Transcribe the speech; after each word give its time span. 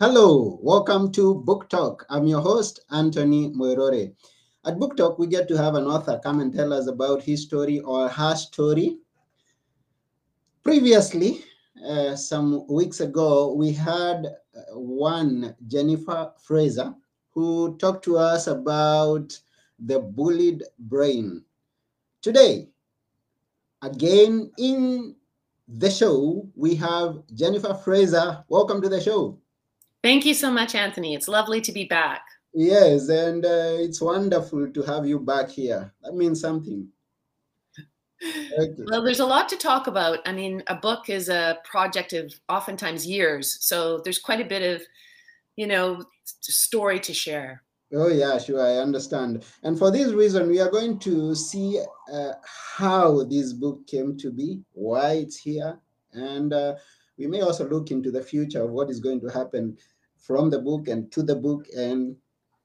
Hello, 0.00 0.58
welcome 0.60 1.12
to 1.12 1.36
Book 1.36 1.68
Talk. 1.68 2.04
I'm 2.10 2.26
your 2.26 2.40
host, 2.40 2.80
Anthony 2.90 3.50
Moirore. 3.50 4.10
At 4.64 4.80
Book 4.80 4.96
Talk, 4.96 5.20
we 5.20 5.28
get 5.28 5.46
to 5.48 5.56
have 5.56 5.76
an 5.76 5.84
author 5.84 6.18
come 6.20 6.40
and 6.40 6.52
tell 6.52 6.72
us 6.72 6.88
about 6.88 7.22
his 7.22 7.44
story 7.44 7.78
or 7.78 8.08
her 8.08 8.34
story. 8.34 8.96
Previously, 10.64 11.44
uh, 11.86 12.16
some 12.16 12.66
weeks 12.66 12.98
ago, 12.98 13.54
we 13.54 13.70
had 13.70 14.34
one 14.72 15.54
Jennifer 15.66 16.32
Fraser 16.42 16.94
who 17.32 17.76
talked 17.78 18.04
to 18.04 18.18
us 18.18 18.46
about 18.46 19.38
the 19.78 19.98
bullied 19.98 20.64
brain. 20.78 21.42
Today, 22.22 22.68
again 23.82 24.50
in 24.58 25.14
the 25.68 25.90
show, 25.90 26.48
we 26.54 26.74
have 26.74 27.22
Jennifer 27.34 27.74
Fraser. 27.74 28.44
Welcome 28.48 28.82
to 28.82 28.88
the 28.88 29.00
show. 29.00 29.38
Thank 30.02 30.26
you 30.26 30.34
so 30.34 30.50
much, 30.50 30.74
Anthony. 30.74 31.14
It's 31.14 31.28
lovely 31.28 31.60
to 31.60 31.72
be 31.72 31.84
back. 31.84 32.22
Yes, 32.52 33.08
and 33.08 33.44
uh, 33.44 33.76
it's 33.78 34.00
wonderful 34.00 34.70
to 34.72 34.82
have 34.82 35.06
you 35.06 35.20
back 35.20 35.50
here. 35.50 35.92
That 36.02 36.14
means 36.14 36.40
something. 36.40 36.88
Well, 38.90 39.02
there's 39.02 39.20
a 39.20 39.26
lot 39.26 39.48
to 39.48 39.56
talk 39.56 39.86
about. 39.86 40.18
I 40.26 40.32
mean, 40.32 40.62
a 40.66 40.74
book 40.74 41.08
is 41.08 41.28
a 41.28 41.58
project 41.64 42.12
of 42.12 42.32
oftentimes 42.48 43.06
years, 43.06 43.58
so 43.60 44.00
there's 44.04 44.18
quite 44.18 44.40
a 44.40 44.44
bit 44.48 44.62
of, 44.62 44.82
you 45.56 45.66
know, 45.66 46.04
story 46.24 47.00
to 47.00 47.14
share. 47.14 47.62
Oh 47.92 48.08
yeah, 48.08 48.38
sure, 48.38 48.64
I 48.64 48.76
understand. 48.76 49.44
And 49.64 49.78
for 49.78 49.90
this 49.90 50.12
reason, 50.12 50.48
we 50.48 50.60
are 50.60 50.70
going 50.70 50.98
to 51.00 51.34
see 51.34 51.80
uh, 52.12 52.32
how 52.76 53.24
this 53.24 53.52
book 53.52 53.86
came 53.86 54.16
to 54.18 54.30
be, 54.30 54.60
why 54.72 55.12
it's 55.14 55.36
here, 55.36 55.78
and 56.12 56.52
uh, 56.52 56.74
we 57.18 57.26
may 57.26 57.40
also 57.40 57.68
look 57.68 57.90
into 57.90 58.10
the 58.10 58.22
future 58.22 58.62
of 58.62 58.70
what 58.70 58.90
is 58.90 59.00
going 59.00 59.20
to 59.22 59.28
happen 59.28 59.76
from 60.18 60.50
the 60.50 60.58
book 60.58 60.88
and 60.88 61.10
to 61.12 61.22
the 61.22 61.34
book 61.34 61.66
and 61.76 62.16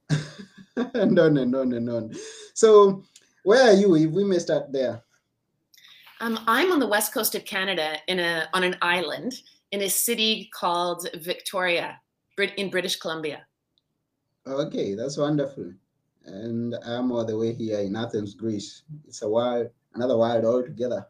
and 0.76 1.18
on 1.18 1.38
and 1.38 1.56
on 1.56 1.74
and 1.74 1.90
on. 1.90 2.14
So, 2.54 3.04
where 3.44 3.72
are 3.72 3.74
you? 3.74 3.96
If 3.96 4.12
we 4.12 4.24
may 4.24 4.40
start 4.40 4.72
there. 4.72 5.02
Um, 6.22 6.40
I'm 6.48 6.72
on 6.72 6.80
the 6.80 6.88
west 6.88 7.14
coast 7.14 7.36
of 7.36 7.46
Canada 7.46 7.98
in 8.08 8.20
a 8.20 8.48
on 8.54 8.64
an 8.64 8.76
island 8.82 9.42
in 9.72 9.82
a 9.82 9.90
city 9.90 10.50
called 10.54 11.08
Victoria, 11.16 12.00
in 12.58 12.70
British 12.70 12.96
Columbia. 12.96 13.46
Okay, 14.48 14.96
that's 14.96 15.18
wonderful. 15.18 15.74
And 16.26 16.76
I'm 16.86 17.12
all 17.12 17.26
the 17.26 17.38
way 17.38 17.54
here 17.54 17.80
in 17.80 17.96
Athens, 17.96 18.34
Greece. 18.34 18.84
It's 19.08 19.22
a 19.22 19.30
wild, 19.30 19.70
another 19.94 20.18
wild 20.18 20.46
altogether. 20.46 21.06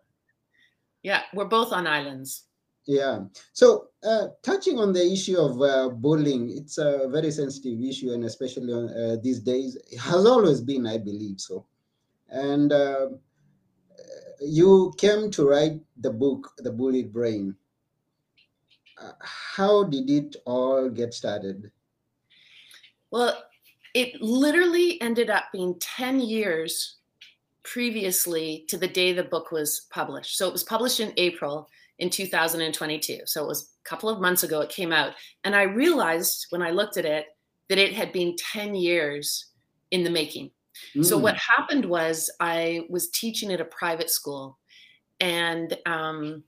Yeah, 1.04 1.22
we're 1.34 1.46
both 1.46 1.72
on 1.72 1.86
islands. 1.86 2.46
Yeah. 2.86 3.26
So, 3.54 3.90
uh, 4.04 4.28
touching 4.44 4.80
on 4.80 4.94
the 4.94 5.06
issue 5.12 5.38
of 5.38 5.62
uh, 5.62 5.90
bullying, 5.90 6.52
it's 6.56 6.78
a 6.78 7.08
very 7.10 7.32
sensitive 7.32 7.82
issue, 7.82 8.12
and 8.14 8.26
especially 8.26 8.74
on, 8.74 8.90
uh, 8.90 9.18
these 9.22 9.40
days, 9.40 9.76
it 9.92 10.00
has 10.00 10.26
always 10.26 10.62
been, 10.62 10.86
I 10.86 10.98
believe 10.98 11.40
so. 11.40 11.66
And 12.30 12.72
uh, 12.72 13.08
you 14.42 14.94
came 14.98 15.32
to 15.32 15.48
write 15.48 15.80
the 15.98 16.12
book, 16.12 16.54
The 16.58 16.72
Bullied 16.72 17.12
Brain. 17.14 17.56
Uh, 19.02 19.12
how 19.22 19.84
did 19.84 20.10
it 20.10 20.36
all 20.46 20.90
get 20.90 21.14
started? 21.14 21.72
Well, 23.12 23.44
it 23.94 24.22
literally 24.22 25.02
ended 25.02 25.30
up 25.30 25.46
being 25.52 25.80
10 25.80 26.20
years 26.20 26.98
previously 27.64 28.66
to 28.68 28.78
the 28.78 28.88
day 28.88 29.12
the 29.12 29.24
book 29.24 29.52
was 29.52 29.88
published. 29.90 30.38
So 30.38 30.48
it 30.48 30.54
was 30.54 30.64
published 30.64 31.00
in 31.00 31.14
April 31.18 31.70
in 32.00 32.10
2022. 32.10 33.22
So 33.26 33.44
it 33.44 33.48
was 33.48 33.74
a 33.86 33.90
couple 33.90 34.10
of 34.10 34.22
months 34.22 34.44
ago 34.44 34.62
it 34.62 34.70
came 34.70 34.92
out. 34.92 35.14
And 35.44 35.56
I 35.56 35.64
realized 35.64 36.48
when 36.50 36.62
I 36.62 36.72
looked 36.72 36.98
at 36.98 37.06
it 37.06 37.26
that 37.70 37.78
it 37.78 37.94
had 37.94 38.12
been 38.12 38.36
10 38.38 38.76
years 38.76 39.48
in 39.92 40.04
the 40.04 40.10
making. 40.10 40.52
Mm. 40.96 41.06
So 41.06 41.18
what 41.18 41.36
happened 41.36 41.86
was 41.86 42.30
I 42.40 42.82
was 42.90 43.10
teaching 43.10 43.52
at 43.52 43.62
a 43.62 43.66
private 43.66 44.10
school 44.10 44.58
and 45.20 45.78
um, 45.86 46.44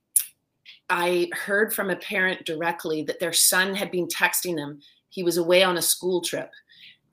I 0.89 1.29
heard 1.33 1.73
from 1.73 1.89
a 1.89 1.95
parent 1.95 2.45
directly 2.45 3.03
that 3.03 3.19
their 3.19 3.33
son 3.33 3.75
had 3.75 3.91
been 3.91 4.07
texting 4.07 4.55
them. 4.55 4.79
He 5.09 5.23
was 5.23 5.37
away 5.37 5.63
on 5.63 5.77
a 5.77 5.81
school 5.81 6.21
trip 6.21 6.51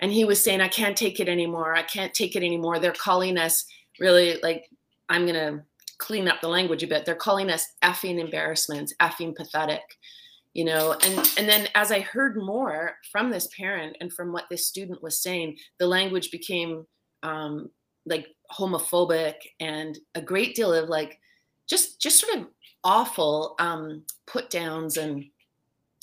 and 0.00 0.12
he 0.12 0.24
was 0.24 0.40
saying, 0.40 0.60
I 0.60 0.68
can't 0.68 0.96
take 0.96 1.20
it 1.20 1.28
anymore. 1.28 1.74
I 1.74 1.82
can't 1.82 2.14
take 2.14 2.36
it 2.36 2.42
anymore. 2.42 2.78
They're 2.78 2.92
calling 2.92 3.38
us 3.38 3.64
really 4.00 4.38
like, 4.42 4.68
I'm 5.08 5.26
going 5.26 5.34
to 5.34 5.62
clean 5.98 6.28
up 6.28 6.40
the 6.40 6.48
language 6.48 6.82
a 6.82 6.86
bit. 6.86 7.04
They're 7.04 7.14
calling 7.14 7.50
us 7.50 7.66
effing 7.82 8.18
embarrassments, 8.18 8.92
effing 9.00 9.34
pathetic, 9.34 9.82
you 10.52 10.64
know. 10.64 10.92
And 10.92 11.18
and 11.38 11.48
then 11.48 11.68
as 11.74 11.92
I 11.92 12.00
heard 12.00 12.36
more 12.36 12.96
from 13.10 13.30
this 13.30 13.48
parent 13.56 13.96
and 14.00 14.12
from 14.12 14.32
what 14.32 14.44
this 14.50 14.66
student 14.66 15.02
was 15.02 15.22
saying, 15.22 15.56
the 15.78 15.86
language 15.86 16.30
became 16.30 16.86
um, 17.24 17.70
like 18.06 18.28
homophobic 18.52 19.34
and 19.58 19.98
a 20.14 20.22
great 20.22 20.54
deal 20.54 20.72
of 20.72 20.88
like 20.88 21.18
just 21.68 22.00
just 22.00 22.20
sort 22.20 22.38
of 22.38 22.46
awful 22.84 23.56
um, 23.58 24.02
put 24.26 24.50
downs 24.50 24.96
and 24.96 25.24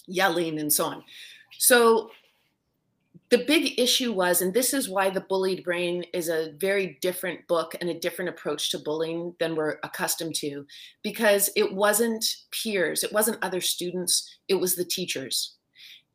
yelling 0.08 0.60
and 0.60 0.74
so 0.74 0.86
on. 0.86 1.04
So 1.58 2.10
the 3.30 3.46
big 3.46 3.80
issue 3.80 4.12
was, 4.12 4.42
and 4.42 4.54
this 4.54 4.74
is 4.74 4.90
why 4.90 5.10
The 5.10 5.22
Bullied 5.22 5.64
Brain 5.64 6.04
is 6.12 6.28
a 6.28 6.52
very 6.58 6.98
different 7.02 7.48
book 7.48 7.76
and 7.80 7.90
a 7.90 8.00
different 8.00 8.28
approach 8.28 8.72
to 8.72 8.80
bullying 8.80 9.34
than 9.40 9.56
we're 9.56 9.78
accustomed 9.84 10.36
to, 10.36 10.66
because 11.02 11.50
it 11.56 11.72
wasn't 11.74 12.26
peers, 12.52 13.06
it 13.06 13.14
wasn't 13.14 13.42
other 13.42 13.62
students, 13.62 14.38
it 14.50 14.56
was 14.56 14.76
the 14.76 14.84
teachers. 14.84 15.56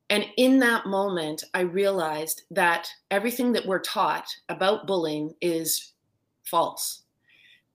And 0.08 0.26
in 0.36 0.60
that 0.60 0.86
moment, 0.86 1.42
I 1.52 1.60
realized 1.60 2.42
that 2.50 2.88
everything 3.10 3.52
that 3.52 3.66
we're 3.66 3.80
taught 3.80 4.28
about 4.48 4.86
bullying 4.86 5.34
is 5.40 5.92
false. 6.44 7.02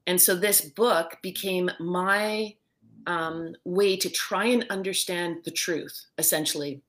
And 0.07 0.19
so 0.19 0.35
this 0.35 0.61
book 0.61 1.17
became 1.21 1.69
my 1.79 2.55
um, 3.05 3.53
way 3.65 3.97
to 3.97 4.09
try 4.09 4.45
and 4.45 4.65
understand 4.69 5.37
the 5.43 5.51
truth, 5.51 6.05
essentially, 6.17 6.81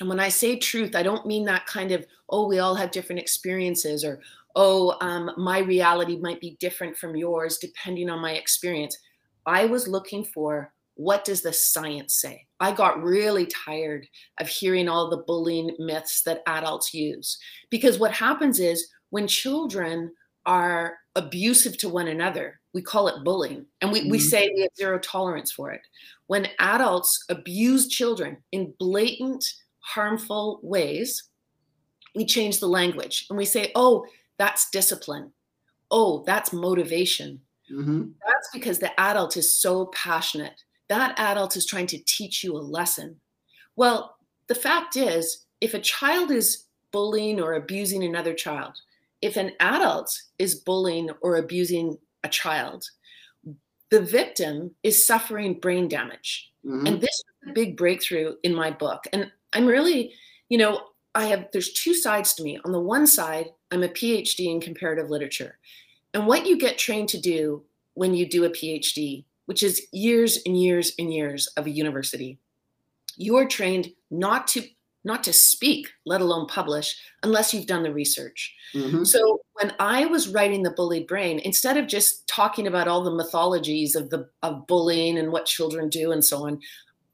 and 0.00 0.08
when 0.08 0.20
I 0.20 0.28
say 0.28 0.56
truth, 0.56 0.94
I 0.96 1.02
don't 1.02 1.26
mean 1.26 1.44
that 1.44 1.66
kind 1.66 1.92
of, 1.92 2.06
oh, 2.28 2.48
we 2.48 2.58
all 2.58 2.74
have 2.74 2.90
different 2.90 3.20
experiences 3.20 4.04
or, 4.04 4.20
oh, 4.56 4.96
um, 5.00 5.30
my 5.36 5.58
reality 5.58 6.16
might 6.18 6.40
be 6.40 6.56
different 6.60 6.96
from 6.96 7.16
yours 7.16 7.58
depending 7.58 8.10
on 8.10 8.20
my 8.20 8.32
experience. 8.32 8.98
I 9.46 9.66
was 9.66 9.88
looking 9.88 10.24
for 10.24 10.72
what 10.94 11.24
does 11.24 11.42
the 11.42 11.52
science 11.52 12.14
say? 12.14 12.46
I 12.60 12.72
got 12.72 13.02
really 13.02 13.46
tired 13.46 14.06
of 14.40 14.48
hearing 14.48 14.88
all 14.88 15.10
the 15.10 15.24
bullying 15.26 15.74
myths 15.78 16.22
that 16.22 16.42
adults 16.46 16.94
use. 16.94 17.38
Because 17.70 17.98
what 17.98 18.12
happens 18.12 18.60
is 18.60 18.88
when 19.10 19.26
children 19.26 20.12
are 20.46 20.94
abusive 21.16 21.78
to 21.78 21.88
one 21.88 22.08
another, 22.08 22.60
we 22.72 22.82
call 22.82 23.08
it 23.08 23.24
bullying. 23.24 23.66
And 23.80 23.90
we, 23.92 24.02
mm-hmm. 24.02 24.10
we 24.10 24.18
say 24.18 24.50
we 24.54 24.62
have 24.62 24.70
zero 24.76 24.98
tolerance 24.98 25.52
for 25.52 25.70
it. 25.70 25.80
When 26.26 26.48
adults 26.58 27.24
abuse 27.28 27.88
children 27.88 28.38
in 28.52 28.74
blatant, 28.78 29.44
harmful 29.80 30.60
ways, 30.62 31.28
we 32.14 32.24
change 32.24 32.60
the 32.60 32.66
language 32.66 33.26
and 33.28 33.36
we 33.36 33.44
say, 33.44 33.72
oh, 33.74 34.06
that's 34.38 34.70
discipline. 34.70 35.32
Oh, 35.90 36.24
that's 36.26 36.52
motivation. 36.52 37.40
Mm-hmm. 37.72 38.08
That's 38.26 38.48
because 38.52 38.78
the 38.78 38.98
adult 39.00 39.36
is 39.36 39.60
so 39.60 39.86
passionate. 39.86 40.62
That 40.88 41.18
adult 41.18 41.56
is 41.56 41.66
trying 41.66 41.86
to 41.88 41.98
teach 42.04 42.44
you 42.44 42.56
a 42.56 42.58
lesson. 42.58 43.16
Well, 43.76 44.16
the 44.48 44.54
fact 44.54 44.96
is, 44.96 45.46
if 45.60 45.74
a 45.74 45.80
child 45.80 46.30
is 46.30 46.64
bullying 46.92 47.40
or 47.40 47.54
abusing 47.54 48.04
another 48.04 48.34
child, 48.34 48.74
if 49.22 49.36
an 49.36 49.52
adult 49.60 50.14
is 50.38 50.54
bullying 50.54 51.10
or 51.22 51.36
abusing 51.36 51.96
a 52.22 52.28
child, 52.28 52.84
the 53.90 54.00
victim 54.00 54.74
is 54.82 55.06
suffering 55.06 55.60
brain 55.60 55.88
damage. 55.88 56.50
Mm-hmm. 56.66 56.86
And 56.86 57.00
this 57.00 57.14
is 57.14 57.50
a 57.50 57.52
big 57.52 57.76
breakthrough 57.76 58.34
in 58.42 58.54
my 58.54 58.70
book. 58.70 59.04
And 59.12 59.30
I'm 59.52 59.66
really, 59.66 60.12
you 60.48 60.58
know, 60.58 60.82
I 61.14 61.26
have, 61.26 61.48
there's 61.52 61.72
two 61.72 61.94
sides 61.94 62.34
to 62.34 62.42
me. 62.42 62.58
On 62.64 62.72
the 62.72 62.80
one 62.80 63.06
side, 63.06 63.50
I'm 63.70 63.82
a 63.82 63.88
PhD 63.88 64.50
in 64.50 64.60
comparative 64.60 65.10
literature. 65.10 65.58
And 66.12 66.26
what 66.26 66.46
you 66.46 66.58
get 66.58 66.76
trained 66.76 67.08
to 67.10 67.20
do 67.20 67.62
when 67.94 68.14
you 68.14 68.28
do 68.28 68.44
a 68.44 68.50
PhD, 68.50 69.24
which 69.46 69.62
is 69.62 69.86
years 69.92 70.38
and 70.46 70.60
years 70.60 70.92
and 70.98 71.12
years 71.12 71.46
of 71.56 71.66
a 71.66 71.70
university, 71.70 72.38
you 73.16 73.36
are 73.36 73.46
trained 73.46 73.90
not 74.10 74.46
to 74.48 74.62
not 75.06 75.22
to 75.22 75.34
speak, 75.34 75.90
let 76.06 76.22
alone 76.22 76.46
publish, 76.46 76.96
unless 77.22 77.52
you've 77.52 77.66
done 77.66 77.82
the 77.82 77.92
research. 77.92 78.54
Mm-hmm. 78.74 79.04
So 79.04 79.42
when 79.60 79.74
I 79.78 80.06
was 80.06 80.28
writing 80.28 80.62
the 80.62 80.70
bullied 80.70 81.06
brain, 81.06 81.40
instead 81.40 81.76
of 81.76 81.86
just 81.86 82.26
talking 82.26 82.66
about 82.66 82.88
all 82.88 83.04
the 83.04 83.14
mythologies 83.14 83.94
of 83.94 84.08
the 84.08 84.28
of 84.42 84.66
bullying 84.66 85.18
and 85.18 85.30
what 85.30 85.44
children 85.44 85.90
do 85.90 86.12
and 86.12 86.24
so 86.24 86.46
on, 86.46 86.58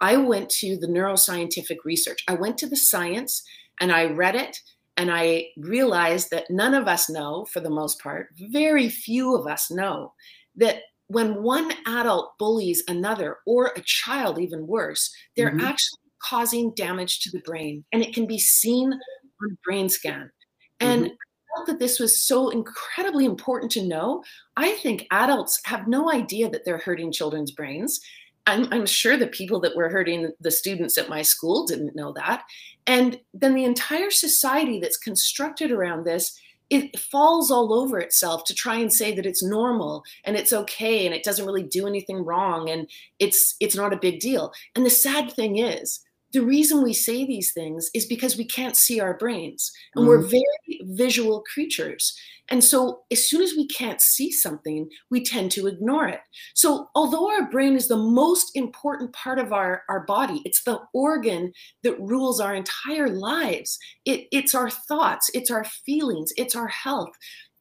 I 0.01 0.17
went 0.17 0.49
to 0.51 0.77
the 0.77 0.87
neuroscientific 0.87 1.79
research. 1.85 2.25
I 2.29 2.35
went 2.35 2.57
to 2.59 2.69
the 2.69 2.77
science 2.77 3.43
and 3.81 3.91
I 3.93 4.05
read 4.05 4.37
it 4.37 4.57
and 4.97 5.11
I 5.11 5.49
realized 5.57 6.31
that 6.31 6.51
none 6.51 6.75
of 6.75 6.87
us 6.87 7.09
know, 7.09 7.47
for 7.47 7.61
the 7.61 7.71
most 7.71 8.01
part, 8.01 8.29
very 8.39 8.89
few 8.89 9.35
of 9.35 9.47
us 9.47 9.71
know 9.71 10.13
that 10.57 10.83
when 11.11 11.43
one 11.43 11.73
adult 11.87 12.39
bullies 12.39 12.85
another 12.87 13.39
or 13.45 13.73
a 13.75 13.83
child, 13.85 14.39
even 14.39 14.65
worse, 14.67 15.13
they're 15.37 15.51
mm-hmm. 15.51 15.67
actually 15.67 15.99
causing 16.23 16.73
damage 16.75 17.19
to 17.21 17.31
the 17.33 17.41
brain 17.41 17.85
and 17.93 18.01
it 18.01 18.15
can 18.15 18.27
be 18.27 18.39
seen 18.39 18.93
on 18.93 19.59
brain 19.65 19.89
scan. 19.89 20.31
And 20.79 21.07
mm-hmm. 21.07 21.13
I 21.13 21.57
felt 21.57 21.67
that 21.67 21.81
this 21.81 21.99
was 21.99 22.25
so 22.25 22.51
incredibly 22.51 23.25
important 23.25 23.73
to 23.73 23.89
know. 23.89 24.23
I 24.57 24.75
think 24.75 25.09
adults 25.11 25.61
have 25.65 25.89
no 25.89 26.13
idea 26.13 26.49
that 26.49 26.65
they're 26.65 26.79
hurting 26.79 27.11
children's 27.11 27.51
brains. 27.51 28.01
I'm, 28.47 28.69
I'm, 28.73 28.87
sure 28.87 29.17
the 29.17 29.27
people 29.27 29.61
that 29.61 29.77
were 29.77 29.89
hurting 29.89 30.31
the 30.41 30.51
students 30.51 30.97
at 30.97 31.09
my 31.09 31.23
school 31.23 31.67
didn't 31.67 31.97
know 31.97 32.13
that. 32.13 32.45
And 32.87 33.19
then 33.35 33.55
the 33.55 33.65
entire 33.65 34.11
society 34.11 34.79
that's 34.79 34.97
constructed 34.97 35.73
around 35.73 36.05
this, 36.05 36.39
it 36.71 36.99
falls 36.99 37.51
all 37.51 37.75
over 37.75 37.99
itself 37.99 38.45
to 38.45 38.55
try 38.55 38.77
and 38.77 38.93
say 38.93 39.15
that 39.15 39.27
it's 39.27 39.43
normal 39.43 40.05
and 40.25 40.37
it's 40.37 40.53
okay 40.53 41.05
and 41.05 41.15
it 41.15 41.25
doesn't 41.25 41.47
really 41.47 41.65
do 41.65 41.87
anything 41.87 42.25
wrong 42.25 42.71
and 42.71 42.89
it's 43.19 43.57
it's 43.61 43.77
not 43.77 43.93
a 43.93 43.99
big 43.99 44.21
deal. 44.21 44.53
And 44.75 44.87
the 44.87 44.91
sad 44.91 45.33
thing 45.33 45.59
is, 45.59 46.01
the 46.33 46.43
reason 46.43 46.83
we 46.83 46.95
say 46.95 47.25
these 47.25 47.53
things 47.53 47.91
is 47.95 48.07
because 48.07 48.37
we 48.37 48.45
can't 48.45 48.77
see 48.77 49.01
our 49.01 49.17
brains 49.17 49.73
and 49.95 50.05
mm. 50.05 50.09
we're 50.09 50.23
very 50.23 50.81
visual 50.83 51.43
creatures. 51.53 52.17
And 52.51 52.63
so 52.63 53.03
as 53.13 53.29
soon 53.29 53.43
as 53.43 53.55
we 53.57 53.67
can't 53.69 54.01
see 54.01 54.33
something 54.33 54.89
we 55.11 55.25
tend 55.25 55.53
to 55.53 55.67
ignore 55.67 56.09
it. 56.09 56.21
So 56.55 56.89
although 56.95 57.31
our 57.31 57.49
brain 57.51 57.77
is 57.77 57.89
the 57.89 57.97
most 57.97 58.57
important 58.57 59.13
part 59.13 59.39
of 59.39 59.53
our, 59.53 59.83
our 59.89 60.01
body 60.07 60.43
it's 60.45 60.63
the 60.65 60.81
organ 60.95 61.53
that 61.83 62.01
rules 62.01 62.41
our 62.41 62.55
entire 62.55 63.09
lives. 63.09 63.79
It, 64.05 64.27
it's 64.33 64.55
our 64.55 64.71
thoughts 64.71 65.31
it's 65.35 65.51
our 65.51 65.65
feelings 65.65 66.33
it's 66.37 66.55
our 66.57 66.69
health 66.69 67.11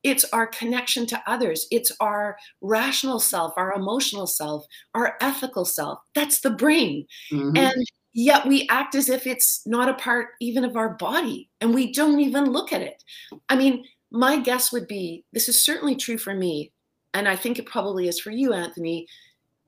it's 0.04 0.24
our 0.31 0.48
connection 0.48 1.06
to 1.07 1.22
others 1.27 1.68
it's 1.72 1.92
our 2.00 2.38
rational 2.62 3.19
self 3.19 3.54
our 3.57 3.74
emotional 3.74 4.27
self 4.27 4.65
our 4.95 5.18
ethical 5.22 5.65
self. 5.65 6.00
That's 6.15 6.42
the 6.42 6.51
brain. 6.51 7.06
Mm-hmm. 7.31 7.57
and 7.57 7.86
yet 8.19 8.45
we 8.45 8.68
act 8.69 8.95
as 8.95 9.07
if 9.07 9.25
it's 9.25 9.66
not 9.66 9.88
a 9.88 9.94
part 9.94 10.30
even 10.42 10.66
of 10.66 10.75
our 10.75 10.89
body 10.89 11.50
and 11.62 11.74
we 11.74 11.94
don't 11.94 12.19
even 12.19 12.51
look 12.51 12.74
at 12.74 12.81
it. 12.81 13.01
I 13.48 13.56
mean, 13.56 13.86
my 14.12 14.39
guess 14.39 14.74
would 14.74 14.88
be 14.88 15.24
this 15.31 15.48
is 15.48 15.63
certainly 15.63 15.95
true 15.95 16.18
for 16.18 16.33
me, 16.33 16.74
and 17.13 17.27
I 17.27 17.36
think 17.36 17.60
it 17.60 17.66
probably 17.66 18.07
is 18.07 18.19
for 18.19 18.31
you, 18.31 18.54
Anthony. 18.54 19.07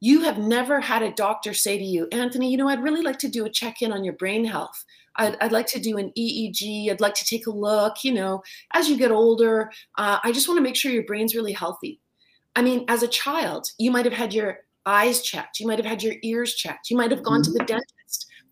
You 0.02 0.22
have 0.22 0.40
never 0.40 0.82
had 0.82 1.04
a 1.04 1.14
doctor 1.14 1.54
say 1.54 1.78
to 1.78 1.84
you, 1.84 2.08
Anthony, 2.12 2.52
you 2.52 2.58
know, 2.58 2.68
I'd 2.68 2.84
really 2.84 3.04
like 3.04 3.20
to 3.20 3.30
do 3.30 3.46
a 3.46 3.50
check 3.50 3.82
in 3.84 3.94
on 3.94 4.04
your 4.04 4.16
brain 4.16 4.44
health. 4.44 4.84
I'd, 5.16 5.38
I'd, 5.40 5.52
like 5.52 5.68
to 5.68 5.80
do 5.80 5.98
an 5.98 6.12
EEG. 6.18 6.90
I'd 6.90 7.02
like 7.02 7.14
to 7.16 7.26
take 7.26 7.46
a 7.46 7.52
look. 7.52 8.04
You 8.04 8.14
know, 8.14 8.42
as 8.74 8.90
you 8.90 8.98
get 8.98 9.12
older, 9.12 9.72
uh, 9.98 10.18
I 10.24 10.32
just 10.32 10.48
want 10.48 10.58
to 10.58 10.64
make 10.64 10.76
sure 10.76 10.92
your 10.92 11.06
brain's 11.06 11.36
really 11.36 11.54
healthy. 11.54 12.02
I 12.56 12.64
mean, 12.64 12.86
as 12.88 13.04
a 13.04 13.08
child, 13.08 13.70
you 13.78 13.92
might 13.92 14.06
have 14.06 14.14
had 14.14 14.34
your 14.34 14.60
eyes 14.86 15.22
checked. 15.22 15.60
You 15.60 15.68
might 15.68 15.78
have 15.78 15.86
had 15.86 16.02
your 16.02 16.16
ears 16.24 16.56
checked. 16.56 16.90
You 16.90 16.98
might 16.98 17.12
have 17.12 17.24
gone 17.24 17.44
mm-hmm. 17.44 17.54
to 17.54 17.60
the 17.60 17.66
dentist 17.66 17.94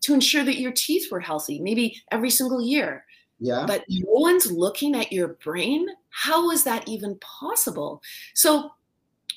to 0.02 0.14
ensure 0.14 0.44
that 0.44 0.58
your 0.58 0.72
teeth 0.72 1.10
were 1.10 1.20
healthy, 1.20 1.60
maybe 1.60 2.02
every 2.10 2.30
single 2.30 2.60
year. 2.60 3.04
Yeah. 3.38 3.64
But 3.66 3.84
no 3.88 4.12
one's 4.12 4.50
looking 4.50 4.94
at 4.94 5.12
your 5.12 5.28
brain. 5.28 5.86
How 6.10 6.50
is 6.50 6.64
that 6.64 6.86
even 6.88 7.18
possible? 7.20 8.02
So, 8.34 8.70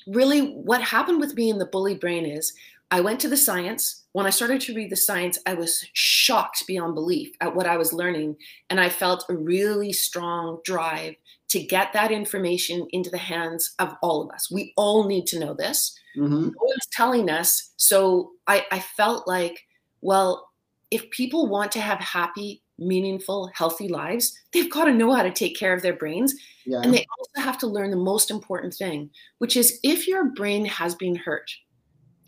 really, 0.06 0.52
what 0.52 0.82
happened 0.82 1.20
with 1.20 1.34
me 1.34 1.48
in 1.48 1.58
the 1.58 1.66
bully 1.66 1.94
brain 1.94 2.26
is 2.26 2.52
I 2.90 3.00
went 3.00 3.18
to 3.20 3.28
the 3.28 3.36
science. 3.36 4.04
When 4.12 4.26
I 4.26 4.30
started 4.30 4.60
to 4.62 4.74
read 4.74 4.90
the 4.90 4.96
science, 4.96 5.38
I 5.46 5.54
was 5.54 5.84
shocked 5.94 6.66
beyond 6.66 6.94
belief 6.94 7.34
at 7.40 7.54
what 7.54 7.66
I 7.66 7.76
was 7.76 7.92
learning. 7.92 8.36
And 8.70 8.78
I 8.78 8.88
felt 8.88 9.24
a 9.28 9.34
really 9.34 9.92
strong 9.92 10.60
drive 10.64 11.16
to 11.48 11.62
get 11.62 11.92
that 11.92 12.12
information 12.12 12.86
into 12.90 13.10
the 13.10 13.18
hands 13.18 13.74
of 13.78 13.94
all 14.02 14.22
of 14.22 14.30
us. 14.30 14.50
We 14.50 14.72
all 14.76 15.08
need 15.08 15.26
to 15.28 15.38
know 15.38 15.54
this. 15.54 15.98
Mm-hmm. 16.16 16.46
No 16.46 16.52
one's 16.60 16.86
telling 16.92 17.30
us. 17.30 17.72
So 17.76 18.32
I, 18.46 18.64
I 18.70 18.80
felt 18.80 19.26
like, 19.26 19.60
well, 20.00 20.50
if 20.94 21.10
people 21.10 21.48
want 21.48 21.72
to 21.72 21.80
have 21.80 21.98
happy, 21.98 22.62
meaningful, 22.78 23.50
healthy 23.52 23.88
lives, 23.88 24.32
they've 24.52 24.70
got 24.70 24.84
to 24.84 24.94
know 24.94 25.12
how 25.12 25.24
to 25.24 25.32
take 25.32 25.58
care 25.58 25.74
of 25.74 25.82
their 25.82 25.96
brains. 25.96 26.32
Yeah. 26.64 26.82
And 26.82 26.94
they 26.94 27.04
also 27.18 27.44
have 27.44 27.58
to 27.58 27.66
learn 27.66 27.90
the 27.90 27.96
most 27.96 28.30
important 28.30 28.74
thing, 28.74 29.10
which 29.38 29.56
is 29.56 29.80
if 29.82 30.06
your 30.06 30.26
brain 30.26 30.64
has 30.66 30.94
been 30.94 31.16
hurt, 31.16 31.50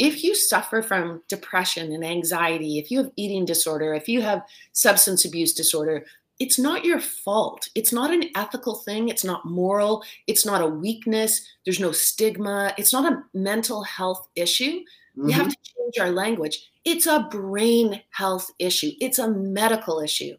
if 0.01 0.25
you 0.25 0.35
suffer 0.35 0.83
from 0.83 1.23
depression 1.29 1.93
and 1.93 2.05
anxiety, 2.05 2.79
if 2.79 2.91
you 2.91 2.99
have 2.99 3.13
eating 3.15 3.45
disorder, 3.45 3.95
if 3.95 4.09
you 4.09 4.21
have 4.21 4.43
substance 4.73 5.25
abuse 5.25 5.55
disorder, 5.55 6.05
it's 6.41 6.59
not 6.59 6.85
your 6.85 6.99
fault. 7.01 7.69
It's 7.77 7.93
not 7.93 8.13
an 8.13 8.25
ethical 8.35 8.75
thing. 8.75 9.09
It's 9.09 9.25
not 9.25 9.47
moral. 9.47 10.03
It's 10.27 10.45
not 10.45 10.61
a 10.61 10.67
weakness. 10.67 11.41
There's 11.65 11.81
no 11.81 11.93
stigma. 11.93 12.75
It's 12.77 12.93
not 12.93 13.11
a 13.11 13.23
mental 13.33 13.85
health 13.85 14.29
issue. 14.35 14.81
Mm-hmm. 15.17 15.27
We 15.27 15.33
have 15.33 15.49
to 15.49 15.57
change 15.63 15.99
our 15.99 16.11
language. 16.11 16.71
It's 16.85 17.07
a 17.07 17.29
brain 17.31 18.03
health 18.11 18.51
issue, 18.59 18.93
it's 19.01 19.19
a 19.19 19.31
medical 19.31 20.01
issue. 20.01 20.37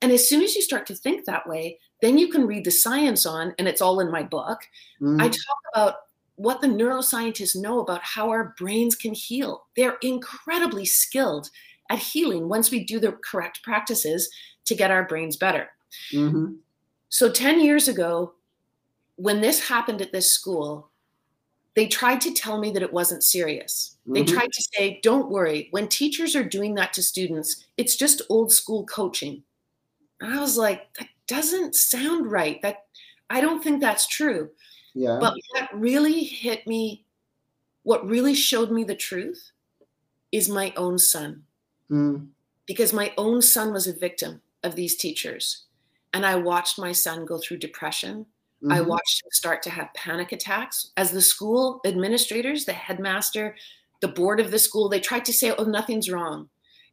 And 0.00 0.12
as 0.12 0.28
soon 0.28 0.42
as 0.42 0.54
you 0.54 0.62
start 0.62 0.86
to 0.86 0.94
think 0.94 1.24
that 1.24 1.48
way, 1.48 1.78
then 2.00 2.18
you 2.18 2.28
can 2.28 2.46
read 2.46 2.64
the 2.64 2.70
science 2.70 3.26
on, 3.26 3.54
and 3.58 3.66
it's 3.66 3.80
all 3.80 4.00
in 4.00 4.10
my 4.10 4.22
book. 4.22 4.60
Mm. 5.00 5.20
I 5.20 5.28
talk 5.28 5.58
about 5.74 5.94
what 6.36 6.60
the 6.60 6.68
neuroscientists 6.68 7.60
know 7.60 7.80
about 7.80 8.00
how 8.02 8.28
our 8.28 8.54
brains 8.56 8.94
can 8.94 9.12
heal. 9.12 9.66
They're 9.76 9.98
incredibly 10.02 10.84
skilled 10.84 11.50
at 11.90 11.98
healing 11.98 12.48
once 12.48 12.70
we 12.70 12.84
do 12.84 13.00
the 13.00 13.12
correct 13.24 13.62
practices 13.64 14.30
to 14.66 14.76
get 14.76 14.92
our 14.92 15.04
brains 15.04 15.36
better. 15.36 15.68
Mm-hmm. 16.12 16.54
So, 17.08 17.30
10 17.30 17.60
years 17.60 17.88
ago, 17.88 18.34
when 19.16 19.40
this 19.40 19.68
happened 19.68 20.00
at 20.00 20.12
this 20.12 20.30
school, 20.30 20.90
they 21.78 21.86
tried 21.86 22.20
to 22.20 22.34
tell 22.34 22.58
me 22.58 22.72
that 22.72 22.82
it 22.82 22.92
wasn't 22.92 23.22
serious. 23.22 23.98
Mm-hmm. 24.02 24.14
They 24.14 24.24
tried 24.24 24.50
to 24.52 24.68
say, 24.74 24.98
don't 25.04 25.30
worry, 25.30 25.68
when 25.70 25.86
teachers 25.86 26.34
are 26.34 26.42
doing 26.42 26.74
that 26.74 26.92
to 26.94 27.04
students, 27.04 27.66
it's 27.76 27.94
just 27.94 28.20
old 28.28 28.50
school 28.50 28.84
coaching. 28.86 29.44
And 30.20 30.34
I 30.34 30.40
was 30.40 30.58
like, 30.58 30.92
that 30.94 31.06
doesn't 31.28 31.76
sound 31.76 32.32
right. 32.32 32.60
That 32.62 32.86
I 33.30 33.40
don't 33.40 33.62
think 33.62 33.80
that's 33.80 34.08
true. 34.08 34.50
Yeah. 34.92 35.18
But 35.20 35.34
what 35.52 35.68
really 35.72 36.24
hit 36.24 36.66
me, 36.66 37.04
what 37.84 38.04
really 38.04 38.34
showed 38.34 38.72
me 38.72 38.82
the 38.82 38.96
truth 38.96 39.52
is 40.32 40.48
my 40.48 40.72
own 40.76 40.98
son. 40.98 41.44
Mm. 41.88 42.26
Because 42.66 42.92
my 42.92 43.12
own 43.16 43.40
son 43.40 43.72
was 43.72 43.86
a 43.86 43.92
victim 43.92 44.42
of 44.64 44.74
these 44.74 44.96
teachers. 44.96 45.66
And 46.12 46.26
I 46.26 46.34
watched 46.34 46.76
my 46.76 46.90
son 46.90 47.24
go 47.24 47.38
through 47.38 47.58
depression. 47.58 48.26
Mm-hmm. 48.62 48.72
I 48.72 48.80
watched 48.80 49.22
him 49.24 49.30
start 49.32 49.62
to 49.62 49.70
have 49.70 49.94
panic 49.94 50.32
attacks. 50.32 50.90
As 50.96 51.10
the 51.10 51.22
school 51.22 51.80
administrators, 51.84 52.64
the 52.64 52.72
headmaster, 52.72 53.54
the 54.00 54.08
board 54.08 54.40
of 54.40 54.50
the 54.50 54.58
school, 54.58 54.88
they 54.88 55.00
tried 55.00 55.24
to 55.26 55.32
say, 55.32 55.52
oh, 55.56 55.64
nothing's 55.64 56.10
wrong. 56.10 56.48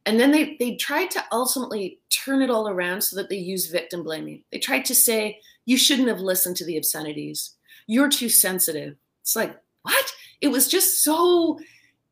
And 0.06 0.20
then 0.20 0.30
they, 0.30 0.56
they 0.60 0.76
tried 0.76 1.10
to 1.12 1.24
ultimately 1.32 1.98
turn 2.10 2.40
it 2.40 2.50
all 2.50 2.68
around 2.68 3.00
so 3.00 3.16
that 3.16 3.28
they 3.28 3.36
use 3.36 3.66
victim 3.66 4.04
blaming. 4.04 4.42
They 4.52 4.58
tried 4.58 4.84
to 4.86 4.94
say, 4.94 5.40
you 5.64 5.76
shouldn't 5.76 6.08
have 6.08 6.20
listened 6.20 6.56
to 6.56 6.64
the 6.64 6.76
obscenities. 6.76 7.54
You're 7.88 8.08
too 8.08 8.28
sensitive. 8.28 8.96
It's 9.22 9.34
like, 9.34 9.56
what? 9.82 10.12
It 10.40 10.48
was 10.48 10.68
just 10.68 11.02
so, 11.02 11.58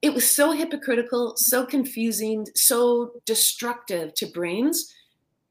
it 0.02 0.12
was 0.12 0.28
so 0.28 0.50
hypocritical, 0.50 1.36
so 1.36 1.64
confusing, 1.64 2.46
so 2.56 3.12
destructive 3.26 4.14
to 4.14 4.26
brains 4.26 4.92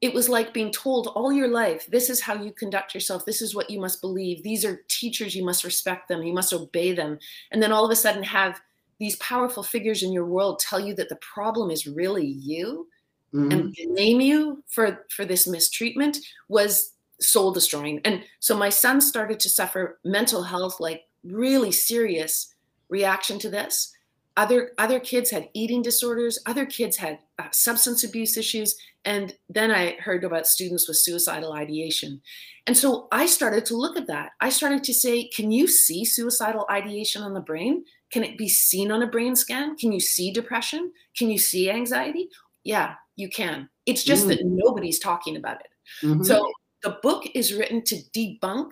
it 0.03 0.13
was 0.13 0.27
like 0.27 0.53
being 0.53 0.69
told 0.69 1.07
all 1.07 1.31
your 1.31 1.48
life 1.48 1.88
this 1.88 2.10
is 2.10 2.19
how 2.19 2.33
you 2.33 2.51
conduct 2.51 2.93
yourself. 2.93 3.25
This 3.25 3.41
is 3.41 3.55
what 3.55 3.69
you 3.69 3.79
must 3.79 4.01
believe. 4.01 4.43
These 4.43 4.65
are 4.65 4.83
teachers. 4.89 5.33
You 5.33 5.45
must 5.45 5.63
respect 5.63 6.10
them. 6.10 6.24
You 6.24 6.33
must 6.33 6.51
obey 6.51 6.91
them. 6.91 7.17
And 7.51 7.63
then 7.63 7.72
all 7.72 7.86
of 7.86 7.91
a 7.91 7.95
sudden 7.95 8.22
have 8.22 8.60
these 9.00 9.15
powerful 9.15 9.63
figures 9.63 10.03
in 10.03 10.12
your 10.12 10.25
world 10.25 10.60
tell 10.60 10.77
you 10.77 10.93
that 10.95 11.07
the 11.07 11.15
problem 11.15 11.72
is 11.72 11.88
really 11.88 12.27
you 12.27 12.89
mm-hmm. 13.33 13.51
and 13.53 13.74
blame 13.95 14.19
you 14.19 14.62
for 14.67 15.05
for 15.10 15.24
this 15.24 15.48
mistreatment 15.48 16.17
was 16.50 16.91
soul 17.22 17.53
destroying. 17.53 18.01
And 18.03 18.25
so 18.41 18.57
my 18.57 18.67
son 18.67 19.00
started 19.00 19.39
to 19.39 19.50
suffer 19.50 20.00
mental 20.03 20.43
health 20.43 20.81
like 20.81 21.03
really 21.24 21.72
serious 21.72 22.53
reaction 22.89 23.39
to 23.39 23.50
this. 23.50 23.93
Other 24.36 24.72
other 24.77 25.00
kids 25.00 25.29
had 25.29 25.48
eating 25.53 25.81
disorders. 25.81 26.39
Other 26.45 26.65
kids 26.65 26.98
had 26.98 27.19
uh, 27.40 27.48
substance 27.52 28.04
abuse 28.04 28.38
issues 28.38 28.75
and 29.06 29.36
then 29.50 29.72
i 29.72 29.96
heard 30.00 30.24
about 30.24 30.48
students 30.48 30.88
with 30.88 30.98
suicidal 30.98 31.54
ideation. 31.54 32.22
And 32.68 32.78
so 32.78 33.08
i 33.12 33.25
started 33.25 33.66
to 33.66 33.75
look 33.75 33.98
at 33.98 34.08
that. 34.08 34.32
I 34.40 34.50
started 34.50 34.84
to 34.86 34.94
say 34.94 35.28
can 35.30 35.52
you 35.52 35.68
see 35.68 36.06
suicidal 36.06 36.66
ideation 36.70 37.24
on 37.24 37.34
the 37.34 37.42
brain? 37.42 37.84
Can 38.12 38.24
it 38.24 38.38
be 38.38 38.48
seen 38.48 38.92
on 38.92 39.02
a 39.02 39.08
brain 39.08 39.36
scan? 39.36 39.75
Can 39.75 39.92
you 39.92 40.00
see 40.00 40.32
depression? 40.32 40.92
Can 41.18 41.30
you 41.30 41.38
see 41.38 41.70
anxiety? 41.70 42.30
Yeah 42.63 42.96
you 43.16 43.30
can. 43.30 43.70
It's 43.86 44.04
just 44.04 44.25
mm. 44.25 44.30
that 44.30 44.46
nobody's 44.46 45.00
talking 45.00 45.38
about 45.38 45.62
it. 45.62 45.68
Mm-hmm. 46.02 46.24
so 46.24 46.50
the 46.82 46.98
book 47.04 47.25
is 47.36 47.54
written 47.54 47.84
to 47.84 47.98
debunk 48.16 48.72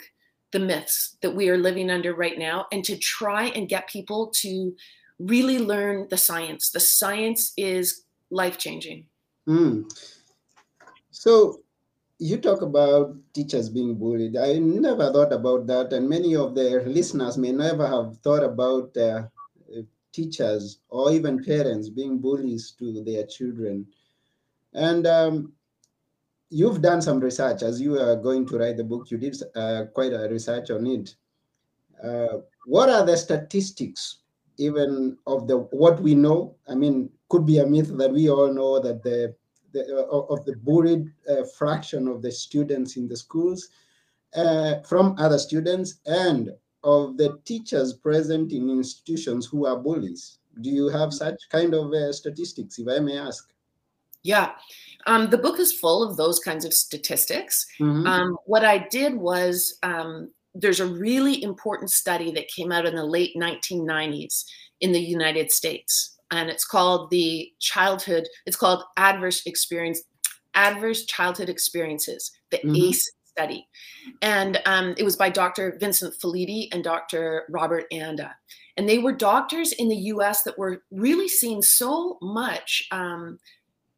the 0.54 0.60
myths 0.60 1.18
that 1.22 1.36
we 1.36 1.50
are 1.50 1.58
living 1.58 1.90
under 1.90 2.14
right 2.14 2.40
now 2.40 2.66
and 2.72 2.84
to 2.86 2.98
try 2.98 3.48
and 3.48 3.70
get 3.70 3.90
people 3.90 4.32
to 4.36 4.74
really 5.20 5.60
learn 5.60 6.08
the 6.10 6.18
science. 6.18 6.72
The 6.72 6.80
science 6.80 7.54
is 7.58 8.04
life 8.32 8.58
changing. 8.58 9.06
Mm. 9.48 9.92
So, 11.12 11.62
you 12.18 12.38
talk 12.38 12.62
about 12.62 13.16
teachers 13.34 13.70
being 13.70 13.96
bullied. 13.96 14.38
I 14.38 14.60
never 14.60 15.12
thought 15.12 15.34
about 15.34 15.68
that, 15.68 15.92
and 15.94 16.08
many 16.08 16.36
of 16.36 16.56
the 16.56 16.84
listeners 16.86 17.38
may 17.38 17.52
never 17.52 17.88
have 17.88 18.18
thought 18.20 18.44
about 18.44 18.96
uh, 18.96 19.24
teachers 20.12 20.80
or 20.90 21.12
even 21.12 21.44
parents 21.44 21.90
being 21.90 22.20
bullies 22.20 22.72
to 22.80 23.04
their 23.04 23.26
children. 23.26 23.88
And 24.74 25.08
um, 25.08 25.54
you've 26.50 26.82
done 26.82 27.02
some 27.02 27.20
research 27.20 27.64
as 27.64 27.82
you 27.82 28.00
are 28.00 28.16
going 28.16 28.46
to 28.48 28.58
write 28.58 28.78
the 28.78 28.84
book. 28.84 29.10
You 29.10 29.18
did 29.18 29.42
uh, 29.56 29.86
quite 29.94 30.14
a 30.14 30.28
research 30.30 30.70
on 30.70 30.86
it. 30.88 31.16
Uh, 32.04 32.40
what 32.66 32.90
are 32.90 33.06
the 33.06 33.18
statistics, 33.18 34.21
even 34.62 35.18
of 35.28 35.48
the 35.48 35.58
what 35.58 36.02
we 36.02 36.16
know? 36.16 36.56
I 36.68 36.76
mean, 36.76 37.10
could 37.30 37.46
be 37.46 37.58
a 37.60 37.66
myth 37.66 37.96
that 37.98 38.12
we 38.12 38.30
all 38.30 38.54
know 38.54 38.80
that 38.80 39.04
the, 39.04 39.36
the 39.74 39.82
uh, 39.98 40.34
of 40.34 40.46
the 40.46 40.56
buried 40.58 41.12
uh, 41.30 41.44
fraction 41.58 42.08
of 42.08 42.22
the 42.22 42.32
students 42.32 42.98
in 42.98 43.08
the 43.08 43.18
schools 43.18 43.70
uh, 44.36 44.82
from 44.82 45.16
other 45.18 45.38
students 45.38 46.00
and 46.06 46.52
of 46.84 47.18
the 47.18 47.40
teachers 47.46 47.94
present 47.94 48.52
in 48.52 48.70
institutions 48.70 49.46
who 49.46 49.66
are 49.66 49.78
bullies. 49.78 50.40
Do 50.62 50.70
you 50.70 50.90
have 50.90 51.14
such 51.14 51.40
kind 51.50 51.74
of 51.74 51.94
uh, 51.94 52.12
statistics, 52.12 52.80
if 52.80 52.88
I 52.88 53.00
may 53.00 53.18
ask? 53.18 53.52
Yeah, 54.24 54.52
um, 55.08 55.30
the 55.30 55.38
book 55.38 55.60
is 55.60 55.74
full 55.74 56.04
of 56.04 56.18
those 56.18 56.40
kinds 56.40 56.66
of 56.66 56.74
statistics. 56.74 57.66
Mm-hmm. 57.80 58.06
Um, 58.06 58.38
what 58.46 58.64
I 58.64 58.88
did 58.90 59.16
was 59.16 59.78
um, 59.84 60.30
there's 60.54 60.80
a 60.80 60.86
really 60.86 61.42
important 61.44 61.92
study 61.92 62.32
that 62.32 62.48
came 62.48 62.72
out 62.72 62.86
in 62.86 62.96
the 62.96 63.06
late 63.06 63.36
1990s 63.38 64.44
in 64.82 64.92
the 64.92 65.00
United 65.00 65.52
States, 65.52 66.18
and 66.32 66.50
it's 66.50 66.66
called 66.66 67.10
the 67.10 67.52
childhood. 67.60 68.26
It's 68.46 68.58
called 68.58 68.84
adverse 68.98 69.46
experience, 69.46 70.02
adverse 70.54 71.06
childhood 71.06 71.50
experiences, 71.50 72.32
the 72.50 72.58
mm-hmm. 72.58 72.76
ACE 72.76 73.12
study, 73.26 73.68
and 74.22 74.62
um, 74.66 74.94
it 74.98 75.04
was 75.04 75.16
by 75.16 75.30
Dr. 75.30 75.78
Vincent 75.80 76.16
Felitti 76.22 76.68
and 76.74 76.84
Dr. 76.84 77.46
Robert 77.50 77.86
Anda, 77.92 78.36
and 78.76 78.90
they 78.90 78.98
were 78.98 79.14
doctors 79.14 79.72
in 79.72 79.88
the 79.88 79.96
U.S. 79.96 80.44
that 80.44 80.58
were 80.58 80.84
really 80.92 81.30
seeing 81.30 81.62
so 81.62 82.18
much 82.22 82.88
um, 82.92 83.40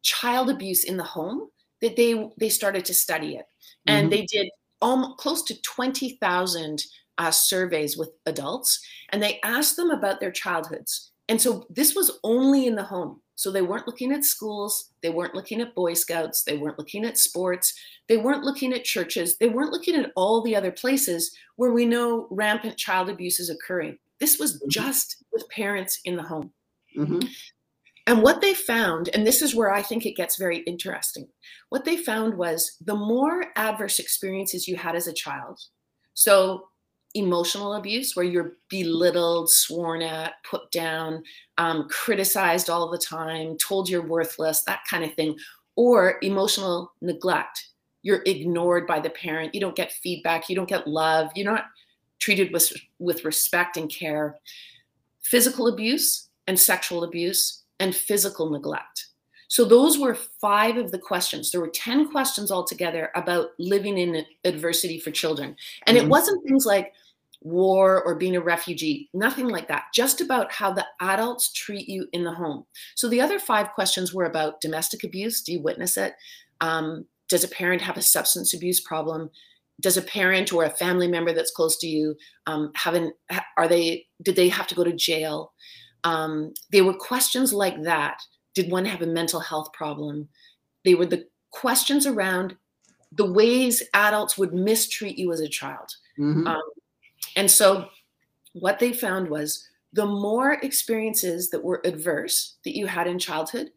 child 0.02 0.50
abuse 0.50 0.84
in 0.84 0.96
the 0.96 1.04
home 1.04 1.48
that 1.80 1.96
they 1.96 2.30
they 2.38 2.48
started 2.48 2.84
to 2.84 2.94
study 2.94 3.36
it, 3.36 3.46
and 3.86 4.04
mm-hmm. 4.04 4.10
they 4.10 4.26
did 4.26 4.48
almost 4.84 5.18
close 5.18 5.42
to 5.44 5.60
twenty 5.62 6.18
thousand 6.20 6.84
uh, 7.18 7.30
surveys 7.30 7.96
with 7.96 8.10
adults, 8.26 8.80
and 9.10 9.20
they 9.20 9.40
asked 9.42 9.76
them 9.76 9.90
about 9.90 10.20
their 10.20 10.30
childhoods. 10.30 11.10
And 11.28 11.40
so 11.40 11.64
this 11.70 11.94
was 11.94 12.18
only 12.22 12.66
in 12.66 12.76
the 12.76 12.84
home. 12.84 13.22
So 13.36 13.50
they 13.50 13.62
weren't 13.62 13.88
looking 13.88 14.12
at 14.12 14.24
schools, 14.24 14.92
they 15.02 15.10
weren't 15.10 15.34
looking 15.34 15.60
at 15.60 15.74
Boy 15.74 15.94
Scouts, 15.94 16.44
they 16.44 16.56
weren't 16.56 16.78
looking 16.78 17.04
at 17.04 17.18
sports, 17.18 17.74
they 18.08 18.16
weren't 18.16 18.44
looking 18.44 18.72
at 18.72 18.84
churches, 18.84 19.38
they 19.38 19.48
weren't 19.48 19.72
looking 19.72 19.96
at 19.96 20.12
all 20.14 20.40
the 20.40 20.54
other 20.54 20.70
places 20.70 21.36
where 21.56 21.72
we 21.72 21.84
know 21.84 22.28
rampant 22.30 22.76
child 22.76 23.08
abuse 23.08 23.40
is 23.40 23.50
occurring. 23.50 23.98
This 24.20 24.38
was 24.38 24.52
mm-hmm. 24.52 24.68
just 24.68 25.24
with 25.32 25.48
parents 25.48 26.00
in 26.04 26.16
the 26.16 26.22
home. 26.22 26.52
Mm-hmm. 26.96 27.26
And 28.06 28.22
what 28.22 28.42
they 28.42 28.52
found, 28.52 29.08
and 29.14 29.26
this 29.26 29.40
is 29.40 29.54
where 29.54 29.72
I 29.72 29.80
think 29.80 30.04
it 30.04 30.16
gets 30.16 30.36
very 30.36 30.58
interesting, 30.58 31.26
what 31.70 31.84
they 31.84 31.96
found 31.96 32.34
was 32.36 32.76
the 32.84 32.94
more 32.94 33.46
adverse 33.56 33.98
experiences 33.98 34.68
you 34.68 34.76
had 34.76 34.94
as 34.94 35.06
a 35.06 35.12
child, 35.12 35.58
so 36.12 36.68
emotional 37.14 37.74
abuse, 37.74 38.14
where 38.14 38.26
you're 38.26 38.56
belittled, 38.68 39.48
sworn 39.50 40.02
at, 40.02 40.34
put 40.48 40.70
down, 40.70 41.22
um, 41.58 41.88
criticized 41.88 42.68
all 42.68 42.90
the 42.90 42.98
time, 42.98 43.56
told 43.56 43.88
you're 43.88 44.06
worthless, 44.06 44.62
that 44.64 44.80
kind 44.90 45.04
of 45.04 45.14
thing, 45.14 45.36
or 45.76 46.18
emotional 46.22 46.92
neglect. 47.00 47.68
You're 48.02 48.22
ignored 48.26 48.86
by 48.86 49.00
the 49.00 49.10
parent, 49.10 49.54
you 49.54 49.60
don't 49.60 49.76
get 49.76 49.92
feedback, 49.92 50.50
you 50.50 50.56
don't 50.56 50.68
get 50.68 50.86
love, 50.86 51.30
you're 51.34 51.50
not 51.50 51.66
treated 52.18 52.52
with, 52.52 52.72
with 52.98 53.24
respect 53.24 53.76
and 53.76 53.88
care. 53.88 54.36
Physical 55.22 55.68
abuse 55.68 56.28
and 56.46 56.58
sexual 56.58 57.04
abuse 57.04 57.63
and 57.84 57.94
physical 57.94 58.48
neglect. 58.48 59.08
So 59.48 59.64
those 59.64 59.98
were 59.98 60.14
five 60.14 60.78
of 60.78 60.90
the 60.90 60.98
questions. 60.98 61.50
There 61.50 61.60
were 61.60 61.68
10 61.68 62.10
questions 62.10 62.50
altogether 62.50 63.10
about 63.14 63.50
living 63.58 63.98
in 63.98 64.24
adversity 64.42 64.98
for 64.98 65.10
children. 65.10 65.54
And 65.86 65.96
mm-hmm. 65.96 66.06
it 66.06 66.10
wasn't 66.10 66.42
things 66.44 66.64
like 66.64 66.94
war 67.42 68.02
or 68.02 68.14
being 68.14 68.36
a 68.36 68.40
refugee, 68.40 69.10
nothing 69.12 69.48
like 69.48 69.68
that, 69.68 69.84
just 69.92 70.22
about 70.22 70.50
how 70.50 70.72
the 70.72 70.86
adults 70.98 71.52
treat 71.52 71.86
you 71.86 72.08
in 72.12 72.24
the 72.24 72.32
home. 72.32 72.64
So 72.94 73.06
the 73.06 73.20
other 73.20 73.38
five 73.38 73.68
questions 73.72 74.14
were 74.14 74.24
about 74.24 74.62
domestic 74.62 75.04
abuse. 75.04 75.42
Do 75.42 75.52
you 75.52 75.60
witness 75.60 75.98
it? 75.98 76.14
Um, 76.62 77.04
does 77.28 77.44
a 77.44 77.48
parent 77.48 77.82
have 77.82 77.98
a 77.98 78.02
substance 78.02 78.54
abuse 78.54 78.80
problem? 78.80 79.30
Does 79.78 79.98
a 79.98 80.02
parent 80.02 80.54
or 80.54 80.64
a 80.64 80.70
family 80.70 81.06
member 81.06 81.34
that's 81.34 81.50
close 81.50 81.76
to 81.78 81.86
you 81.86 82.16
um, 82.46 82.72
have 82.76 82.94
an, 82.94 83.12
are 83.58 83.68
they, 83.68 84.06
did 84.22 84.36
they 84.36 84.48
have 84.48 84.66
to 84.68 84.74
go 84.74 84.84
to 84.84 84.92
jail? 84.92 85.52
Um, 86.04 86.54
they 86.70 86.82
were 86.82 86.94
questions 86.94 87.52
like 87.52 87.82
that. 87.82 88.20
Did 88.54 88.70
one 88.70 88.84
have 88.84 89.02
a 89.02 89.06
mental 89.06 89.40
health 89.40 89.72
problem? 89.72 90.28
They 90.84 90.94
were 90.94 91.06
the 91.06 91.26
questions 91.50 92.06
around 92.06 92.56
the 93.12 93.30
ways 93.30 93.82
adults 93.94 94.36
would 94.36 94.52
mistreat 94.52 95.18
you 95.18 95.32
as 95.32 95.40
a 95.40 95.48
child. 95.48 95.88
Mm-hmm. 96.18 96.46
Um, 96.46 96.62
and 97.36 97.50
so 97.50 97.88
what 98.52 98.78
they 98.78 98.92
found 98.92 99.28
was 99.28 99.68
the 99.92 100.06
more 100.06 100.54
experiences 100.54 101.50
that 101.50 101.62
were 101.62 101.80
adverse 101.84 102.56
that 102.64 102.76
you 102.76 102.86
had 102.86 103.06
in 103.06 103.18
childhood, 103.18 103.70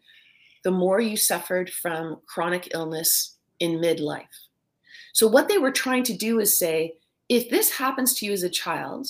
the 0.64 0.72
more 0.72 1.00
you 1.00 1.16
suffered 1.16 1.70
from 1.70 2.20
chronic 2.26 2.70
illness 2.74 3.38
in 3.60 3.80
midlife. 3.80 4.26
So, 5.14 5.28
what 5.28 5.48
they 5.48 5.58
were 5.58 5.72
trying 5.72 6.04
to 6.04 6.14
do 6.14 6.40
is 6.40 6.58
say, 6.58 6.96
if 7.30 7.50
this 7.50 7.72
happens 7.72 8.16
to 8.16 8.26
you 8.26 8.32
as 8.32 8.44
a 8.44 8.50
child, 8.50 9.08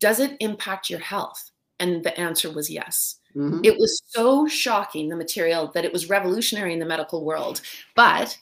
does 0.00 0.20
it 0.20 0.36
impact 0.40 0.90
your 0.90 1.00
health? 1.00 1.50
And 1.78 2.02
the 2.04 2.18
answer 2.18 2.50
was 2.50 2.70
yes. 2.70 3.16
Mm-hmm. 3.36 3.60
It 3.64 3.76
was 3.76 4.02
so 4.06 4.46
shocking, 4.46 5.08
the 5.08 5.16
material, 5.16 5.70
that 5.74 5.84
it 5.84 5.92
was 5.92 6.08
revolutionary 6.08 6.72
in 6.72 6.78
the 6.78 6.86
medical 6.86 7.24
world. 7.24 7.60
But 7.94 8.36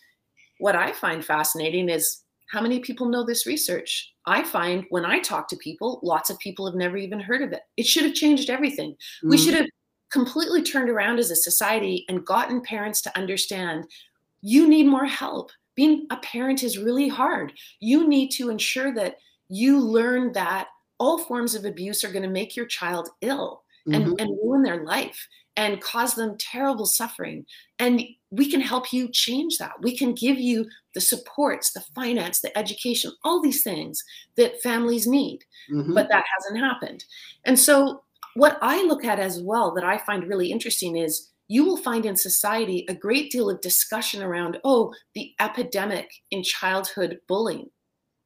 what 0.58 0.76
I 0.76 0.92
find 0.92 1.24
fascinating 1.24 1.88
is 1.88 2.22
how 2.48 2.60
many 2.60 2.78
people 2.78 3.08
know 3.08 3.24
this 3.24 3.46
research? 3.46 4.12
I 4.26 4.44
find 4.44 4.84
when 4.90 5.04
I 5.04 5.18
talk 5.18 5.48
to 5.48 5.56
people, 5.56 5.98
lots 6.02 6.30
of 6.30 6.38
people 6.38 6.66
have 6.66 6.76
never 6.76 6.96
even 6.96 7.18
heard 7.18 7.42
of 7.42 7.52
it. 7.52 7.62
It 7.76 7.86
should 7.86 8.04
have 8.04 8.14
changed 8.14 8.50
everything. 8.50 8.92
Mm-hmm. 8.92 9.30
We 9.30 9.38
should 9.38 9.54
have 9.54 9.66
completely 10.10 10.62
turned 10.62 10.88
around 10.88 11.18
as 11.18 11.32
a 11.32 11.36
society 11.36 12.04
and 12.08 12.24
gotten 12.24 12.60
parents 12.60 13.02
to 13.02 13.18
understand 13.18 13.86
you 14.42 14.68
need 14.68 14.86
more 14.86 15.06
help. 15.06 15.50
Being 15.74 16.06
a 16.10 16.16
parent 16.18 16.62
is 16.62 16.78
really 16.78 17.08
hard. 17.08 17.52
You 17.80 18.06
need 18.06 18.28
to 18.32 18.48
ensure 18.48 18.94
that 18.94 19.16
you 19.48 19.80
learn 19.80 20.32
that 20.32 20.68
all 21.04 21.18
forms 21.18 21.54
of 21.54 21.66
abuse 21.66 22.02
are 22.02 22.10
going 22.10 22.22
to 22.22 22.30
make 22.30 22.56
your 22.56 22.64
child 22.64 23.10
ill 23.20 23.62
and, 23.84 24.06
mm-hmm. 24.06 24.14
and 24.18 24.38
ruin 24.42 24.62
their 24.62 24.84
life 24.84 25.28
and 25.54 25.82
cause 25.82 26.14
them 26.14 26.34
terrible 26.38 26.86
suffering. 26.86 27.44
And 27.78 28.02
we 28.30 28.50
can 28.50 28.62
help 28.62 28.90
you 28.90 29.10
change 29.12 29.58
that. 29.58 29.72
We 29.82 29.94
can 29.94 30.14
give 30.14 30.38
you 30.38 30.66
the 30.94 31.02
supports, 31.02 31.74
the 31.74 31.84
finance, 31.94 32.40
the 32.40 32.56
education, 32.56 33.12
all 33.22 33.42
these 33.42 33.62
things 33.62 34.02
that 34.38 34.62
families 34.62 35.06
need. 35.06 35.40
Mm-hmm. 35.70 35.92
But 35.92 36.08
that 36.08 36.24
hasn't 36.38 36.64
happened. 36.64 37.04
And 37.44 37.58
so, 37.58 38.02
what 38.32 38.56
I 38.62 38.82
look 38.84 39.04
at 39.04 39.20
as 39.20 39.42
well 39.42 39.74
that 39.74 39.84
I 39.84 39.98
find 39.98 40.26
really 40.26 40.50
interesting 40.50 40.96
is 40.96 41.30
you 41.48 41.64
will 41.66 41.76
find 41.76 42.06
in 42.06 42.16
society 42.16 42.86
a 42.88 42.94
great 42.94 43.30
deal 43.30 43.50
of 43.50 43.60
discussion 43.60 44.22
around, 44.22 44.58
oh, 44.64 44.92
the 45.14 45.32
epidemic 45.38 46.10
in 46.30 46.42
childhood 46.42 47.20
bullying. 47.28 47.68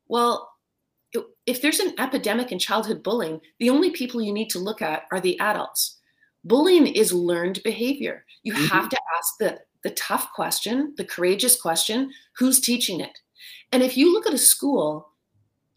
Well, 0.07 0.49
if 1.47 1.63
there's 1.63 1.81
an 1.81 1.95
epidemic 1.99 2.53
in 2.53 2.59
childhood 2.59 3.03
bullying, 3.03 3.41
the 3.59 3.71
only 3.71 3.91
people 3.91 4.21
you 4.21 4.33
need 4.33 4.51
to 4.51 4.59
look 4.59 4.83
at 4.83 5.05
are 5.11 5.21
the 5.21 5.39
adults. 5.41 5.97
Bullying 6.45 6.87
is 6.87 7.13
learned 7.13 7.63
behavior. 7.65 8.25
You 8.43 8.53
mm-hmm. 8.53 8.67
have 8.67 8.89
to 8.89 8.99
ask 9.19 9.35
the, 9.39 9.59
the 9.83 9.91
tough 9.91 10.33
question, 10.35 10.95
the 10.97 11.05
courageous 11.05 11.61
question 11.61 12.13
who's 12.37 12.61
teaching 12.61 13.01
it? 13.01 13.19
And 13.73 13.83
if 13.83 13.97
you 13.97 14.13
look 14.13 14.27
at 14.27 14.35
a 14.35 14.39
school, 14.39 15.11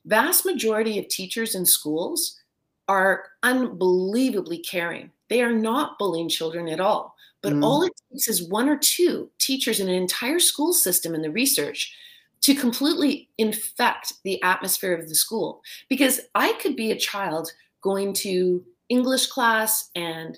vast 0.05 0.45
majority 0.45 0.99
of 0.99 1.07
teachers 1.07 1.55
in 1.55 1.65
schools 1.65 2.39
are 2.87 3.23
unbelievably 3.43 4.59
caring. 4.59 5.11
They 5.29 5.41
are 5.41 5.53
not 5.53 5.97
bullying 5.97 6.29
children 6.29 6.67
at 6.67 6.79
all. 6.79 7.15
But 7.41 7.53
mm. 7.53 7.63
all 7.63 7.83
it 7.83 7.93
takes 8.11 8.27
is 8.27 8.49
one 8.49 8.69
or 8.69 8.77
two 8.77 9.29
teachers 9.39 9.79
in 9.79 9.87
an 9.87 9.95
entire 9.95 10.39
school 10.39 10.73
system 10.73 11.15
in 11.15 11.21
the 11.21 11.31
research 11.31 11.95
to 12.41 12.55
completely 12.55 13.29
infect 13.37 14.13
the 14.23 14.41
atmosphere 14.41 14.93
of 14.95 15.07
the 15.07 15.15
school. 15.15 15.61
Because 15.89 16.19
I 16.35 16.53
could 16.53 16.75
be 16.75 16.91
a 16.91 16.97
child 16.97 17.51
going 17.81 18.13
to 18.13 18.63
English 18.89 19.27
class 19.27 19.89
and 19.95 20.37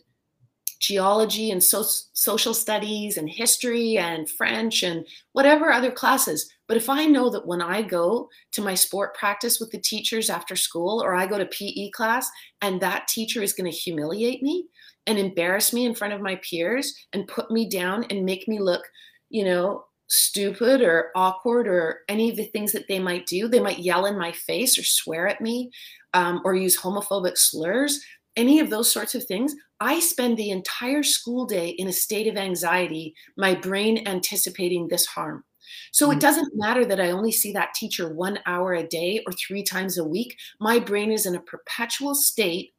geology 0.79 1.49
and 1.49 1.63
so- 1.63 1.85
social 2.11 2.53
studies 2.53 3.17
and 3.17 3.29
history 3.29 3.97
and 3.97 4.29
French 4.29 4.83
and 4.83 5.07
whatever 5.31 5.71
other 5.71 5.91
classes. 5.91 6.51
But 6.67 6.75
if 6.75 6.89
I 6.89 7.05
know 7.05 7.29
that 7.29 7.47
when 7.47 7.61
I 7.61 7.81
go 7.81 8.29
to 8.51 8.61
my 8.61 8.75
sport 8.75 9.15
practice 9.15 9.61
with 9.61 9.71
the 9.71 9.79
teachers 9.79 10.29
after 10.29 10.57
school 10.57 11.01
or 11.01 11.15
I 11.15 11.25
go 11.25 11.37
to 11.37 11.45
PE 11.45 11.91
class 11.91 12.29
and 12.61 12.81
that 12.81 13.07
teacher 13.07 13.41
is 13.41 13.53
going 13.53 13.71
to 13.71 13.77
humiliate 13.77 14.43
me 14.43 14.65
and 15.07 15.17
embarrass 15.17 15.71
me 15.71 15.85
in 15.85 15.95
front 15.95 16.13
of 16.13 16.21
my 16.21 16.35
peers 16.37 16.93
and 17.13 17.27
put 17.27 17.49
me 17.49 17.69
down 17.69 18.03
and 18.09 18.25
make 18.25 18.47
me 18.49 18.59
look, 18.59 18.83
you 19.29 19.45
know, 19.45 19.85
stupid 20.07 20.81
or 20.81 21.11
awkward 21.15 21.67
or 21.67 22.01
any 22.09 22.29
of 22.29 22.35
the 22.35 22.45
things 22.45 22.71
that 22.71 22.87
they 22.87 22.99
might 22.99 23.25
do. 23.25 23.47
They 23.47 23.59
might 23.59 23.79
yell 23.79 24.05
in 24.05 24.17
my 24.17 24.31
face 24.31 24.77
or 24.77 24.83
swear 24.83 25.27
at 25.27 25.41
me 25.41 25.71
um, 26.13 26.41
or 26.45 26.55
use 26.55 26.79
homophobic 26.79 27.37
slurs, 27.37 28.03
any 28.35 28.59
of 28.59 28.69
those 28.69 28.91
sorts 28.91 29.15
of 29.15 29.23
things. 29.23 29.55
I 29.79 29.99
spend 29.99 30.37
the 30.37 30.51
entire 30.51 31.03
school 31.03 31.45
day 31.45 31.69
in 31.69 31.87
a 31.87 31.93
state 31.93 32.27
of 32.27 32.37
anxiety, 32.37 33.15
my 33.37 33.55
brain 33.55 34.07
anticipating 34.07 34.87
this 34.87 35.05
harm. 35.05 35.43
So 35.91 36.11
it 36.11 36.17
mm. 36.17 36.21
doesn't 36.21 36.55
matter 36.55 36.85
that 36.85 36.99
I 36.99 37.11
only 37.11 37.31
see 37.31 37.51
that 37.53 37.73
teacher 37.73 38.13
one 38.13 38.39
hour 38.45 38.73
a 38.73 38.87
day 38.87 39.23
or 39.25 39.33
three 39.33 39.63
times 39.63 39.97
a 39.97 40.03
week. 40.03 40.37
My 40.59 40.79
brain 40.79 41.11
is 41.11 41.25
in 41.25 41.35
a 41.35 41.41
perpetual 41.41 42.15
state 42.15 42.73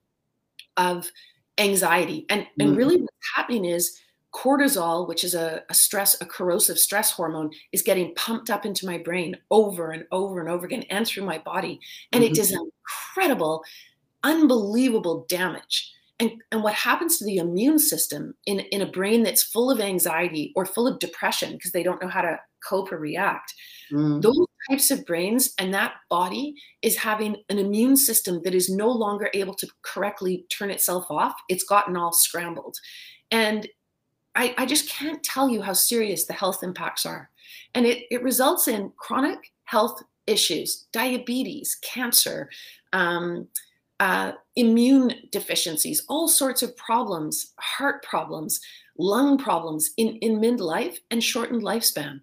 of 0.76 1.10
anxiety. 1.58 2.26
And, 2.28 2.46
and 2.58 2.72
mm. 2.72 2.76
really 2.76 2.96
what's 2.96 3.34
happening 3.34 3.64
is 3.64 3.98
cortisol, 4.34 5.06
which 5.06 5.24
is 5.24 5.34
a, 5.34 5.62
a, 5.70 5.74
stress, 5.74 6.20
a 6.20 6.26
corrosive 6.26 6.78
stress 6.78 7.12
hormone, 7.12 7.50
is 7.72 7.82
getting 7.82 8.14
pumped 8.14 8.50
up 8.50 8.66
into 8.66 8.86
my 8.86 8.98
brain 8.98 9.36
over 9.50 9.92
and 9.92 10.04
over 10.10 10.40
and 10.40 10.50
over 10.50 10.66
again 10.66 10.84
and 10.90 11.06
through 11.06 11.24
my 11.24 11.38
body. 11.38 11.78
And 12.12 12.22
mm-hmm. 12.22 12.32
it 12.32 12.36
does 12.36 12.52
incredible, 12.52 13.62
unbelievable 14.22 15.24
damage. 15.28 15.90
And, 16.20 16.30
and 16.52 16.62
what 16.62 16.74
happens 16.74 17.18
to 17.18 17.24
the 17.24 17.38
immune 17.38 17.78
system 17.78 18.34
in, 18.46 18.60
in 18.60 18.82
a 18.82 18.90
brain 18.90 19.22
that's 19.22 19.42
full 19.42 19.70
of 19.70 19.80
anxiety 19.80 20.52
or 20.54 20.64
full 20.64 20.86
of 20.86 21.00
depression 21.00 21.52
because 21.52 21.72
they 21.72 21.82
don't 21.82 22.00
know 22.00 22.08
how 22.08 22.22
to 22.22 22.38
cope 22.68 22.92
or 22.92 22.98
react? 22.98 23.52
Mm. 23.92 24.22
Those 24.22 24.46
types 24.70 24.90
of 24.90 25.04
brains 25.06 25.52
and 25.58 25.74
that 25.74 25.94
body 26.08 26.54
is 26.82 26.96
having 26.96 27.36
an 27.48 27.58
immune 27.58 27.96
system 27.96 28.40
that 28.44 28.54
is 28.54 28.70
no 28.70 28.88
longer 28.88 29.28
able 29.34 29.54
to 29.54 29.68
correctly 29.82 30.46
turn 30.56 30.70
itself 30.70 31.06
off. 31.10 31.34
It's 31.48 31.64
gotten 31.64 31.96
all 31.96 32.12
scrambled. 32.12 32.76
And 33.30 33.66
I, 34.34 34.54
I 34.58 34.66
just 34.66 34.88
can't 34.88 35.22
tell 35.22 35.48
you 35.48 35.62
how 35.62 35.72
serious 35.72 36.24
the 36.24 36.32
health 36.32 36.62
impacts 36.62 37.06
are. 37.06 37.30
And 37.74 37.86
it, 37.86 38.06
it 38.10 38.22
results 38.22 38.68
in 38.68 38.92
chronic 38.96 39.52
health 39.64 40.02
issues, 40.26 40.86
diabetes, 40.92 41.76
cancer, 41.82 42.50
um, 42.92 43.48
uh, 44.00 44.32
immune 44.56 45.14
deficiencies, 45.30 46.04
all 46.08 46.28
sorts 46.28 46.62
of 46.62 46.76
problems, 46.76 47.52
heart 47.58 48.02
problems, 48.02 48.60
lung 48.98 49.38
problems 49.38 49.90
in, 49.96 50.16
in 50.16 50.40
midlife 50.40 50.98
and 51.10 51.22
shortened 51.22 51.62
lifespan. 51.62 52.20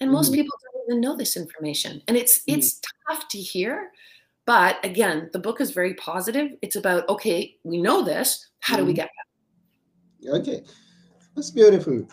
And 0.00 0.10
most 0.10 0.28
mm-hmm. 0.28 0.42
people 0.42 0.58
don't 0.62 0.90
even 0.90 1.00
know 1.00 1.16
this 1.16 1.36
information. 1.36 2.02
And 2.08 2.16
it's 2.16 2.40
mm-hmm. 2.40 2.58
it's 2.58 2.80
tough 3.08 3.28
to 3.28 3.38
hear. 3.38 3.90
But 4.46 4.84
again, 4.84 5.30
the 5.32 5.38
book 5.38 5.60
is 5.60 5.70
very 5.70 5.94
positive. 5.94 6.50
It's 6.60 6.76
about, 6.76 7.08
okay, 7.08 7.56
we 7.64 7.80
know 7.80 8.02
this. 8.04 8.50
How 8.60 8.74
mm-hmm. 8.74 8.82
do 8.82 8.86
we 8.86 8.92
mm-hmm. 8.92 8.96
get 8.96 9.10
better? 10.22 10.38
Okay. 10.38 10.64
That's 11.34 11.50
beautiful. 11.50 12.06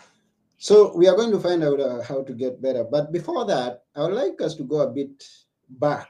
So 0.57 0.95
we 0.95 1.07
are 1.07 1.15
going 1.15 1.31
to 1.31 1.39
find 1.39 1.63
out 1.63 1.79
uh, 1.79 2.01
how 2.01 2.23
to 2.23 2.33
get 2.33 2.61
better. 2.61 2.83
But 2.83 3.11
before 3.11 3.45
that, 3.45 3.83
I 3.95 4.01
would 4.01 4.13
like 4.13 4.41
us 4.41 4.55
to 4.55 4.63
go 4.63 4.81
a 4.81 4.89
bit 4.89 5.23
back 5.69 6.07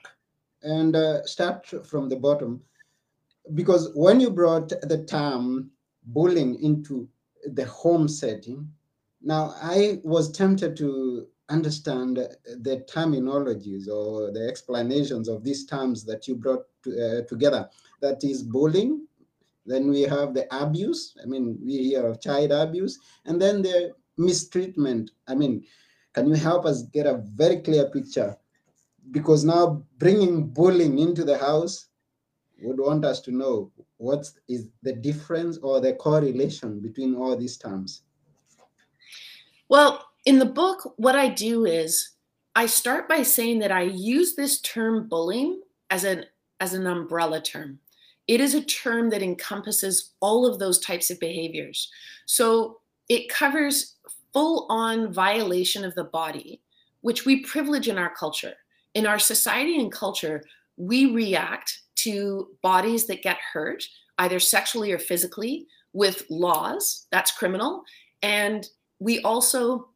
and 0.64 0.96
uh, 0.96 1.24
start 1.26 1.66
from 1.86 2.08
the 2.08 2.16
bottom. 2.16 2.62
Because 3.54 3.92
when 3.96 4.20
you 4.20 4.30
brought 4.30 4.70
the 4.70 5.06
term 5.10 5.72
bullying 6.04 6.62
into 6.64 7.08
the 7.46 7.66
home 7.66 8.08
setting, 8.08 8.70
now 9.22 9.56
I 9.62 10.00
was 10.04 10.32
tempted 10.32 10.78
to 10.78 11.28
understand 11.50 12.16
the 12.18 12.86
terminologies 12.90 13.90
or 13.90 14.32
the 14.32 14.48
explanations 14.48 15.28
of 15.28 15.44
these 15.44 15.66
terms 15.66 16.06
that 16.06 16.28
you 16.28 16.36
brought 16.36 16.66
to, 16.84 16.92
uh, 16.92 17.22
together. 17.28 17.70
That 18.00 18.24
is 18.24 18.42
bullying, 18.42 19.06
then 19.66 19.90
we 19.90 20.02
have 20.02 20.34
the 20.34 20.48
abuse. 20.56 21.16
I 21.22 21.26
mean, 21.26 21.58
we 21.64 21.78
hear 21.78 22.06
of 22.06 22.22
child 22.22 22.52
abuse, 22.52 23.00
and 23.26 23.42
then 23.42 23.62
the 23.62 23.94
mistreatment. 24.18 25.12
I 25.28 25.36
mean, 25.36 25.64
can 26.14 26.28
you 26.28 26.36
help 26.36 26.66
us 26.66 26.84
get 26.84 27.06
a 27.06 27.24
very 27.36 27.58
clear 27.58 27.90
picture? 27.90 28.36
Because 29.12 29.44
now 29.44 29.84
bringing 29.98 30.48
bullying 30.48 31.00
into 31.00 31.24
the 31.24 31.38
house 31.38 31.88
would 32.62 32.80
want 32.80 33.06
us 33.06 33.22
to 33.22 33.32
know 33.32 33.72
what 33.98 34.30
is 34.48 34.68
the 34.84 34.94
difference 34.94 35.58
or 35.58 35.80
the 35.80 35.94
correlation 35.94 36.80
between 36.80 37.16
all 37.16 37.36
these 37.36 37.58
terms. 37.58 38.04
Well, 39.70 40.06
in 40.26 40.38
the 40.38 40.46
book, 40.46 40.94
what 40.98 41.16
I 41.16 41.30
do 41.30 41.66
is 41.66 42.12
I 42.56 42.66
start 42.66 43.08
by 43.08 43.24
saying 43.24 43.60
that 43.60 43.72
I 43.72 43.84
use 43.84 44.36
this 44.36 44.60
term 44.62 45.08
bullying 45.08 45.62
as 45.90 46.04
an 46.04 46.26
as 46.60 46.74
an 46.74 46.86
umbrella 46.86 47.42
term. 47.42 47.80
It 48.32 48.40
is 48.40 48.54
a 48.54 48.64
term 48.64 49.10
that 49.10 49.22
encompasses 49.22 50.14
all 50.22 50.46
of 50.46 50.58
those 50.58 50.80
types 50.80 51.12
of 51.12 51.20
behaviors. 51.20 51.92
So 52.28 52.78
it 53.10 53.28
covers 53.28 53.98
full 54.32 54.68
on 54.70 55.12
violation 55.12 55.84
of 55.84 55.96
the 55.96 56.06
body, 56.06 56.62
which 57.02 57.26
we 57.26 57.44
privilege 57.44 57.90
in 57.90 57.98
our 57.98 58.16
culture. 58.16 58.54
In 58.94 59.06
our 59.06 59.20
society 59.20 59.82
and 59.82 59.92
culture, 59.92 60.46
we 60.78 61.12
react 61.12 61.82
to 61.96 62.48
bodies 62.62 63.06
that 63.08 63.22
get 63.22 63.38
hurt, 63.52 63.84
either 64.20 64.40
sexually 64.40 64.94
or 64.94 65.00
physically, 65.00 65.68
with 65.92 66.24
laws. 66.30 67.08
That's 67.12 67.34
criminal. 67.34 67.84
And 68.24 68.66
we 69.00 69.20
also, 69.24 69.90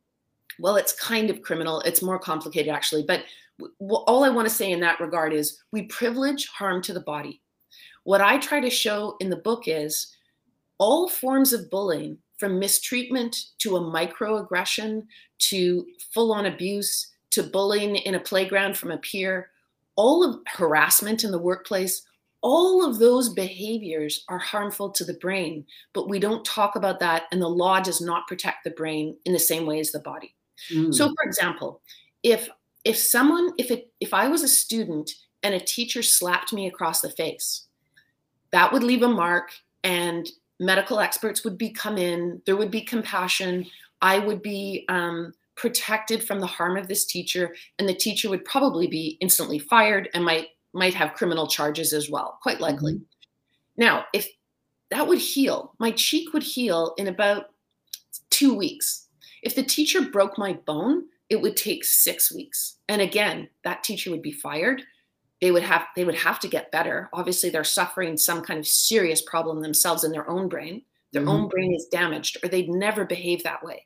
well, 0.60 0.76
it's 0.76 0.92
kind 0.92 1.30
of 1.30 1.42
criminal. 1.42 1.80
It's 1.86 2.02
more 2.02 2.20
complicated, 2.20 2.74
actually. 2.74 3.04
But 3.04 3.24
all 3.80 4.26
I 4.26 4.30
want 4.30 4.46
to 4.46 4.54
say 4.54 4.74
in 4.74 4.82
that 4.82 5.00
regard 5.00 5.32
is 5.32 5.64
we 5.72 5.84
privilege 5.84 6.48
harm 6.48 6.82
to 6.82 6.92
the 6.92 7.00
body. 7.00 7.42
What 8.06 8.22
I 8.22 8.38
try 8.38 8.60
to 8.60 8.70
show 8.70 9.18
in 9.20 9.30
the 9.30 9.36
book 9.36 9.64
is 9.68 10.16
all 10.78 11.10
forms 11.10 11.54
of 11.54 11.70
bullying, 11.70 12.18
from 12.38 12.60
mistreatment 12.60 13.36
to 13.60 13.78
a 13.78 13.82
microaggression 13.82 15.06
to 15.40 15.86
full 16.14 16.34
on 16.34 16.46
abuse 16.46 17.12
to 17.32 17.44
bullying 17.44 17.98
in 17.98 18.16
a 18.16 18.20
playground 18.20 18.78
from 18.78 18.92
a 18.92 18.98
peer, 18.98 19.50
all 19.96 20.24
of 20.24 20.40
harassment 20.48 21.24
in 21.24 21.32
the 21.32 21.40
workplace, 21.40 22.04
all 22.42 22.88
of 22.88 23.00
those 23.00 23.30
behaviors 23.30 24.24
are 24.30 24.38
harmful 24.38 24.92
to 24.92 25.04
the 25.04 25.16
brain, 25.16 25.66
but 25.94 26.08
we 26.08 26.20
don't 26.20 26.46
talk 26.46 26.76
about 26.76 27.00
that, 27.00 27.24
and 27.32 27.42
the 27.42 27.48
law 27.48 27.80
does 27.80 28.02
not 28.02 28.28
protect 28.28 28.64
the 28.64 28.72
brain 28.72 29.18
in 29.26 29.34
the 29.34 29.40
same 29.40 29.66
way 29.66 29.80
as 29.80 29.92
the 29.92 30.00
body. 30.00 30.36
Mm. 30.72 30.94
So, 30.94 31.08
for 31.08 31.24
example, 31.24 31.82
if 32.24 32.48
if 32.84 32.98
someone 32.98 33.52
if 33.58 33.72
it 33.72 33.92
if 34.00 34.14
I 34.14 34.28
was 34.28 34.44
a 34.44 34.48
student 34.48 35.12
and 35.42 35.56
a 35.56 35.60
teacher 35.60 36.04
slapped 36.04 36.54
me 36.54 36.68
across 36.68 37.02
the 37.02 37.10
face, 37.10 37.65
that 38.56 38.72
would 38.72 38.84
leave 38.86 39.02
a 39.02 39.08
mark 39.10 39.52
and 39.84 40.30
medical 40.62 41.02
experts 41.02 41.44
would 41.44 41.58
be 41.58 41.70
come 41.70 41.98
in 41.98 42.42
there 42.46 42.56
would 42.56 42.72
be 42.72 42.80
compassion. 42.80 43.66
I 44.02 44.18
would 44.18 44.42
be 44.42 44.86
um, 44.88 45.34
protected 45.58 46.24
from 46.24 46.40
the 46.40 46.48
harm 46.48 46.78
of 46.78 46.88
this 46.88 47.04
teacher 47.06 47.54
and 47.78 47.90
the 47.90 47.94
teacher 47.94 48.30
would 48.30 48.46
probably 48.46 48.88
be 48.88 49.18
instantly 49.20 49.60
fired 49.60 50.08
and 50.14 50.24
might 50.24 50.48
might 50.72 50.94
have 50.94 51.16
criminal 51.16 51.48
charges 51.48 51.92
as 51.92 52.10
well 52.10 52.40
quite 52.42 52.62
likely. 52.62 52.94
Mm-hmm. 52.94 53.04
now 53.76 54.06
if 54.14 54.26
that 54.90 55.06
would 55.06 55.20
heal 55.20 55.74
my 55.78 55.92
cheek 55.92 56.32
would 56.32 56.44
heal 56.44 56.94
in 56.98 57.08
about 57.08 57.48
two 58.30 58.54
weeks. 58.54 59.08
If 59.44 59.54
the 59.54 59.64
teacher 59.64 60.02
broke 60.02 60.38
my 60.38 60.54
bone 60.54 61.04
it 61.30 61.42
would 61.42 61.58
take 61.58 61.84
six 61.84 62.32
weeks. 62.34 62.78
And 62.88 63.02
again 63.02 63.50
that 63.66 63.84
teacher 63.84 64.12
would 64.12 64.22
be 64.22 64.32
fired 64.32 64.82
they 65.46 65.52
would 65.52 65.62
have 65.62 65.86
they 65.96 66.06
would 66.06 66.16
have 66.16 66.40
to 66.40 66.48
get 66.48 66.72
better. 66.72 67.08
Obviously 67.14 67.52
they're 67.52 67.64
suffering 67.64 68.18
some 68.18 68.42
kind 68.42 68.60
of 68.60 68.66
serious 68.66 69.22
problem 69.22 69.62
themselves 69.62 70.04
in 70.04 70.12
their 70.12 70.28
own 70.28 70.50
brain. 70.50 70.82
Their 71.14 71.22
mm-hmm. 71.22 71.30
own 71.30 71.48
brain 71.50 71.72
is 71.76 71.86
damaged 71.92 72.38
or 72.42 72.50
they'd 72.50 72.70
never 72.70 73.06
behave 73.06 73.44
that 73.44 73.64
way 73.64 73.86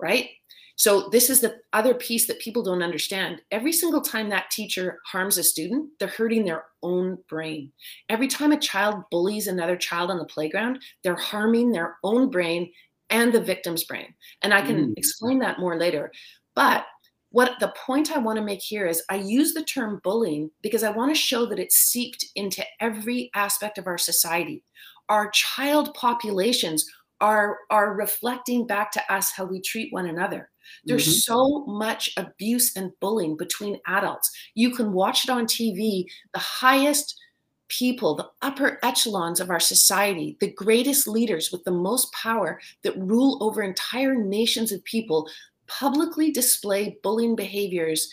right? 0.00 0.30
So 0.76 1.08
this 1.10 1.30
is 1.30 1.40
the 1.40 1.60
other 1.72 1.94
piece 1.94 2.26
that 2.26 2.40
people 2.40 2.62
don't 2.62 2.82
understand. 2.82 3.40
Every 3.52 3.72
single 3.72 4.00
time 4.00 4.28
that 4.30 4.50
teacher 4.50 4.98
harms 5.06 5.38
a 5.38 5.44
student 5.44 5.90
they're 5.98 6.08
hurting 6.08 6.44
their 6.44 6.64
own 6.82 7.18
brain. 7.28 7.70
Every 8.08 8.26
time 8.26 8.52
a 8.52 8.58
child 8.58 9.04
bullies 9.10 9.46
another 9.46 9.76
child 9.76 10.10
on 10.10 10.18
the 10.18 10.24
playground 10.24 10.80
they're 11.02 11.14
harming 11.14 11.70
their 11.70 11.96
own 12.02 12.30
brain 12.30 12.72
and 13.10 13.32
the 13.32 13.40
victim's 13.40 13.84
brain. 13.84 14.14
And 14.42 14.52
i 14.52 14.62
can 14.62 14.76
mm-hmm. 14.76 14.92
explain 14.96 15.38
that 15.40 15.60
more 15.60 15.78
later. 15.78 16.10
But 16.54 16.86
what 17.34 17.58
the 17.58 17.74
point 17.84 18.14
I 18.14 18.18
want 18.18 18.36
to 18.38 18.44
make 18.44 18.62
here 18.62 18.86
is 18.86 19.02
I 19.10 19.16
use 19.16 19.54
the 19.54 19.64
term 19.64 20.00
bullying 20.04 20.52
because 20.62 20.84
I 20.84 20.90
want 20.90 21.12
to 21.12 21.20
show 21.20 21.46
that 21.46 21.58
it's 21.58 21.74
seeped 21.74 22.24
into 22.36 22.64
every 22.78 23.28
aspect 23.34 23.76
of 23.76 23.88
our 23.88 23.98
society. 23.98 24.62
Our 25.08 25.30
child 25.30 25.92
populations 25.94 26.88
are, 27.20 27.58
are 27.70 27.96
reflecting 27.96 28.68
back 28.68 28.92
to 28.92 29.12
us 29.12 29.32
how 29.32 29.46
we 29.46 29.60
treat 29.60 29.92
one 29.92 30.06
another. 30.06 30.48
There's 30.84 31.08
mm-hmm. 31.08 31.32
so 31.32 31.64
much 31.66 32.10
abuse 32.16 32.76
and 32.76 32.92
bullying 33.00 33.36
between 33.36 33.80
adults. 33.88 34.30
You 34.54 34.70
can 34.70 34.92
watch 34.92 35.24
it 35.24 35.30
on 35.30 35.46
TV. 35.46 36.06
The 36.34 36.38
highest 36.38 37.20
people, 37.66 38.14
the 38.14 38.28
upper 38.42 38.78
echelons 38.84 39.40
of 39.40 39.50
our 39.50 39.58
society, 39.58 40.36
the 40.38 40.52
greatest 40.52 41.08
leaders 41.08 41.50
with 41.50 41.64
the 41.64 41.72
most 41.72 42.12
power 42.12 42.60
that 42.84 42.96
rule 42.96 43.38
over 43.42 43.60
entire 43.60 44.14
nations 44.14 44.70
of 44.70 44.84
people 44.84 45.28
publicly 45.66 46.30
display 46.30 46.98
bullying 47.02 47.36
behaviors 47.36 48.12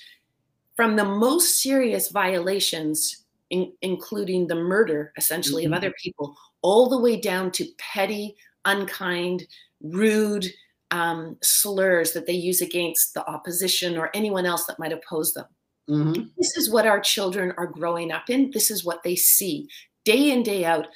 from 0.76 0.96
the 0.96 1.06
most 1.06 1.62
serious 1.62 2.10
violations, 2.10 3.26
in, 3.50 3.72
including 3.82 4.48
the 4.48 4.56
murder, 4.56 5.12
essentially, 5.18 5.64
mm-hmm. 5.64 5.74
of 5.74 5.78
other 5.78 5.94
people, 6.02 6.36
all 6.62 6.90
the 6.90 7.00
way 7.00 7.20
down 7.20 7.52
to 7.52 7.68
petty, 7.78 8.36
unkind, 8.66 9.46
rude, 9.82 10.48
um, 10.92 11.38
slurs 11.42 12.12
that 12.14 12.26
they 12.26 12.34
use 12.34 12.62
against 12.62 13.14
the 13.14 13.26
opposition 13.28 13.98
or 13.98 14.10
anyone 14.14 14.46
else 14.46 14.66
that 14.66 14.80
might 14.80 14.92
oppose 14.92 15.34
them. 15.34 15.46
Mm-hmm. 15.90 16.24
This 16.38 16.58
is 16.58 16.72
what 16.72 16.86
our 16.86 17.00
children 17.00 17.54
are 17.58 17.68
growing 17.68 18.12
up 18.12 18.30
in. 18.30 18.52
This 18.52 18.72
is 18.72 18.86
what 18.86 19.04
they 19.04 19.16
see 19.16 19.68
day 20.06 20.32
in, 20.32 20.44
day 20.44 20.66
out 20.66 20.88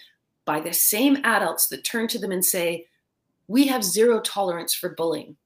by 0.45 0.59
the 0.59 0.73
same 0.73 1.17
adults 1.23 1.67
that 1.67 1.83
turn 1.83 2.07
to 2.09 2.19
them 2.19 2.31
and 2.31 2.45
say, 2.45 2.85
We 3.47 3.67
have 3.67 3.83
zero 3.83 4.19
tolerance 4.19 4.73
for 4.73 4.89
bullying. 4.89 5.37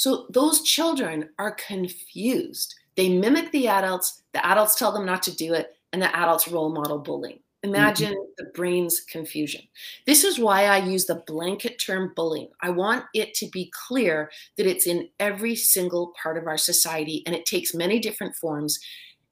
So 0.00 0.24
those 0.30 0.62
children 0.62 1.28
are 1.38 1.50
confused. 1.50 2.74
They 2.96 3.10
mimic 3.10 3.52
the 3.52 3.68
adults, 3.68 4.22
the 4.32 4.44
adults 4.46 4.74
tell 4.74 4.92
them 4.92 5.04
not 5.04 5.22
to 5.24 5.36
do 5.36 5.52
it, 5.52 5.76
and 5.92 6.00
the 6.00 6.16
adults 6.16 6.48
role 6.48 6.72
model 6.72 7.00
bullying. 7.00 7.40
Imagine 7.64 8.12
mm-hmm. 8.14 8.32
the 8.38 8.50
brain's 8.54 9.00
confusion. 9.00 9.60
This 10.06 10.24
is 10.24 10.38
why 10.38 10.64
I 10.64 10.78
use 10.78 11.04
the 11.04 11.22
blanket 11.26 11.78
term 11.78 12.14
bullying. 12.16 12.48
I 12.62 12.70
want 12.70 13.04
it 13.12 13.34
to 13.34 13.46
be 13.48 13.70
clear 13.88 14.30
that 14.56 14.66
it's 14.66 14.86
in 14.86 15.06
every 15.20 15.54
single 15.54 16.14
part 16.22 16.38
of 16.38 16.46
our 16.46 16.56
society 16.56 17.22
and 17.26 17.36
it 17.36 17.44
takes 17.44 17.74
many 17.74 17.98
different 17.98 18.34
forms. 18.36 18.78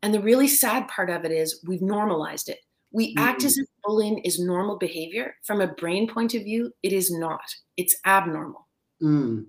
And 0.02 0.12
the 0.12 0.20
really 0.20 0.48
sad 0.48 0.86
part 0.88 1.08
of 1.08 1.24
it 1.24 1.32
is 1.32 1.64
we've 1.66 1.80
normalized 1.80 2.50
it. 2.50 2.58
We 2.92 3.14
mm-hmm. 3.14 3.26
act 3.26 3.42
as 3.42 3.56
if 3.56 3.66
bullying 3.84 4.18
is 4.18 4.38
normal 4.38 4.76
behavior. 4.76 5.36
From 5.44 5.62
a 5.62 5.66
brain 5.66 6.06
point 6.06 6.34
of 6.34 6.42
view, 6.42 6.74
it 6.82 6.92
is 6.92 7.10
not, 7.10 7.54
it's 7.78 7.96
abnormal. 8.04 8.68
Mm. 9.02 9.46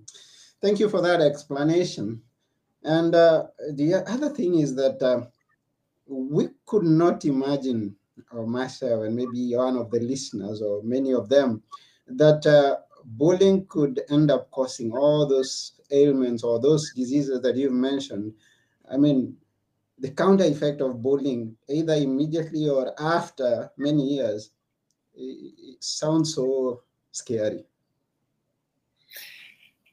Thank 0.62 0.78
you 0.78 0.88
for 0.88 1.00
that 1.00 1.20
explanation. 1.20 2.22
And 2.84 3.14
uh, 3.14 3.46
the 3.74 4.04
other 4.06 4.30
thing 4.30 4.58
is 4.58 4.74
that 4.74 5.02
uh, 5.02 5.26
we 6.06 6.48
could 6.66 6.82
not 6.84 7.24
imagine 7.24 7.96
or 8.32 8.46
myself 8.46 9.04
and 9.04 9.16
maybe 9.16 9.54
one 9.56 9.76
of 9.76 9.90
the 9.90 10.00
listeners 10.00 10.60
or 10.60 10.82
many 10.82 11.12
of 11.12 11.28
them 11.28 11.62
that 12.06 12.44
uh, 12.46 12.76
bullying 13.04 13.66
could 13.66 14.02
end 14.10 14.30
up 14.30 14.50
causing 14.50 14.92
all 14.92 15.26
those 15.26 15.80
ailments 15.90 16.42
or 16.42 16.60
those 16.60 16.92
diseases 16.94 17.40
that 17.40 17.56
you've 17.56 17.72
mentioned. 17.72 18.32
I 18.90 18.96
mean, 18.96 19.36
the 19.98 20.10
counter 20.10 20.44
effect 20.44 20.80
of 20.80 21.02
bullying, 21.02 21.56
either 21.68 21.94
immediately 21.94 22.68
or 22.68 22.94
after 23.00 23.70
many 23.76 24.02
years, 24.16 24.50
it, 25.14 25.54
it 25.58 25.84
sounds 25.84 26.34
so 26.34 26.82
scary. 27.12 27.64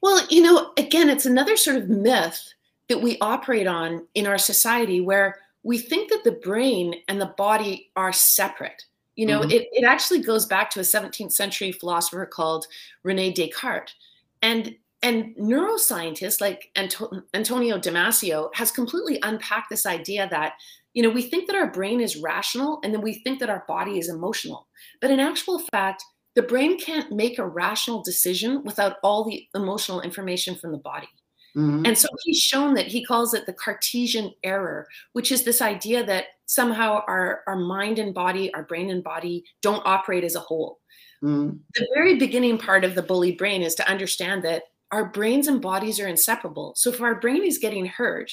Well, 0.02 0.26
you 0.30 0.42
know, 0.42 0.72
again, 0.78 1.10
it's 1.10 1.26
another 1.26 1.58
sort 1.58 1.78
of 1.78 1.90
myth 1.90 2.54
that 2.90 3.02
we 3.02 3.18
operate 3.20 3.68
on 3.68 4.08
in 4.16 4.28
our 4.28 4.38
society 4.38 5.02
where 5.02 5.40
we 5.64 5.78
think 5.78 6.10
that 6.10 6.24
the 6.24 6.32
brain 6.32 6.96
and 7.08 7.20
the 7.20 7.34
body 7.38 7.92
are 7.96 8.14
separate. 8.14 8.86
You 9.16 9.26
know, 9.26 9.42
mm-hmm. 9.42 9.52
it, 9.52 9.68
it 9.72 9.84
actually 9.84 10.22
goes 10.22 10.46
back 10.46 10.70
to 10.72 10.80
a 10.80 10.84
17th 10.84 11.32
century 11.32 11.72
philosopher 11.72 12.26
called 12.26 12.68
Rene 13.04 13.34
Descartes. 13.34 13.94
And 14.42 14.76
and 15.04 15.36
neuroscientists 15.36 16.42
like 16.42 16.72
Anto- 16.76 17.22
Antonio 17.34 17.78
Damasio 17.78 18.50
has 18.56 18.72
completely 18.72 19.20
unpacked 19.22 19.70
this 19.70 19.86
idea 19.86 20.28
that 20.32 20.54
you 20.94 21.04
know 21.04 21.10
we 21.10 21.22
think 21.22 21.48
that 21.48 21.56
our 21.56 21.72
brain 21.72 22.02
is 22.02 22.18
rational 22.18 22.80
and 22.84 22.94
then 22.94 23.02
we 23.02 23.14
think 23.14 23.40
that 23.40 23.50
our 23.50 23.64
body 23.68 24.00
is 24.00 24.10
emotional 24.10 24.68
but 25.00 25.12
in 25.12 25.20
actual 25.20 25.60
fact 25.72 26.04
the 26.38 26.44
brain 26.44 26.80
can't 26.80 27.12
make 27.12 27.40
a 27.40 27.46
rational 27.46 28.02
decision 28.02 28.64
without 28.64 28.96
all 29.04 29.26
the 29.26 29.46
emotional 29.54 30.00
information 30.00 30.56
from 30.56 30.72
the 30.72 30.78
body 30.78 31.10
Mm-hmm. 31.58 31.88
And 31.88 31.98
so 31.98 32.08
he's 32.24 32.40
shown 32.40 32.76
that 32.76 32.86
he 32.86 33.04
calls 33.04 33.34
it 33.34 33.48
the 33.48 33.54
Cartesian 33.54 34.32
error, 34.44 34.88
which 35.14 35.32
is 35.32 35.44
this 35.44 35.62
idea 35.62 36.06
that 36.06 36.26
somehow 36.46 37.04
our, 37.08 37.42
our 37.48 37.56
mind 37.56 37.98
and 37.98 38.14
body, 38.14 38.54
our 38.54 38.64
brain 38.64 38.92
and 38.92 39.04
body 39.04 39.44
don't 39.64 39.82
operate 39.84 40.24
as 40.24 40.36
a 40.36 40.40
whole. 40.40 40.80
Mm-hmm. 41.24 41.58
The 41.74 41.88
very 41.96 42.18
beginning 42.18 42.60
part 42.60 42.84
of 42.84 42.94
the 42.94 43.02
bully 43.02 43.32
brain 43.32 43.64
is 43.64 43.74
to 43.76 43.90
understand 43.90 44.44
that 44.44 44.64
our 44.92 45.06
brains 45.06 45.48
and 45.48 45.60
bodies 45.60 46.00
are 46.00 46.08
inseparable. 46.08 46.74
So 46.78 46.92
if 46.92 47.02
our 47.02 47.16
brain 47.16 47.44
is 47.44 47.58
getting 47.58 47.88
hurt, 47.88 48.32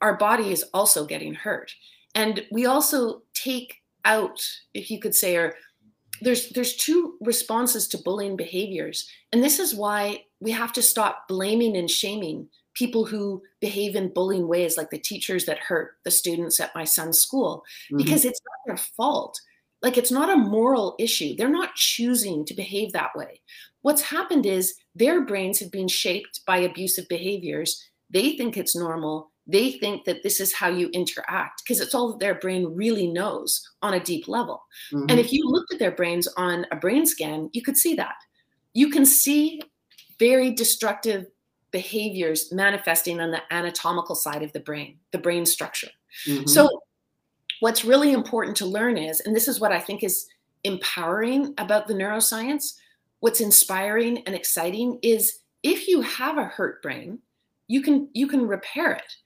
our 0.00 0.16
body 0.16 0.50
is 0.50 0.64
also 0.72 1.04
getting 1.04 1.34
hurt. 1.34 1.70
And 2.14 2.46
we 2.50 2.64
also 2.64 3.22
take 3.34 3.82
out, 4.06 4.40
if 4.72 4.90
you 4.90 4.98
could 4.98 5.14
say, 5.14 5.36
or 5.36 5.54
there's 6.20 6.48
there's 6.50 6.76
two 6.76 7.14
responses 7.20 7.88
to 7.88 7.98
bullying 7.98 8.36
behaviors 8.36 9.08
and 9.32 9.42
this 9.42 9.58
is 9.58 9.74
why 9.74 10.22
we 10.40 10.50
have 10.50 10.72
to 10.72 10.82
stop 10.82 11.26
blaming 11.28 11.76
and 11.76 11.90
shaming 11.90 12.48
people 12.74 13.04
who 13.06 13.42
behave 13.60 13.96
in 13.96 14.12
bullying 14.12 14.48
ways 14.48 14.76
like 14.76 14.90
the 14.90 14.98
teachers 14.98 15.46
that 15.46 15.58
hurt 15.58 15.92
the 16.04 16.10
students 16.10 16.60
at 16.60 16.74
my 16.74 16.84
son's 16.84 17.18
school 17.18 17.64
mm-hmm. 17.86 17.96
because 17.96 18.24
it's 18.24 18.40
not 18.44 18.66
their 18.66 18.84
fault. 18.96 19.40
Like 19.82 19.96
it's 19.96 20.10
not 20.10 20.30
a 20.30 20.36
moral 20.36 20.96
issue. 20.98 21.34
They're 21.36 21.48
not 21.48 21.74
choosing 21.74 22.44
to 22.46 22.54
behave 22.54 22.92
that 22.92 23.10
way. 23.14 23.40
What's 23.82 24.02
happened 24.02 24.46
is 24.46 24.74
their 24.94 25.24
brains 25.24 25.60
have 25.60 25.70
been 25.70 25.88
shaped 25.88 26.40
by 26.46 26.58
abusive 26.58 27.06
behaviors. 27.08 27.82
They 28.10 28.36
think 28.36 28.56
it's 28.56 28.76
normal 28.76 29.30
they 29.46 29.72
think 29.72 30.04
that 30.04 30.22
this 30.22 30.40
is 30.40 30.54
how 30.54 30.68
you 30.68 30.88
interact 30.88 31.62
because 31.62 31.80
it's 31.80 31.94
all 31.94 32.10
that 32.10 32.20
their 32.20 32.34
brain 32.34 32.66
really 32.74 33.06
knows 33.06 33.68
on 33.82 33.94
a 33.94 34.00
deep 34.00 34.26
level. 34.26 34.62
Mm-hmm. 34.92 35.06
And 35.10 35.20
if 35.20 35.32
you 35.32 35.46
looked 35.46 35.72
at 35.72 35.78
their 35.78 35.90
brains 35.90 36.26
on 36.36 36.66
a 36.72 36.76
brain 36.76 37.04
scan, 37.04 37.50
you 37.52 37.62
could 37.62 37.76
see 37.76 37.94
that. 37.96 38.14
You 38.72 38.90
can 38.90 39.04
see 39.04 39.60
very 40.18 40.50
destructive 40.50 41.26
behaviors 41.70 42.52
manifesting 42.52 43.20
on 43.20 43.32
the 43.32 43.42
anatomical 43.50 44.14
side 44.14 44.42
of 44.42 44.52
the 44.52 44.60
brain, 44.60 44.98
the 45.10 45.18
brain 45.18 45.44
structure. 45.44 45.90
Mm-hmm. 46.26 46.46
So, 46.46 46.68
what's 47.60 47.84
really 47.84 48.12
important 48.12 48.56
to 48.58 48.66
learn 48.66 48.96
is, 48.96 49.20
and 49.20 49.34
this 49.34 49.48
is 49.48 49.60
what 49.60 49.72
I 49.72 49.80
think 49.80 50.02
is 50.02 50.26
empowering 50.64 51.52
about 51.58 51.86
the 51.86 51.94
neuroscience, 51.94 52.74
what's 53.20 53.40
inspiring 53.40 54.22
and 54.26 54.34
exciting 54.34 54.98
is 55.02 55.40
if 55.62 55.88
you 55.88 56.00
have 56.00 56.38
a 56.38 56.44
hurt 56.44 56.82
brain, 56.82 57.18
you 57.66 57.82
can 57.82 58.08
you 58.12 58.26
can 58.26 58.46
repair 58.46 58.92
it 58.92 59.16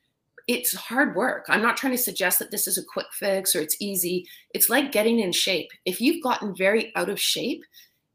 it's 0.49 0.75
hard 0.75 1.15
work. 1.15 1.45
I'm 1.49 1.63
not 1.63 1.77
trying 1.77 1.93
to 1.93 2.03
suggest 2.03 2.39
that 2.39 2.51
this 2.51 2.67
is 2.67 2.79
a 2.79 2.85
quick 2.85 3.07
fix 3.13 3.55
or 3.55 3.61
it's 3.61 3.77
easy. 3.81 4.27
It's 4.55 4.71
like 4.71 4.91
getting 4.91 5.21
in 5.21 5.31
shape. 5.31 5.69
If 5.85 6.01
you've 6.01 6.23
gotten 6.23 6.57
very 6.57 6.91
out 6.97 7.11
of 7.11 7.21
shape 7.21 7.63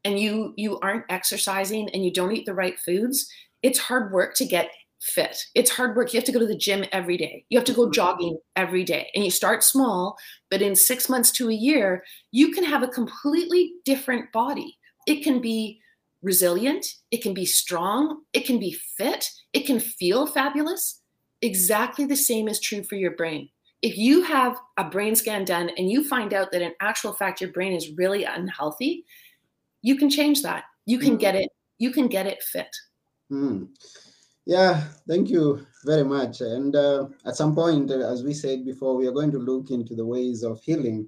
and 0.03 0.19
you 0.19 0.53
you 0.57 0.79
aren't 0.79 1.05
exercising 1.09 1.89
and 1.93 2.03
you 2.03 2.11
don't 2.11 2.35
eat 2.35 2.47
the 2.47 2.55
right 2.55 2.77
foods, 2.79 3.29
it's 3.61 3.77
hard 3.79 4.11
work 4.11 4.33
to 4.35 4.45
get 4.45 4.71
fit. 4.99 5.37
It's 5.53 5.69
hard 5.69 5.95
work. 5.95 6.11
You 6.11 6.17
have 6.17 6.25
to 6.25 6.31
go 6.31 6.39
to 6.39 6.47
the 6.47 6.57
gym 6.57 6.85
every 6.91 7.17
day. 7.17 7.45
You 7.49 7.57
have 7.59 7.65
to 7.67 7.73
go 7.73 7.83
mm-hmm. 7.83 7.91
jogging 7.91 8.37
every 8.55 8.83
day. 8.83 9.09
And 9.13 9.23
you 9.23 9.29
start 9.29 9.63
small, 9.63 10.17
but 10.49 10.61
in 10.61 10.75
6 10.75 11.09
months 11.09 11.29
to 11.33 11.49
a 11.49 11.53
year, 11.53 12.03
you 12.31 12.51
can 12.51 12.63
have 12.63 12.83
a 12.83 12.87
completely 12.87 13.73
different 13.85 14.31
body. 14.31 14.77
It 15.05 15.23
can 15.23 15.41
be 15.41 15.81
resilient, 16.21 16.85
it 17.11 17.21
can 17.21 17.33
be 17.33 17.45
strong, 17.45 18.21
it 18.31 18.45
can 18.45 18.57
be 18.57 18.71
fit, 18.97 19.29
it 19.51 19.65
can 19.65 19.81
feel 19.81 20.25
fabulous 20.25 21.02
exactly 21.43 22.05
the 22.05 22.15
same 22.15 22.47
is 22.47 22.59
true 22.59 22.83
for 22.83 22.95
your 22.95 23.11
brain. 23.11 23.49
If 23.81 23.97
you 23.97 24.23
have 24.23 24.57
a 24.77 24.85
brain 24.85 25.15
scan 25.15 25.43
done 25.43 25.69
and 25.77 25.91
you 25.91 26.07
find 26.07 26.33
out 26.33 26.51
that 26.51 26.61
in 26.61 26.73
actual 26.79 27.13
fact 27.13 27.41
your 27.41 27.51
brain 27.51 27.73
is 27.73 27.91
really 27.97 28.23
unhealthy, 28.23 29.05
you 29.81 29.97
can 29.97 30.09
change 30.09 30.41
that. 30.43 30.63
You 30.85 30.97
can 30.97 31.17
mm. 31.17 31.19
get 31.19 31.35
it, 31.35 31.49
you 31.77 31.91
can 31.91 32.07
get 32.07 32.25
it 32.25 32.41
fit. 32.41 32.73
Mm. 33.29 33.67
Yeah, 34.45 34.83
thank 35.07 35.29
you 35.29 35.65
very 35.85 36.03
much. 36.03 36.41
And 36.41 36.75
uh, 36.75 37.07
at 37.25 37.35
some 37.35 37.53
point, 37.53 37.91
uh, 37.91 37.99
as 38.09 38.23
we 38.23 38.33
said 38.33 38.65
before, 38.65 38.95
we 38.95 39.07
are 39.07 39.11
going 39.11 39.31
to 39.31 39.39
look 39.39 39.69
into 39.69 39.95
the 39.95 40.05
ways 40.05 40.43
of 40.43 40.61
healing. 40.61 41.07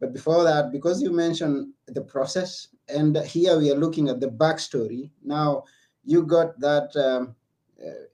But 0.00 0.12
before 0.12 0.42
that, 0.42 0.72
because 0.72 1.00
you 1.00 1.12
mentioned 1.12 1.72
the 1.86 2.02
process, 2.02 2.68
and 2.88 3.16
here 3.18 3.58
we 3.58 3.70
are 3.70 3.76
looking 3.76 4.08
at 4.08 4.18
the 4.18 4.28
backstory. 4.28 5.10
Now, 5.24 5.64
you 6.04 6.24
got 6.24 6.58
that 6.58 6.94
um, 6.96 7.36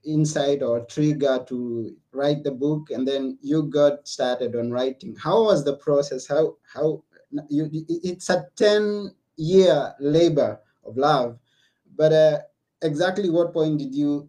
insight 0.03 0.61
or 0.63 0.81
trigger 0.85 1.43
to 1.47 1.95
write 2.11 2.43
the 2.43 2.51
book 2.51 2.89
and 2.91 3.07
then 3.07 3.37
you 3.41 3.63
got 3.63 4.07
started 4.07 4.55
on 4.55 4.71
writing. 4.71 5.15
How 5.15 5.43
was 5.43 5.63
the 5.63 5.75
process? 5.77 6.27
How 6.27 6.55
how 6.73 7.03
you 7.49 7.69
it's 7.87 8.29
a 8.29 8.47
10 8.55 9.11
year 9.37 9.93
labor 9.99 10.59
of 10.85 10.97
love 10.97 11.37
but 11.95 12.11
uh, 12.11 12.39
exactly 12.81 13.29
what 13.29 13.53
point 13.53 13.77
did 13.77 13.93
you 13.93 14.27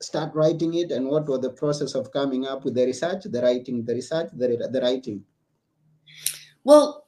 start 0.00 0.34
writing 0.34 0.74
it 0.74 0.90
and 0.90 1.06
what 1.06 1.26
was 1.28 1.40
the 1.40 1.50
process 1.50 1.94
of 1.94 2.12
coming 2.12 2.46
up 2.46 2.64
with 2.64 2.74
the 2.74 2.84
research 2.84 3.24
the 3.24 3.40
writing 3.40 3.84
the 3.84 3.94
research 3.94 4.28
the, 4.34 4.68
the 4.70 4.80
writing? 4.80 5.22
Well 6.64 7.06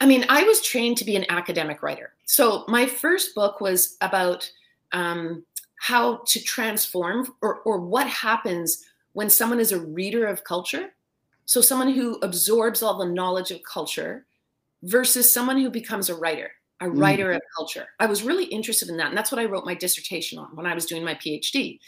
i 0.00 0.06
mean 0.06 0.24
i 0.28 0.44
was 0.44 0.60
trained 0.62 0.96
to 0.98 1.04
be 1.04 1.16
an 1.16 1.26
academic 1.28 1.82
writer. 1.82 2.14
So 2.24 2.64
my 2.68 2.86
first 2.86 3.34
book 3.34 3.60
was 3.60 3.96
about 4.00 4.48
um, 4.92 5.44
how 5.82 6.18
to 6.24 6.40
transform 6.40 7.26
or, 7.42 7.56
or 7.62 7.80
what 7.80 8.06
happens 8.06 8.84
when 9.14 9.28
someone 9.28 9.58
is 9.58 9.72
a 9.72 9.80
reader 9.80 10.26
of 10.26 10.44
culture. 10.44 10.94
So, 11.44 11.60
someone 11.60 11.92
who 11.92 12.20
absorbs 12.22 12.84
all 12.84 12.98
the 12.98 13.12
knowledge 13.12 13.50
of 13.50 13.64
culture 13.64 14.24
versus 14.84 15.34
someone 15.34 15.58
who 15.58 15.70
becomes 15.70 16.08
a 16.08 16.14
writer, 16.14 16.52
a 16.80 16.86
mm. 16.86 17.02
writer 17.02 17.32
of 17.32 17.42
culture. 17.56 17.88
I 17.98 18.06
was 18.06 18.22
really 18.22 18.44
interested 18.44 18.90
in 18.90 18.96
that. 18.98 19.08
And 19.08 19.18
that's 19.18 19.32
what 19.32 19.40
I 19.40 19.46
wrote 19.46 19.66
my 19.66 19.74
dissertation 19.74 20.38
on 20.38 20.54
when 20.54 20.66
I 20.66 20.74
was 20.74 20.86
doing 20.86 21.02
my 21.02 21.16
PhD. 21.16 21.80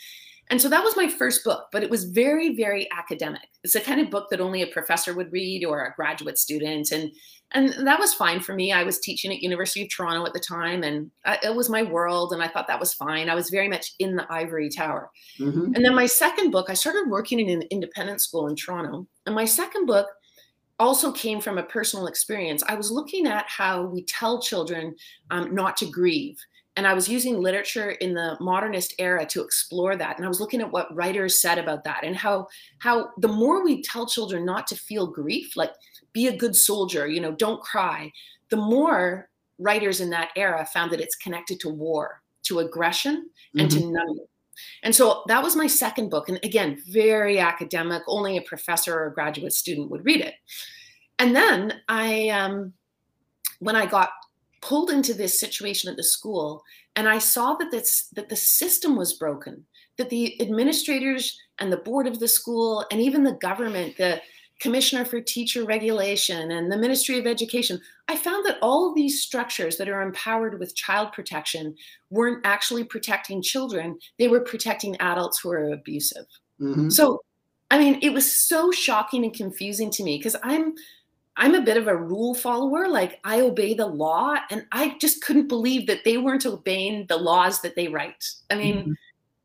And 0.50 0.60
so 0.60 0.68
that 0.68 0.84
was 0.84 0.96
my 0.96 1.08
first 1.08 1.42
book, 1.42 1.68
but 1.72 1.82
it 1.82 1.90
was 1.90 2.04
very, 2.04 2.54
very 2.54 2.86
academic. 2.92 3.48
It's 3.62 3.72
the 3.72 3.80
kind 3.80 4.00
of 4.00 4.10
book 4.10 4.28
that 4.30 4.40
only 4.40 4.62
a 4.62 4.66
professor 4.66 5.14
would 5.14 5.32
read 5.32 5.64
or 5.64 5.84
a 5.84 5.94
graduate 5.94 6.38
student. 6.38 6.92
And 6.92 7.12
and 7.52 7.86
that 7.86 8.00
was 8.00 8.12
fine 8.12 8.40
for 8.40 8.52
me. 8.52 8.72
I 8.72 8.82
was 8.82 8.98
teaching 8.98 9.32
at 9.32 9.42
University 9.42 9.82
of 9.82 9.88
Toronto 9.88 10.26
at 10.26 10.32
the 10.32 10.40
time, 10.40 10.82
and 10.82 11.10
I, 11.24 11.38
it 11.44 11.54
was 11.54 11.70
my 11.70 11.84
world, 11.84 12.32
and 12.32 12.42
I 12.42 12.48
thought 12.48 12.66
that 12.66 12.80
was 12.80 12.94
fine. 12.94 13.28
I 13.28 13.36
was 13.36 13.48
very 13.48 13.68
much 13.68 13.92
in 14.00 14.16
the 14.16 14.26
ivory 14.28 14.68
tower. 14.68 15.10
Mm-hmm. 15.38 15.74
And 15.74 15.84
then 15.84 15.94
my 15.94 16.06
second 16.06 16.50
book, 16.50 16.66
I 16.68 16.74
started 16.74 17.08
working 17.08 17.38
in 17.38 17.48
an 17.50 17.62
independent 17.70 18.20
school 18.20 18.48
in 18.48 18.56
Toronto, 18.56 19.06
and 19.26 19.34
my 19.36 19.44
second 19.44 19.86
book 19.86 20.08
also 20.80 21.12
came 21.12 21.40
from 21.40 21.58
a 21.58 21.62
personal 21.62 22.08
experience. 22.08 22.64
I 22.66 22.74
was 22.74 22.90
looking 22.90 23.28
at 23.28 23.44
how 23.46 23.84
we 23.84 24.04
tell 24.04 24.42
children 24.42 24.96
um, 25.30 25.54
not 25.54 25.76
to 25.76 25.86
grieve 25.86 26.36
and 26.76 26.86
I 26.86 26.94
was 26.94 27.08
using 27.08 27.40
literature 27.40 27.90
in 27.90 28.14
the 28.14 28.36
modernist 28.40 28.94
era 28.98 29.24
to 29.26 29.42
explore 29.42 29.96
that. 29.96 30.16
And 30.16 30.24
I 30.24 30.28
was 30.28 30.40
looking 30.40 30.60
at 30.60 30.72
what 30.72 30.94
writers 30.94 31.40
said 31.40 31.58
about 31.58 31.84
that 31.84 32.04
and 32.04 32.16
how 32.16 32.48
how 32.78 33.10
the 33.18 33.28
more 33.28 33.62
we 33.62 33.82
tell 33.82 34.06
children 34.06 34.44
not 34.44 34.66
to 34.68 34.76
feel 34.76 35.06
grief, 35.06 35.56
like 35.56 35.72
be 36.12 36.26
a 36.26 36.36
good 36.36 36.56
soldier, 36.56 37.06
you 37.06 37.20
know, 37.20 37.32
don't 37.32 37.62
cry, 37.62 38.10
the 38.48 38.56
more 38.56 39.28
writers 39.58 40.00
in 40.00 40.10
that 40.10 40.30
era 40.36 40.66
found 40.72 40.90
that 40.90 41.00
it's 41.00 41.14
connected 41.16 41.60
to 41.60 41.68
war, 41.68 42.22
to 42.42 42.58
aggression, 42.58 43.30
and 43.56 43.70
mm-hmm. 43.70 43.80
to 43.80 43.92
numbing. 43.92 44.26
And 44.82 44.94
so 44.94 45.24
that 45.28 45.42
was 45.42 45.56
my 45.56 45.66
second 45.66 46.10
book. 46.10 46.28
And 46.28 46.38
again, 46.42 46.80
very 46.88 47.38
academic, 47.38 48.02
only 48.06 48.36
a 48.36 48.42
professor 48.42 48.94
or 48.94 49.06
a 49.06 49.14
graduate 49.14 49.52
student 49.52 49.90
would 49.90 50.04
read 50.04 50.20
it. 50.20 50.34
And 51.18 51.34
then 51.34 51.80
I 51.88 52.28
um 52.30 52.72
when 53.60 53.76
I 53.76 53.86
got 53.86 54.10
pulled 54.64 54.90
into 54.90 55.12
this 55.12 55.38
situation 55.38 55.90
at 55.90 55.96
the 55.96 56.02
school 56.02 56.64
and 56.96 57.06
i 57.06 57.18
saw 57.18 57.54
that 57.54 57.70
this 57.70 58.08
that 58.14 58.30
the 58.30 58.36
system 58.36 58.96
was 58.96 59.12
broken 59.12 59.62
that 59.98 60.08
the 60.08 60.40
administrators 60.40 61.38
and 61.58 61.70
the 61.70 61.76
board 61.76 62.06
of 62.06 62.18
the 62.18 62.26
school 62.26 62.84
and 62.90 63.00
even 63.00 63.22
the 63.22 63.38
government 63.42 63.94
the 63.98 64.20
commissioner 64.60 65.04
for 65.04 65.20
teacher 65.20 65.64
regulation 65.64 66.52
and 66.52 66.72
the 66.72 66.78
ministry 66.78 67.18
of 67.18 67.26
education 67.26 67.78
i 68.08 68.16
found 68.16 68.46
that 68.46 68.56
all 68.62 68.88
of 68.88 68.94
these 68.94 69.20
structures 69.20 69.76
that 69.76 69.88
are 69.88 70.00
empowered 70.00 70.58
with 70.58 70.74
child 70.74 71.12
protection 71.12 71.74
weren't 72.08 72.44
actually 72.46 72.84
protecting 72.84 73.42
children 73.42 73.98
they 74.18 74.28
were 74.28 74.40
protecting 74.40 74.96
adults 75.00 75.40
who 75.40 75.50
are 75.50 75.72
abusive 75.72 76.26
mm-hmm. 76.58 76.88
so 76.88 77.22
i 77.70 77.78
mean 77.78 77.98
it 78.00 78.14
was 78.14 78.34
so 78.34 78.70
shocking 78.70 79.24
and 79.24 79.34
confusing 79.34 79.90
to 79.90 80.02
me 80.02 80.16
because 80.16 80.36
i'm 80.42 80.72
I'm 81.36 81.54
a 81.54 81.62
bit 81.62 81.76
of 81.76 81.88
a 81.88 81.96
rule 81.96 82.34
follower. 82.34 82.88
Like 82.88 83.20
I 83.24 83.40
obey 83.40 83.74
the 83.74 83.86
law, 83.86 84.36
and 84.50 84.66
I 84.72 84.96
just 85.00 85.22
couldn't 85.22 85.48
believe 85.48 85.86
that 85.86 86.04
they 86.04 86.18
weren't 86.18 86.46
obeying 86.46 87.06
the 87.08 87.16
laws 87.16 87.60
that 87.62 87.74
they 87.76 87.88
write. 87.88 88.24
I 88.50 88.54
mean, 88.54 88.76
mm-hmm. 88.76 88.92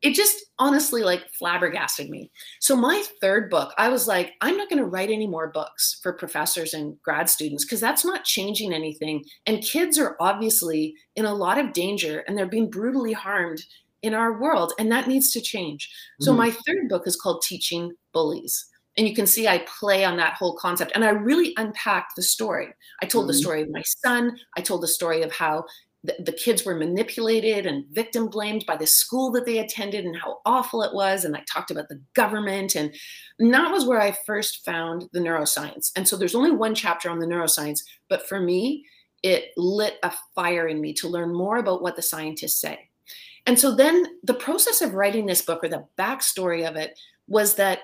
it 0.02 0.14
just 0.14 0.46
honestly 0.58 1.02
like 1.02 1.28
flabbergasted 1.32 2.08
me. 2.08 2.30
So 2.60 2.76
my 2.76 3.02
third 3.20 3.50
book, 3.50 3.72
I 3.76 3.88
was 3.88 4.06
like, 4.06 4.34
I'm 4.40 4.56
not 4.56 4.68
going 4.68 4.82
to 4.82 4.88
write 4.88 5.10
any 5.10 5.26
more 5.26 5.48
books 5.48 5.98
for 6.02 6.12
professors 6.12 6.74
and 6.74 7.00
grad 7.02 7.28
students 7.28 7.64
because 7.64 7.80
that's 7.80 8.04
not 8.04 8.24
changing 8.24 8.72
anything. 8.72 9.24
And 9.46 9.62
kids 9.62 9.98
are 9.98 10.16
obviously 10.20 10.94
in 11.16 11.24
a 11.24 11.34
lot 11.34 11.58
of 11.58 11.72
danger, 11.72 12.24
and 12.26 12.38
they're 12.38 12.46
being 12.46 12.70
brutally 12.70 13.12
harmed 13.12 13.62
in 14.02 14.14
our 14.14 14.40
world, 14.40 14.72
and 14.78 14.90
that 14.92 15.08
needs 15.08 15.32
to 15.32 15.40
change. 15.40 15.88
Mm-hmm. 15.88 16.24
So 16.24 16.34
my 16.34 16.50
third 16.52 16.88
book 16.88 17.06
is 17.06 17.16
called 17.16 17.42
Teaching 17.42 17.92
Bullies 18.12 18.69
and 18.96 19.08
you 19.08 19.14
can 19.14 19.26
see 19.26 19.46
I 19.46 19.64
play 19.78 20.04
on 20.04 20.16
that 20.16 20.34
whole 20.34 20.56
concept. 20.56 20.92
And 20.94 21.04
I 21.04 21.10
really 21.10 21.54
unpacked 21.56 22.16
the 22.16 22.22
story. 22.22 22.68
I 23.02 23.06
told 23.06 23.24
mm-hmm. 23.24 23.28
the 23.28 23.38
story 23.38 23.62
of 23.62 23.70
my 23.70 23.82
son. 23.82 24.38
I 24.56 24.60
told 24.60 24.82
the 24.82 24.88
story 24.88 25.22
of 25.22 25.32
how 25.32 25.64
the, 26.02 26.16
the, 26.20 26.32
kids 26.32 26.64
were 26.64 26.74
manipulated 26.74 27.66
and 27.66 27.84
victim 27.90 28.28
blamed 28.28 28.64
by 28.66 28.76
the 28.76 28.86
school 28.86 29.30
that 29.32 29.44
they 29.44 29.58
attended 29.58 30.06
and 30.06 30.16
how 30.16 30.38
awful 30.46 30.82
it 30.82 30.94
was. 30.94 31.24
And 31.24 31.36
I 31.36 31.44
talked 31.50 31.70
about 31.70 31.88
the 31.88 32.00
government. 32.14 32.74
And, 32.74 32.94
and 33.38 33.52
that 33.52 33.70
was 33.70 33.84
where 33.84 34.00
I 34.00 34.16
first 34.26 34.64
found 34.64 35.08
the 35.12 35.20
neuroscience. 35.20 35.90
And 35.96 36.08
so 36.08 36.16
there's 36.16 36.34
only 36.34 36.52
one 36.52 36.74
chapter 36.74 37.10
on 37.10 37.18
the 37.18 37.26
neuroscience, 37.26 37.80
but 38.08 38.26
for 38.26 38.40
me, 38.40 38.86
it 39.22 39.50
lit 39.58 39.98
a 40.02 40.12
fire 40.34 40.68
in 40.68 40.80
me 40.80 40.94
to 40.94 41.08
learn 41.08 41.34
more 41.34 41.58
about 41.58 41.82
what 41.82 41.96
the 41.96 42.02
scientists 42.02 42.60
say. 42.60 42.88
And 43.46 43.58
so 43.58 43.74
then 43.74 44.06
the 44.24 44.34
process 44.34 44.80
of 44.80 44.94
writing 44.94 45.26
this 45.26 45.42
book 45.42 45.62
or 45.62 45.68
the 45.68 45.86
backstory 45.98 46.66
of 46.66 46.76
it 46.76 46.98
was 47.28 47.54
that 47.56 47.80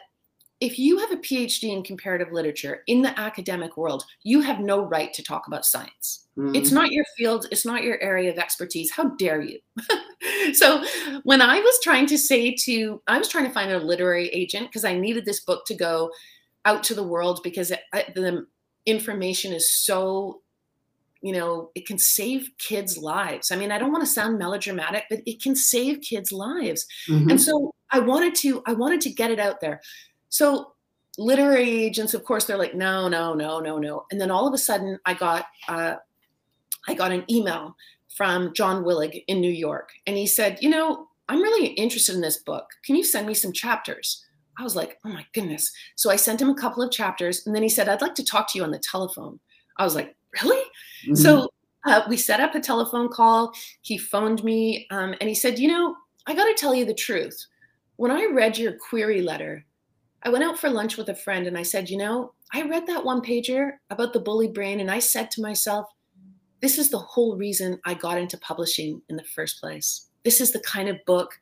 if 0.60 0.78
you 0.78 0.98
have 0.98 1.12
a 1.12 1.16
PhD 1.16 1.72
in 1.72 1.82
comparative 1.82 2.32
literature 2.32 2.82
in 2.86 3.02
the 3.02 3.18
academic 3.18 3.76
world, 3.76 4.04
you 4.22 4.40
have 4.40 4.60
no 4.60 4.80
right 4.80 5.12
to 5.12 5.22
talk 5.22 5.46
about 5.46 5.66
science. 5.66 6.26
Mm. 6.38 6.56
It's 6.56 6.70
not 6.70 6.92
your 6.92 7.04
field, 7.16 7.46
it's 7.50 7.66
not 7.66 7.82
your 7.82 8.00
area 8.02 8.30
of 8.30 8.38
expertise. 8.38 8.90
How 8.90 9.10
dare 9.16 9.42
you? 9.42 9.58
so, 10.54 10.82
when 11.24 11.42
I 11.42 11.60
was 11.60 11.78
trying 11.82 12.06
to 12.06 12.18
say 12.18 12.54
to, 12.64 13.02
I 13.06 13.18
was 13.18 13.28
trying 13.28 13.44
to 13.44 13.52
find 13.52 13.70
a 13.70 13.78
literary 13.78 14.28
agent 14.28 14.68
because 14.68 14.84
I 14.84 14.98
needed 14.98 15.24
this 15.24 15.40
book 15.40 15.66
to 15.66 15.74
go 15.74 16.10
out 16.64 16.82
to 16.84 16.94
the 16.94 17.02
world 17.02 17.40
because 17.42 17.70
it, 17.70 17.80
the 18.14 18.46
information 18.86 19.52
is 19.52 19.72
so 19.72 20.40
you 21.22 21.32
know 21.32 21.70
it 21.74 21.86
can 21.86 21.98
save 21.98 22.50
kids 22.58 22.98
lives 22.98 23.50
i 23.50 23.56
mean 23.56 23.72
i 23.72 23.78
don't 23.78 23.90
want 23.90 24.04
to 24.04 24.10
sound 24.10 24.38
melodramatic 24.38 25.04
but 25.08 25.20
it 25.26 25.42
can 25.42 25.56
save 25.56 26.00
kids 26.02 26.30
lives 26.30 26.86
mm-hmm. 27.08 27.30
and 27.30 27.40
so 27.40 27.72
i 27.90 27.98
wanted 27.98 28.34
to 28.34 28.62
i 28.66 28.72
wanted 28.72 29.00
to 29.00 29.10
get 29.10 29.30
it 29.30 29.40
out 29.40 29.60
there 29.60 29.80
so 30.28 30.72
literary 31.18 31.68
agents, 31.84 32.14
of 32.14 32.24
course, 32.24 32.44
they're 32.44 32.58
like, 32.58 32.74
no, 32.74 33.08
no, 33.08 33.34
no, 33.34 33.60
no, 33.60 33.78
no. 33.78 34.04
And 34.10 34.20
then 34.20 34.30
all 34.30 34.46
of 34.46 34.54
a 34.54 34.58
sudden, 34.58 34.98
I 35.04 35.14
got 35.14 35.46
uh, 35.68 35.96
I 36.88 36.94
got 36.94 37.12
an 37.12 37.24
email 37.30 37.76
from 38.16 38.54
John 38.54 38.84
Willig 38.84 39.24
in 39.26 39.40
New 39.40 39.50
York, 39.50 39.90
and 40.06 40.16
he 40.16 40.26
said, 40.26 40.58
you 40.60 40.70
know, 40.70 41.08
I'm 41.28 41.42
really 41.42 41.66
interested 41.68 42.14
in 42.14 42.20
this 42.20 42.38
book. 42.38 42.66
Can 42.84 42.96
you 42.96 43.04
send 43.04 43.26
me 43.26 43.34
some 43.34 43.52
chapters? 43.52 44.24
I 44.58 44.62
was 44.62 44.76
like, 44.76 44.98
oh 45.04 45.10
my 45.10 45.26
goodness. 45.34 45.70
So 45.96 46.10
I 46.10 46.16
sent 46.16 46.40
him 46.40 46.48
a 46.48 46.54
couple 46.54 46.82
of 46.82 46.90
chapters, 46.90 47.46
and 47.46 47.54
then 47.54 47.62
he 47.62 47.68
said, 47.68 47.88
I'd 47.88 48.00
like 48.00 48.14
to 48.14 48.24
talk 48.24 48.50
to 48.52 48.58
you 48.58 48.64
on 48.64 48.70
the 48.70 48.78
telephone. 48.78 49.38
I 49.76 49.84
was 49.84 49.94
like, 49.94 50.16
really? 50.42 50.62
Mm-hmm. 51.04 51.14
So 51.14 51.50
uh, 51.86 52.02
we 52.08 52.16
set 52.16 52.40
up 52.40 52.54
a 52.54 52.60
telephone 52.60 53.08
call. 53.08 53.52
He 53.82 53.98
phoned 53.98 54.42
me, 54.44 54.86
um, 54.90 55.14
and 55.20 55.28
he 55.28 55.34
said, 55.34 55.58
you 55.58 55.68
know, 55.68 55.96
I 56.26 56.34
got 56.34 56.44
to 56.44 56.54
tell 56.54 56.74
you 56.74 56.84
the 56.84 56.94
truth. 56.94 57.46
When 57.96 58.10
I 58.10 58.26
read 58.32 58.58
your 58.58 58.72
query 58.72 59.22
letter, 59.22 59.64
I 60.26 60.28
went 60.28 60.42
out 60.42 60.58
for 60.58 60.68
lunch 60.68 60.96
with 60.96 61.08
a 61.08 61.14
friend 61.14 61.46
and 61.46 61.56
I 61.56 61.62
said, 61.62 61.88
you 61.88 61.96
know, 61.96 62.32
I 62.52 62.62
read 62.62 62.84
that 62.88 63.04
one 63.04 63.20
pager 63.20 63.74
about 63.90 64.12
the 64.12 64.18
bully 64.18 64.48
brain 64.48 64.80
and 64.80 64.90
I 64.90 64.98
said 64.98 65.30
to 65.30 65.40
myself, 65.40 65.86
this 66.60 66.78
is 66.78 66.90
the 66.90 66.98
whole 66.98 67.36
reason 67.36 67.78
I 67.84 67.94
got 67.94 68.18
into 68.18 68.36
publishing 68.38 69.00
in 69.08 69.14
the 69.14 69.22
first 69.36 69.60
place. 69.60 70.08
This 70.24 70.40
is 70.40 70.50
the 70.50 70.58
kind 70.60 70.88
of 70.88 70.96
book 71.06 71.38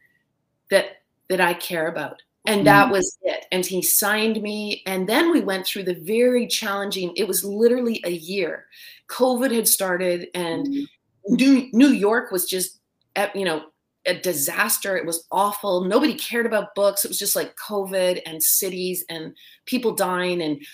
that 0.70 0.98
that 1.30 1.40
I 1.40 1.54
care 1.54 1.88
about. 1.88 2.20
And 2.44 2.66
that 2.66 2.84
mm-hmm. 2.84 2.92
was 2.92 3.16
it. 3.22 3.46
And 3.50 3.64
he 3.64 3.80
signed 3.80 4.42
me. 4.42 4.82
And 4.84 5.08
then 5.08 5.32
we 5.32 5.40
went 5.40 5.66
through 5.66 5.84
the 5.84 5.94
very 6.02 6.46
challenging, 6.46 7.14
it 7.16 7.26
was 7.26 7.42
literally 7.42 8.02
a 8.04 8.10
year. 8.10 8.66
COVID 9.08 9.50
had 9.50 9.66
started 9.66 10.28
and 10.34 10.66
mm-hmm. 10.66 11.34
New, 11.34 11.70
New 11.72 11.88
York 11.88 12.30
was 12.30 12.44
just, 12.44 12.80
you 13.34 13.46
know, 13.46 13.62
a 14.06 14.18
disaster. 14.20 14.96
It 14.96 15.06
was 15.06 15.26
awful. 15.30 15.84
Nobody 15.84 16.14
cared 16.14 16.46
about 16.46 16.74
books. 16.74 17.04
It 17.04 17.08
was 17.08 17.18
just 17.18 17.36
like 17.36 17.56
COVID 17.56 18.20
and 18.26 18.42
cities 18.42 19.04
and 19.08 19.34
people 19.66 19.94
dying. 19.94 20.42
And 20.42 20.64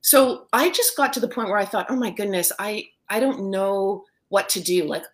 so 0.00 0.46
I 0.52 0.70
just 0.70 0.96
got 0.96 1.12
to 1.14 1.20
the 1.20 1.28
point 1.28 1.48
where 1.48 1.58
I 1.58 1.64
thought, 1.64 1.86
oh 1.90 1.96
my 1.96 2.10
goodness, 2.10 2.52
I 2.58 2.86
I 3.08 3.20
don't 3.20 3.50
know 3.50 4.04
what 4.28 4.48
to 4.50 4.60
do. 4.60 4.84
Like 4.84 5.04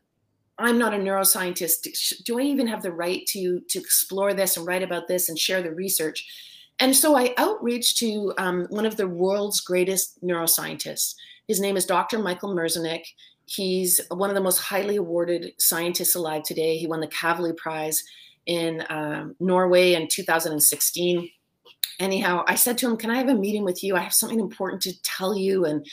I'm 0.58 0.78
not 0.78 0.94
a 0.94 0.98
neuroscientist. 0.98 2.24
Do 2.24 2.38
I 2.38 2.42
even 2.42 2.66
have 2.66 2.82
the 2.82 2.92
right 2.92 3.24
to 3.28 3.60
to 3.60 3.78
explore 3.78 4.34
this 4.34 4.56
and 4.56 4.66
write 4.66 4.82
about 4.82 5.08
this 5.08 5.28
and 5.28 5.38
share 5.38 5.62
the 5.62 5.72
research? 5.72 6.26
And 6.78 6.96
so 6.96 7.16
I 7.16 7.34
outreached 7.38 7.98
to 7.98 8.32
um, 8.38 8.66
one 8.70 8.86
of 8.86 8.96
the 8.96 9.06
world's 9.06 9.60
greatest 9.60 10.22
neuroscientists. 10.22 11.14
His 11.46 11.60
name 11.60 11.76
is 11.76 11.86
Dr. 11.86 12.18
Michael 12.18 12.54
Merzenich. 12.54 13.04
He's 13.54 14.00
one 14.08 14.30
of 14.30 14.34
the 14.34 14.42
most 14.42 14.58
highly 14.58 14.96
awarded 14.96 15.52
scientists 15.58 16.14
alive 16.14 16.42
today. 16.42 16.78
He 16.78 16.86
won 16.86 17.00
the 17.00 17.08
Kavli 17.08 17.54
Prize 17.56 18.02
in 18.46 18.84
um, 18.88 19.36
Norway 19.40 19.92
in 19.92 20.08
2016. 20.08 21.28
Anyhow, 22.00 22.44
I 22.48 22.54
said 22.54 22.78
to 22.78 22.90
him, 22.90 22.96
Can 22.96 23.10
I 23.10 23.18
have 23.18 23.28
a 23.28 23.34
meeting 23.34 23.64
with 23.64 23.84
you? 23.84 23.94
I 23.94 24.00
have 24.00 24.14
something 24.14 24.40
important 24.40 24.80
to 24.82 25.02
tell 25.02 25.36
you. 25.36 25.66
And 25.66 25.86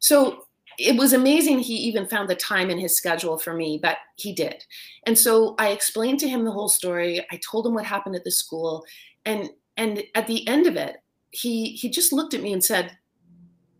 so 0.00 0.46
it 0.78 0.96
was 0.96 1.12
amazing 1.12 1.60
he 1.60 1.74
even 1.74 2.08
found 2.08 2.28
the 2.28 2.34
time 2.34 2.70
in 2.70 2.78
his 2.78 2.96
schedule 2.96 3.38
for 3.38 3.54
me, 3.54 3.78
but 3.80 3.98
he 4.16 4.32
did. 4.32 4.64
And 5.06 5.16
so 5.16 5.54
I 5.58 5.68
explained 5.68 6.18
to 6.20 6.28
him 6.28 6.44
the 6.44 6.50
whole 6.50 6.68
story. 6.68 7.24
I 7.30 7.38
told 7.48 7.66
him 7.66 7.74
what 7.74 7.84
happened 7.84 8.16
at 8.16 8.24
the 8.24 8.32
school. 8.32 8.84
And 9.24 9.50
and 9.76 10.02
at 10.14 10.26
the 10.26 10.46
end 10.48 10.66
of 10.66 10.76
it, 10.76 10.96
he 11.30 11.70
he 11.70 11.88
just 11.88 12.12
looked 12.12 12.34
at 12.34 12.42
me 12.42 12.52
and 12.52 12.64
said, 12.64 12.98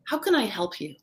How 0.05 0.19
can 0.19 0.35
I 0.35 0.45
help 0.45 0.81
you? 0.81 0.95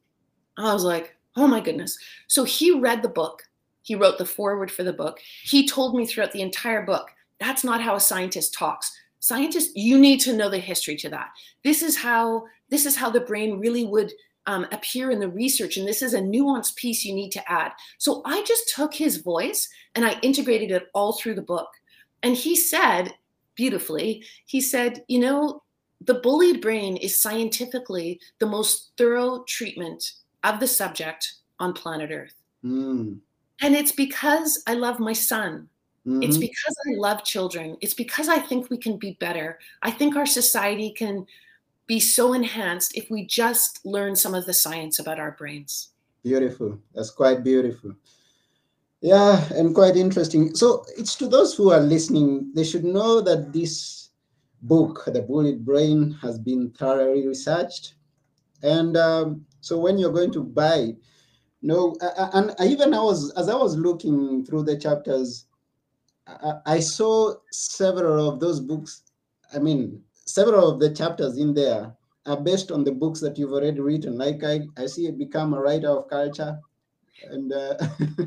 I 0.58 0.72
was 0.74 0.84
like, 0.84 1.18
Oh 1.36 1.48
my 1.48 1.60
goodness. 1.60 1.98
So 2.28 2.44
he 2.44 2.72
read 2.72 3.02
the 3.02 3.10
book. 3.10 3.44
He 3.82 3.96
wrote 3.96 4.18
the 4.18 4.26
foreword 4.26 4.72
for 4.72 4.84
the 4.84 4.94
book. 4.94 5.20
He 5.44 5.68
told 5.68 5.96
me 5.96 6.06
throughout 6.06 6.32
the 6.32 6.42
entire 6.42 6.86
book, 6.86 7.10
that's 7.40 7.64
not 7.64 7.82
how 7.82 7.96
a 7.96 8.00
scientist 8.00 8.54
talks. 8.54 8.92
Scientists, 9.20 9.72
you 9.76 10.00
need 10.00 10.20
to 10.22 10.34
know 10.34 10.50
the 10.50 10.60
history 10.60 10.96
to 10.98 11.10
that. 11.10 11.30
This 11.64 11.82
is 11.82 11.98
how 11.98 12.44
this 12.70 12.86
is 12.86 12.96
how 12.96 13.10
the 13.10 13.22
brain 13.22 13.60
really 13.60 13.86
would 13.86 14.12
um, 14.46 14.68
appear 14.72 15.12
in 15.12 15.20
the 15.20 15.30
research, 15.30 15.78
and 15.78 15.88
this 15.88 16.02
is 16.02 16.14
a 16.14 16.20
nuanced 16.20 16.76
piece 16.76 17.06
you 17.06 17.14
need 17.14 17.32
to 17.32 17.52
add. 17.52 17.72
So 17.98 18.22
I 18.26 18.44
just 18.44 18.74
took 18.76 18.94
his 18.94 19.18
voice 19.18 19.70
and 19.96 20.06
I 20.06 20.20
integrated 20.22 20.72
it 20.72 20.88
all 20.94 21.14
through 21.14 21.36
the 21.36 21.42
book. 21.42 21.70
And 22.24 22.36
he 22.36 22.56
said, 22.56 23.14
beautifully. 23.56 24.26
He 24.46 24.62
said, 24.62 25.04
You 25.08 25.20
know, 25.20 25.64
the 26.02 26.16
bullied 26.16 26.62
brain 26.62 26.98
is 26.98 27.22
scientifically 27.22 28.20
the 28.40 28.46
most 28.46 28.92
thorough 28.98 29.44
treatment 29.48 30.04
of 30.44 30.60
the 30.60 30.68
subject 30.68 31.34
on 31.60 31.74
planet 31.74 32.12
Earth. 32.12 32.36
Mm. 32.64 33.20
And 33.62 33.76
it's 33.76 33.92
because 33.92 34.62
I 34.68 34.74
love 34.74 35.00
my 35.00 35.14
son. 35.14 35.70
Mhm. 36.06 36.24
It's 36.24 36.38
because 36.38 36.76
I 36.90 36.96
love 36.96 37.24
children. 37.24 37.78
It's 37.82 37.94
because 37.94 38.28
I 38.28 38.40
think 38.40 38.70
we 38.70 38.78
can 38.78 38.98
be 38.98 39.18
better. 39.20 39.60
I 39.82 39.92
think 39.92 40.16
our 40.16 40.26
society 40.26 40.92
can 40.92 41.26
be 41.88 42.00
so 42.00 42.34
enhanced 42.34 42.98
if 42.98 43.10
we 43.10 43.26
just 43.26 43.86
learn 43.86 44.16
some 44.16 44.34
of 44.34 44.46
the 44.46 44.54
science 44.54 45.00
about 45.00 45.20
our 45.20 45.32
brains. 45.32 45.90
Beautiful. 46.24 46.80
That's 46.94 47.10
quite 47.10 47.44
beautiful. 47.44 47.94
Yeah, 49.02 49.44
and 49.54 49.76
quite 49.76 49.98
interesting. 49.98 50.56
So 50.56 50.86
it's 50.98 51.16
to 51.16 51.28
those 51.28 51.54
who 51.54 51.72
are 51.72 51.82
listening, 51.82 52.52
they 52.54 52.64
should 52.64 52.86
know 52.86 53.20
that 53.20 53.52
this 53.52 54.10
book, 54.62 55.04
The 55.06 55.22
Bullied 55.22 55.66
Brain, 55.66 56.18
has 56.22 56.40
been 56.40 56.72
thoroughly 56.72 57.28
researched. 57.28 57.96
And 58.62 58.96
um, 58.96 59.46
so 59.64 59.80
when 59.80 59.98
you're 59.98 60.12
going 60.12 60.32
to 60.34 60.44
buy, 60.44 60.94
no, 61.62 61.96
and 62.34 62.54
even 62.60 62.94
I 62.94 63.00
was 63.00 63.32
as 63.32 63.48
I 63.48 63.56
was 63.56 63.78
looking 63.78 64.46
through 64.46 64.64
the 64.64 64.78
chapters, 64.78 65.46
I, 66.28 66.54
I 66.66 66.80
saw 66.82 67.36
several 67.52 68.30
of 68.30 68.42
those 68.42 68.60
books. 68.60 69.04
I 69.54 69.60
mean, 69.60 70.02
several 70.26 70.70
of 70.70 70.80
the 70.82 70.94
chapters 70.94 71.38
in 71.38 71.54
there 71.54 71.96
are 72.26 72.42
based 72.42 72.72
on 72.72 72.84
the 72.84 72.92
books 72.92 73.22
that 73.22 73.38
you've 73.38 73.54
already 73.54 73.80
written. 73.80 74.18
Like 74.18 74.44
I, 74.44 74.62
I 74.78 74.86
see 74.86 75.08
it 75.08 75.18
become 75.18 75.54
a 75.54 75.62
writer 75.62 75.90
of 75.90 76.10
culture, 76.10 76.60
and 77.30 77.54
uh, 77.54 77.76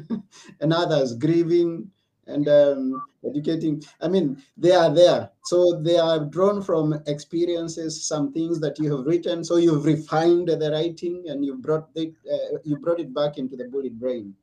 and 0.60 0.72
others 0.72 1.14
grieving 1.14 1.90
and 2.26 2.48
um, 2.48 3.02
educating. 3.24 3.82
I 4.00 4.08
mean, 4.08 4.42
they 4.56 4.72
are 4.72 4.92
there, 4.92 5.30
so 5.44 5.80
they 5.80 5.98
are 5.98 6.24
drawn 6.24 6.62
from 6.62 7.00
experiences, 7.06 8.06
some 8.06 8.32
things 8.32 8.60
that 8.60 8.78
you 8.78 8.96
have 8.96 9.06
written. 9.06 9.44
So 9.44 9.56
you've 9.56 9.84
refined 9.84 10.48
the 10.48 10.70
writing 10.70 11.24
and 11.28 11.44
you 11.44 11.56
brought 11.56 11.88
it, 11.94 12.14
uh, 12.32 12.58
you 12.64 12.78
brought 12.78 13.00
it 13.00 13.14
back 13.14 13.38
into 13.38 13.56
the 13.56 13.68
bullied 13.68 13.98
brain. 13.98 14.34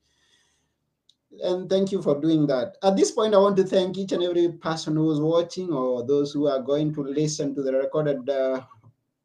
And 1.42 1.70
thank 1.70 1.92
you 1.92 2.02
for 2.02 2.20
doing 2.22 2.46
that. 2.48 2.78
At 2.84 2.96
this 2.96 3.12
point, 3.12 3.34
I 3.34 3.40
want 3.40 3.58
to 3.58 3.64
thank 3.64 3.98
each 3.98 4.12
and 4.12 4.22
every 4.24 4.52
person 4.52 4.96
who 4.96 5.12
is 5.12 5.20
watching 5.20 5.74
or 5.74 6.06
those 6.06 6.32
who 6.32 6.48
are 6.48 6.62
going 6.62 6.94
to 6.94 7.02
listen 7.02 7.56
to 7.56 7.64
the 7.64 7.74
recorded 7.74 8.30
uh, 8.30 8.62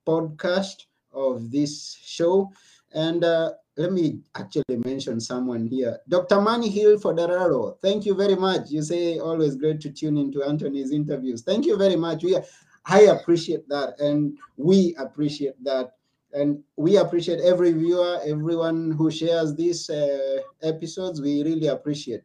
podcast 0.06 0.86
of 1.12 1.50
this 1.50 1.98
show. 2.02 2.50
And 2.92 3.24
uh, 3.24 3.52
let 3.78 3.92
me 3.92 4.18
actually 4.34 4.76
mention 4.84 5.20
someone 5.20 5.64
here. 5.64 6.00
Dr. 6.08 6.40
Manny 6.40 6.68
Hill 6.68 6.98
Foderaro, 6.98 7.80
thank 7.80 8.04
you 8.04 8.14
very 8.14 8.34
much. 8.34 8.70
You 8.70 8.82
say 8.82 9.20
always 9.20 9.54
great 9.54 9.80
to 9.82 9.90
tune 9.90 10.18
into 10.18 10.42
Anthony's 10.42 10.90
interviews. 10.90 11.42
Thank 11.42 11.64
you 11.64 11.76
very 11.76 11.94
much. 11.94 12.24
We, 12.24 12.36
I 12.84 13.02
appreciate 13.02 13.68
that, 13.68 14.00
and 14.00 14.36
we 14.56 14.96
appreciate 14.98 15.62
that. 15.62 15.92
And 16.32 16.62
we 16.76 16.96
appreciate 16.96 17.40
every 17.40 17.72
viewer, 17.72 18.20
everyone 18.26 18.90
who 18.90 19.10
shares 19.10 19.54
these 19.54 19.88
uh, 19.88 20.38
episodes. 20.62 21.22
We 21.22 21.42
really 21.42 21.68
appreciate. 21.68 22.22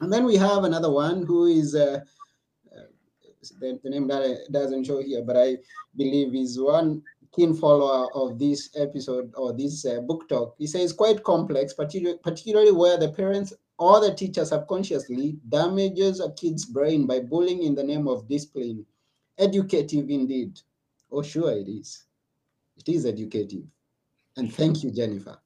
And 0.00 0.12
then 0.12 0.24
we 0.24 0.36
have 0.36 0.64
another 0.64 0.90
one 0.90 1.24
who 1.26 1.46
is 1.46 1.74
uh, 1.74 2.00
uh, 2.76 2.80
the, 3.58 3.80
the 3.82 3.90
name 3.90 4.06
that 4.08 4.46
doesn't 4.52 4.84
show 4.84 5.02
here, 5.02 5.22
but 5.22 5.36
I 5.36 5.56
believe 5.96 6.34
is 6.34 6.60
one 6.60 7.02
keen 7.32 7.54
follower 7.54 8.08
of 8.14 8.38
this 8.38 8.70
episode 8.76 9.32
or 9.36 9.52
this 9.52 9.84
uh, 9.84 10.00
book 10.00 10.28
talk. 10.28 10.54
He 10.58 10.66
says 10.66 10.92
quite 10.92 11.22
complex, 11.24 11.72
particularly, 11.74 12.18
particularly 12.22 12.72
where 12.72 12.98
the 12.98 13.12
parents 13.12 13.52
or 13.78 14.00
the 14.00 14.14
teacher 14.14 14.44
subconsciously 14.44 15.38
damages 15.48 16.20
a 16.20 16.32
kid's 16.32 16.64
brain 16.64 17.06
by 17.06 17.20
bullying 17.20 17.62
in 17.62 17.74
the 17.74 17.84
name 17.84 18.08
of 18.08 18.28
discipline. 18.28 18.84
Educative 19.38 20.10
indeed. 20.10 20.60
Oh, 21.10 21.22
sure 21.22 21.52
it 21.52 21.68
is. 21.68 22.04
It 22.76 22.88
is 22.88 23.06
educative. 23.06 23.64
And 24.36 24.52
thank 24.52 24.82
you, 24.82 24.90
Jennifer. 24.90 25.38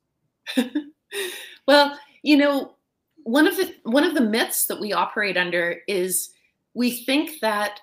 well, 1.66 1.99
you 2.23 2.37
know, 2.37 2.75
one 3.25 3.47
of 3.47 3.57
the 3.57 3.75
one 3.85 4.05
of 4.05 4.14
the 4.14 4.21
myths 4.21 4.66
that 4.66 4.81
we 4.81 4.92
operate 4.92 5.37
under 5.37 5.79
is 5.87 6.31
we 6.75 6.90
think 6.90 7.40
that 7.40 7.81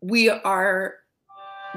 we 0.00 0.28
are 0.28 0.96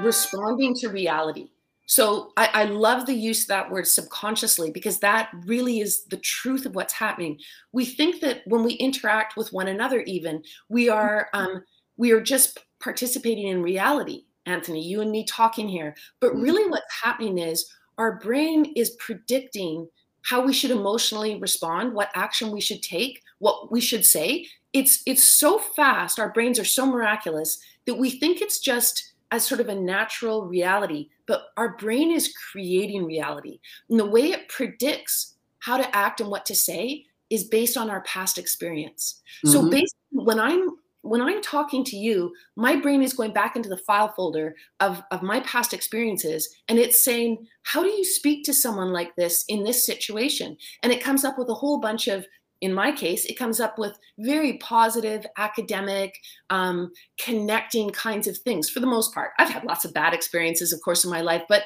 responding 0.02 0.74
to 0.76 0.88
reality. 0.88 1.50
So 1.86 2.32
I, 2.36 2.50
I, 2.52 2.64
love 2.66 3.06
the 3.06 3.14
use 3.14 3.42
of 3.42 3.48
that 3.48 3.68
word 3.68 3.84
subconsciously 3.84 4.70
because 4.70 5.00
that 5.00 5.30
really 5.44 5.80
is 5.80 6.04
the 6.04 6.18
truth 6.18 6.64
of 6.64 6.76
what's 6.76 6.92
happening. 6.92 7.36
We 7.72 7.84
think 7.84 8.20
that 8.20 8.42
when 8.46 8.62
we 8.62 8.74
interact 8.74 9.36
with 9.36 9.52
one 9.52 9.66
another, 9.66 10.02
even 10.02 10.44
we 10.68 10.88
are 10.88 11.28
um, 11.34 11.64
we 11.96 12.12
are 12.12 12.20
just 12.20 12.60
participating 12.80 13.48
in 13.48 13.60
reality. 13.60 14.24
Anthony, 14.46 14.86
you 14.86 15.00
and 15.00 15.10
me 15.10 15.24
talking 15.24 15.68
here, 15.68 15.96
but 16.20 16.34
really 16.34 16.68
what's 16.70 17.02
happening 17.02 17.38
is 17.38 17.68
our 17.98 18.20
brain 18.20 18.72
is 18.76 18.90
predicting 19.00 19.88
how 20.22 20.44
we 20.44 20.52
should 20.52 20.70
emotionally 20.70 21.38
respond, 21.40 21.92
what 21.92 22.10
action 22.14 22.50
we 22.50 22.60
should 22.60 22.82
take, 22.82 23.20
what 23.38 23.72
we 23.72 23.80
should 23.80 24.04
say. 24.04 24.46
It's 24.72 25.02
it's 25.06 25.24
so 25.24 25.58
fast. 25.58 26.20
Our 26.20 26.32
brains 26.32 26.58
are 26.58 26.64
so 26.64 26.86
miraculous 26.86 27.58
that 27.86 27.96
we 27.96 28.10
think 28.10 28.40
it's 28.40 28.60
just 28.60 29.09
as 29.30 29.46
sort 29.46 29.60
of 29.60 29.68
a 29.68 29.74
natural 29.74 30.46
reality, 30.46 31.08
but 31.26 31.46
our 31.56 31.76
brain 31.76 32.10
is 32.10 32.34
creating 32.50 33.04
reality. 33.04 33.60
And 33.88 33.98
the 33.98 34.06
way 34.06 34.32
it 34.32 34.48
predicts 34.48 35.36
how 35.60 35.76
to 35.76 35.96
act 35.96 36.20
and 36.20 36.30
what 36.30 36.46
to 36.46 36.54
say 36.54 37.04
is 37.28 37.44
based 37.44 37.76
on 37.76 37.90
our 37.90 38.02
past 38.02 38.38
experience. 38.38 39.20
Mm-hmm. 39.44 39.52
So 39.52 39.70
basically 39.70 39.96
when 40.12 40.40
I'm 40.40 40.70
when 41.02 41.22
I'm 41.22 41.40
talking 41.40 41.82
to 41.84 41.96
you, 41.96 42.32
my 42.56 42.76
brain 42.76 43.02
is 43.02 43.14
going 43.14 43.32
back 43.32 43.56
into 43.56 43.70
the 43.70 43.78
file 43.78 44.12
folder 44.12 44.54
of, 44.80 45.02
of 45.10 45.22
my 45.22 45.40
past 45.40 45.72
experiences 45.72 46.54
and 46.68 46.78
it's 46.78 47.02
saying, 47.02 47.46
How 47.62 47.82
do 47.82 47.88
you 47.88 48.04
speak 48.04 48.44
to 48.44 48.54
someone 48.54 48.92
like 48.92 49.16
this 49.16 49.44
in 49.48 49.64
this 49.64 49.84
situation? 49.84 50.56
And 50.82 50.92
it 50.92 51.02
comes 51.02 51.24
up 51.24 51.38
with 51.38 51.48
a 51.48 51.54
whole 51.54 51.78
bunch 51.80 52.06
of 52.08 52.26
in 52.60 52.74
my 52.74 52.92
case, 52.92 53.24
it 53.24 53.38
comes 53.38 53.58
up 53.58 53.78
with 53.78 53.98
very 54.18 54.58
positive, 54.58 55.24
academic, 55.38 56.14
um, 56.50 56.92
connecting 57.18 57.90
kinds 57.90 58.26
of 58.26 58.36
things 58.38 58.68
for 58.68 58.80
the 58.80 58.86
most 58.86 59.14
part. 59.14 59.32
I've 59.38 59.48
had 59.48 59.64
lots 59.64 59.84
of 59.84 59.94
bad 59.94 60.12
experiences, 60.12 60.72
of 60.72 60.80
course, 60.82 61.04
in 61.04 61.10
my 61.10 61.22
life, 61.22 61.42
but 61.48 61.64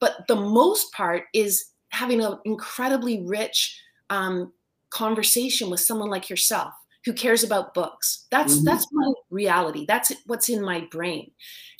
but 0.00 0.26
the 0.28 0.36
most 0.36 0.92
part 0.92 1.24
is 1.34 1.62
having 1.90 2.22
an 2.22 2.38
incredibly 2.46 3.22
rich 3.26 3.78
um, 4.08 4.52
conversation 4.88 5.68
with 5.68 5.80
someone 5.80 6.08
like 6.08 6.30
yourself 6.30 6.72
who 7.04 7.12
cares 7.12 7.44
about 7.44 7.74
books. 7.74 8.26
That's 8.30 8.56
mm-hmm. 8.56 8.64
that's 8.64 8.86
my 8.92 9.12
reality. 9.30 9.84
That's 9.86 10.12
what's 10.26 10.48
in 10.48 10.62
my 10.62 10.86
brain, 10.90 11.30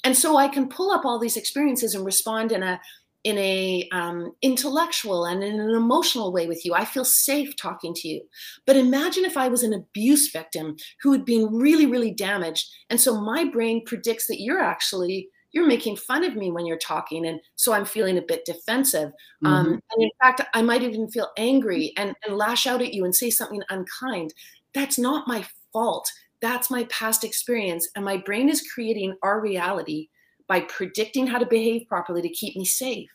and 0.04 0.14
so 0.14 0.36
I 0.36 0.48
can 0.48 0.68
pull 0.68 0.90
up 0.90 1.06
all 1.06 1.18
these 1.18 1.38
experiences 1.38 1.94
and 1.94 2.04
respond 2.04 2.52
in 2.52 2.62
a 2.62 2.80
in 3.24 3.37
a 3.38 3.88
um, 3.92 4.33
intellectual 4.42 5.26
and 5.26 5.42
in 5.42 5.61
an 5.61 5.74
emotional 5.74 6.33
way 6.33 6.46
with 6.46 6.64
you. 6.64 6.74
I 6.74 6.85
feel 6.85 7.04
safe 7.04 7.54
talking 7.56 7.92
to 7.94 8.09
you. 8.09 8.22
But 8.66 8.76
imagine 8.76 9.24
if 9.24 9.37
i 9.37 9.48
was 9.48 9.62
an 9.62 9.72
abuse 9.72 10.30
victim 10.30 10.76
who 11.02 11.12
had 11.12 11.24
been 11.24 11.46
really 11.52 11.87
really 11.87 12.12
damaged 12.12 12.68
and 12.88 13.00
so 13.00 13.20
my 13.20 13.44
brain 13.44 13.85
predicts 13.85 14.26
that 14.26 14.40
you're 14.40 14.61
actually 14.61 15.28
you're 15.52 15.66
making 15.66 15.96
fun 15.96 16.24
of 16.24 16.37
me 16.37 16.50
when 16.50 16.66
you're 16.66 16.78
talking 16.78 17.26
and 17.26 17.40
so 17.56 17.72
i'm 17.72 17.85
feeling 17.85 18.18
a 18.18 18.22
bit 18.22 18.44
defensive. 18.44 19.09
Mm-hmm. 19.09 19.46
um, 19.46 19.66
and 19.66 20.02
in 20.02 20.11
fact 20.20 20.42
i 20.54 20.62
might 20.62 20.83
even 20.83 21.11
feel 21.11 21.28
angry 21.37 21.92
and, 21.96 22.14
and 22.26 22.37
lash 22.37 22.66
out 22.66 22.83
at 22.83 22.94
you 22.94 23.04
and 23.04 23.14
say 23.14 23.30
something 23.30 23.62
unkind. 23.70 24.33
That's 24.72 24.98
not 24.98 25.26
my 25.26 25.44
fault. 25.72 26.11
That's 26.40 26.70
my 26.70 26.85
past 26.85 27.24
experience 27.24 27.88
and 27.94 28.04
my 28.04 28.16
brain 28.18 28.48
is 28.48 28.68
creating 28.72 29.16
our 29.22 29.40
reality 29.40 30.09
by 30.50 30.62
predicting 30.62 31.28
how 31.28 31.38
to 31.38 31.46
behave 31.46 31.86
properly 31.86 32.20
to 32.20 32.28
keep 32.28 32.56
me 32.56 32.64
safe. 32.64 33.08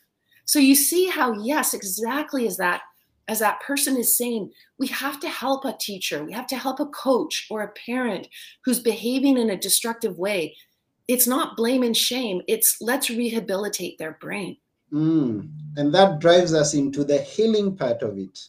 So 0.46 0.58
you 0.58 0.74
see 0.74 1.06
how 1.06 1.34
yes, 1.34 1.74
exactly 1.74 2.46
as 2.46 2.56
that 2.56 2.80
as 3.28 3.40
that 3.40 3.60
person 3.60 3.96
is 3.96 4.16
saying, 4.16 4.52
we 4.78 4.86
have 4.86 5.18
to 5.20 5.28
help 5.28 5.64
a 5.64 5.76
teacher, 5.78 6.24
we 6.24 6.32
have 6.32 6.46
to 6.46 6.56
help 6.56 6.78
a 6.80 6.86
coach 6.86 7.46
or 7.50 7.62
a 7.62 7.72
parent 7.72 8.28
who's 8.64 8.78
behaving 8.78 9.36
in 9.36 9.50
a 9.50 9.56
destructive 9.56 10.16
way. 10.16 10.56
It's 11.08 11.26
not 11.26 11.56
blame 11.56 11.82
and 11.82 11.96
shame, 11.96 12.40
it's 12.48 12.76
let's 12.80 13.10
rehabilitate 13.10 13.98
their 13.98 14.16
brain. 14.20 14.56
Mm. 14.92 15.50
And 15.76 15.92
that 15.92 16.20
drives 16.20 16.54
us 16.54 16.72
into 16.72 17.04
the 17.04 17.18
healing 17.18 17.76
part 17.76 18.02
of 18.02 18.16
it. 18.16 18.48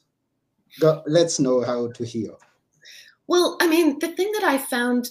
Let's 1.08 1.40
know 1.40 1.62
how 1.62 1.88
to 1.92 2.06
heal. 2.06 2.40
Well, 3.26 3.58
I 3.60 3.68
mean, 3.68 4.00
the 4.00 4.10
thing 4.10 4.32
that 4.34 4.44
I 4.44 4.60
found 4.60 5.10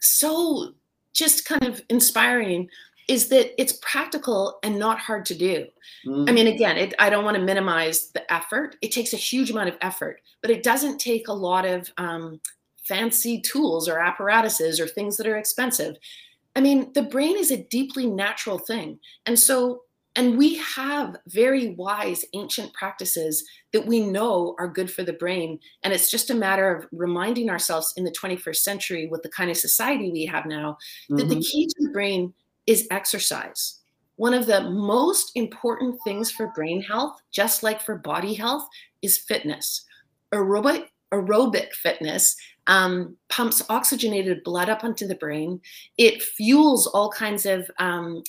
so 0.00 0.74
just 1.18 1.46
kind 1.46 1.64
of 1.64 1.82
inspiring 1.88 2.68
is 3.08 3.28
that 3.28 3.60
it's 3.60 3.72
practical 3.80 4.58
and 4.62 4.78
not 4.78 4.98
hard 4.98 5.24
to 5.24 5.34
do. 5.34 5.66
Mm. 6.06 6.28
I 6.28 6.32
mean, 6.32 6.46
again, 6.46 6.76
it, 6.76 6.94
I 6.98 7.08
don't 7.08 7.24
want 7.24 7.38
to 7.38 7.42
minimize 7.42 8.10
the 8.10 8.30
effort. 8.32 8.76
It 8.82 8.92
takes 8.92 9.14
a 9.14 9.16
huge 9.16 9.50
amount 9.50 9.70
of 9.70 9.78
effort, 9.80 10.20
but 10.42 10.50
it 10.50 10.62
doesn't 10.62 10.98
take 10.98 11.28
a 11.28 11.32
lot 11.32 11.64
of 11.64 11.90
um, 11.96 12.38
fancy 12.84 13.40
tools 13.40 13.88
or 13.88 13.98
apparatuses 13.98 14.78
or 14.78 14.86
things 14.86 15.16
that 15.16 15.26
are 15.26 15.38
expensive. 15.38 15.96
I 16.54 16.60
mean, 16.60 16.92
the 16.92 17.02
brain 17.02 17.36
is 17.36 17.50
a 17.50 17.64
deeply 17.64 18.06
natural 18.06 18.58
thing. 18.58 18.98
And 19.26 19.38
so, 19.38 19.82
And 20.16 20.36
we 20.36 20.56
have 20.56 21.16
very 21.28 21.74
wise 21.74 22.24
ancient 22.34 22.72
practices 22.72 23.44
that 23.72 23.86
we 23.86 24.00
know 24.00 24.56
are 24.58 24.66
good 24.66 24.90
for 24.90 25.04
the 25.04 25.12
brain. 25.12 25.60
And 25.82 25.92
it's 25.92 26.10
just 26.10 26.30
a 26.30 26.34
matter 26.34 26.74
of 26.74 26.86
reminding 26.90 27.48
ourselves 27.48 27.94
in 27.96 28.04
the 28.04 28.10
21st 28.10 28.56
century, 28.56 29.06
with 29.06 29.22
the 29.22 29.28
kind 29.28 29.50
of 29.50 29.56
society 29.56 30.10
we 30.10 30.26
have 30.26 30.46
now, 30.46 30.76
that 31.10 31.16
mm-hmm. 31.16 31.28
the 31.28 31.40
key 31.40 31.66
to 31.66 31.86
the 31.86 31.92
brain 31.92 32.34
is 32.68 32.86
exercise. 32.92 33.80
One 34.16 34.34
of 34.34 34.46
the 34.46 34.70
most 34.70 35.32
important 35.34 35.98
things 36.04 36.30
for 36.30 36.52
brain 36.54 36.82
health, 36.82 37.20
just 37.32 37.62
like 37.62 37.80
for 37.80 37.96
body 37.96 38.34
health, 38.34 38.68
is 39.02 39.18
fitness. 39.18 39.84
Aerobic, 40.32 40.84
aerobic 41.12 41.72
fitness 41.72 42.36
um, 42.66 43.16
pumps 43.30 43.64
oxygenated 43.70 44.44
blood 44.44 44.68
up 44.68 44.84
onto 44.84 45.06
the 45.06 45.14
brain. 45.14 45.60
It 45.96 46.22
fuels 46.22 46.86
all 46.86 47.10
kinds 47.10 47.46
of 47.46 47.70
um, 47.78 48.22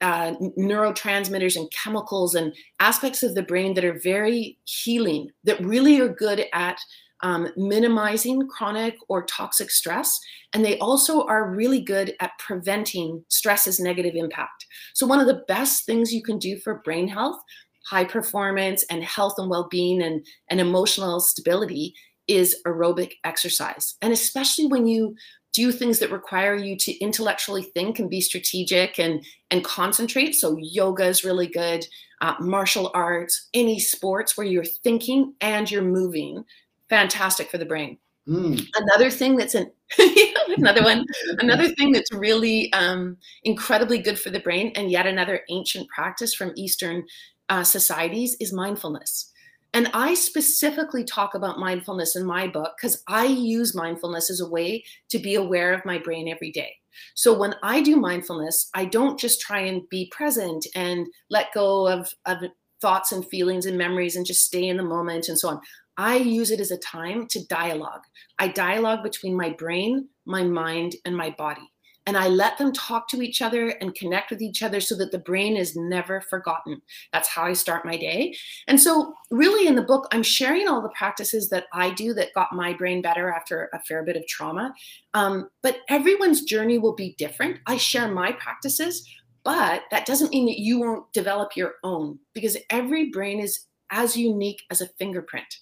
uh, 0.00 0.34
neurotransmitters 0.58 1.56
and 1.56 1.70
chemicals 1.70 2.34
and 2.34 2.54
aspects 2.80 3.22
of 3.22 3.34
the 3.34 3.42
brain 3.42 3.74
that 3.74 3.84
are 3.84 3.98
very 3.98 4.58
healing, 4.64 5.30
that 5.44 5.60
really 5.60 6.00
are 6.00 6.08
good 6.08 6.46
at 6.52 6.78
um, 7.24 7.48
minimizing 7.56 8.46
chronic 8.48 8.96
or 9.08 9.24
toxic 9.24 9.70
stress. 9.70 10.20
And 10.52 10.64
they 10.64 10.78
also 10.78 11.26
are 11.26 11.50
really 11.50 11.80
good 11.80 12.14
at 12.20 12.38
preventing 12.38 13.24
stress's 13.28 13.80
negative 13.80 14.14
impact. 14.14 14.66
So, 14.92 15.06
one 15.06 15.20
of 15.20 15.26
the 15.26 15.42
best 15.48 15.86
things 15.86 16.12
you 16.12 16.22
can 16.22 16.38
do 16.38 16.58
for 16.58 16.82
brain 16.84 17.08
health, 17.08 17.40
high 17.86 18.04
performance, 18.04 18.84
and 18.90 19.02
health 19.02 19.34
and 19.38 19.50
well 19.50 19.68
being 19.70 20.02
and, 20.02 20.24
and 20.50 20.60
emotional 20.60 21.18
stability 21.18 21.94
is 22.28 22.56
aerobic 22.66 23.14
exercise. 23.24 23.96
And 24.02 24.12
especially 24.12 24.66
when 24.66 24.86
you 24.86 25.16
do 25.54 25.72
things 25.72 26.00
that 26.00 26.10
require 26.10 26.54
you 26.54 26.76
to 26.76 26.92
intellectually 26.98 27.62
think 27.62 27.98
and 27.98 28.10
be 28.10 28.20
strategic 28.20 28.98
and 28.98 29.24
and 29.50 29.64
concentrate 29.64 30.34
so 30.34 30.56
yoga 30.58 31.04
is 31.04 31.22
really 31.22 31.46
good 31.46 31.86
uh, 32.22 32.34
martial 32.40 32.90
arts 32.92 33.50
any 33.54 33.78
sports 33.78 34.36
where 34.36 34.46
you're 34.46 34.64
thinking 34.64 35.32
and 35.40 35.70
you're 35.70 35.80
moving 35.80 36.44
fantastic 36.88 37.50
for 37.50 37.58
the 37.58 37.64
brain 37.64 37.98
mm. 38.28 38.60
another 38.76 39.10
thing 39.10 39.36
that's 39.36 39.54
an 39.54 39.70
another 40.56 40.82
one 40.82 41.04
another 41.38 41.68
thing 41.68 41.92
that's 41.92 42.12
really 42.12 42.72
um, 42.72 43.16
incredibly 43.44 43.98
good 43.98 44.18
for 44.18 44.30
the 44.30 44.40
brain 44.40 44.72
and 44.76 44.90
yet 44.90 45.06
another 45.06 45.40
ancient 45.50 45.88
practice 45.88 46.34
from 46.34 46.52
eastern 46.56 47.04
uh, 47.48 47.62
societies 47.62 48.36
is 48.40 48.52
mindfulness 48.52 49.30
and 49.74 49.90
I 49.92 50.14
specifically 50.14 51.02
talk 51.02 51.34
about 51.34 51.58
mindfulness 51.58 52.14
in 52.14 52.24
my 52.24 52.46
book 52.46 52.74
because 52.76 53.02
I 53.08 53.26
use 53.26 53.74
mindfulness 53.74 54.30
as 54.30 54.40
a 54.40 54.48
way 54.48 54.84
to 55.10 55.18
be 55.18 55.34
aware 55.34 55.74
of 55.74 55.84
my 55.84 55.98
brain 55.98 56.28
every 56.28 56.52
day. 56.52 56.72
So 57.16 57.36
when 57.36 57.56
I 57.64 57.82
do 57.82 57.96
mindfulness, 57.96 58.70
I 58.74 58.84
don't 58.84 59.18
just 59.18 59.40
try 59.40 59.58
and 59.60 59.82
be 59.88 60.12
present 60.14 60.64
and 60.76 61.08
let 61.28 61.52
go 61.52 61.88
of, 61.88 62.14
of 62.24 62.38
thoughts 62.80 63.10
and 63.10 63.26
feelings 63.26 63.66
and 63.66 63.76
memories 63.76 64.14
and 64.14 64.24
just 64.24 64.44
stay 64.44 64.68
in 64.68 64.76
the 64.76 64.84
moment 64.84 65.28
and 65.28 65.36
so 65.36 65.48
on. 65.48 65.60
I 65.96 66.16
use 66.16 66.50
it 66.50 66.60
as 66.60 66.70
a 66.70 66.78
time 66.78 67.26
to 67.28 67.46
dialogue. 67.46 68.02
I 68.38 68.48
dialogue 68.48 69.02
between 69.02 69.36
my 69.36 69.50
brain, 69.50 70.08
my 70.26 70.42
mind, 70.42 70.96
and 71.04 71.16
my 71.16 71.30
body 71.30 71.70
and 72.06 72.16
I 72.16 72.28
let 72.28 72.58
them 72.58 72.72
talk 72.72 73.08
to 73.08 73.22
each 73.22 73.40
other 73.40 73.68
and 73.80 73.94
connect 73.94 74.30
with 74.30 74.42
each 74.42 74.62
other 74.62 74.80
so 74.80 74.94
that 74.96 75.10
the 75.10 75.18
brain 75.18 75.56
is 75.56 75.74
never 75.74 76.20
forgotten. 76.20 76.80
That's 77.12 77.28
how 77.28 77.44
I 77.44 77.54
start 77.54 77.86
my 77.86 77.96
day. 77.96 78.34
And 78.68 78.80
so, 78.80 79.14
really, 79.30 79.66
in 79.66 79.74
the 79.74 79.82
book, 79.82 80.06
I'm 80.12 80.22
sharing 80.22 80.68
all 80.68 80.82
the 80.82 80.90
practices 80.90 81.48
that 81.50 81.64
I 81.72 81.90
do 81.90 82.12
that 82.14 82.34
got 82.34 82.52
my 82.52 82.74
brain 82.74 83.00
better 83.00 83.30
after 83.30 83.70
a 83.72 83.80
fair 83.80 84.02
bit 84.02 84.16
of 84.16 84.26
trauma. 84.26 84.74
Um, 85.14 85.48
but 85.62 85.78
everyone's 85.88 86.42
journey 86.42 86.78
will 86.78 86.94
be 86.94 87.14
different. 87.16 87.58
I 87.66 87.78
share 87.78 88.08
my 88.08 88.32
practices, 88.32 89.08
but 89.42 89.82
that 89.90 90.06
doesn't 90.06 90.30
mean 90.30 90.46
that 90.46 90.58
you 90.58 90.80
won't 90.80 91.10
develop 91.12 91.56
your 91.56 91.74
own 91.82 92.18
because 92.34 92.56
every 92.70 93.10
brain 93.10 93.40
is 93.40 93.66
as 93.90 94.16
unique 94.16 94.62
as 94.70 94.80
a 94.80 94.88
fingerprint 94.98 95.58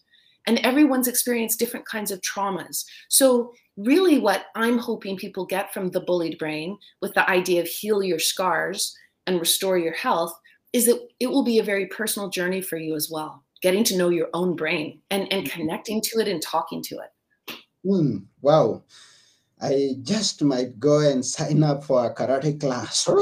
and 0.47 0.59
everyone's 0.61 1.09
experienced 1.09 1.59
different 1.59 1.87
kinds 1.87 2.11
of 2.11 2.21
traumas. 2.21 2.85
So, 3.09 3.53
really, 3.77 4.19
what 4.19 4.47
I'm 4.55 4.79
hoping 4.79 5.17
people 5.17 5.47
get 5.47 5.73
from 5.73 5.91
the 5.91 6.01
bullied 6.01 6.39
brain 6.39 6.79
with 7.01 7.15
the 7.15 7.29
idea 7.29 7.61
of 7.61 7.69
heal 7.69 8.03
your 8.03 8.19
scars 8.19 8.95
and 9.27 9.41
restore 9.41 9.79
your 9.79 9.95
health 9.95 10.35
is 10.73 10.87
that 10.87 11.01
it 11.21 11.29
will 11.29 11.45
be 11.45 11.59
a 11.59 11.65
very 11.65 11.87
personal 11.87 12.29
journey 12.29 12.61
for 12.61 12.77
you 12.77 12.95
as 12.95 13.11
well, 13.11 13.45
getting 13.61 13.85
to 13.85 13.97
know 13.97 14.09
your 14.09 14.29
own 14.35 14.57
brain 14.57 15.01
and, 15.11 15.33
and 15.33 15.47
mm-hmm. 15.47 15.61
connecting 15.61 16.01
to 16.01 16.19
it 16.19 16.29
and 16.29 16.43
talking 16.43 16.83
to 16.83 16.97
it. 16.97 17.57
Mm, 17.87 18.25
wow. 18.41 18.83
I 19.61 19.95
just 20.03 20.43
might 20.43 20.81
go 20.81 21.01
and 21.01 21.25
sign 21.25 21.63
up 21.63 21.85
for 21.85 22.05
a 22.05 22.15
karate 22.15 22.59
class. 22.59 23.07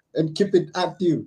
and 0.14 0.34
keep 0.34 0.54
it 0.54 0.70
active 0.74 1.24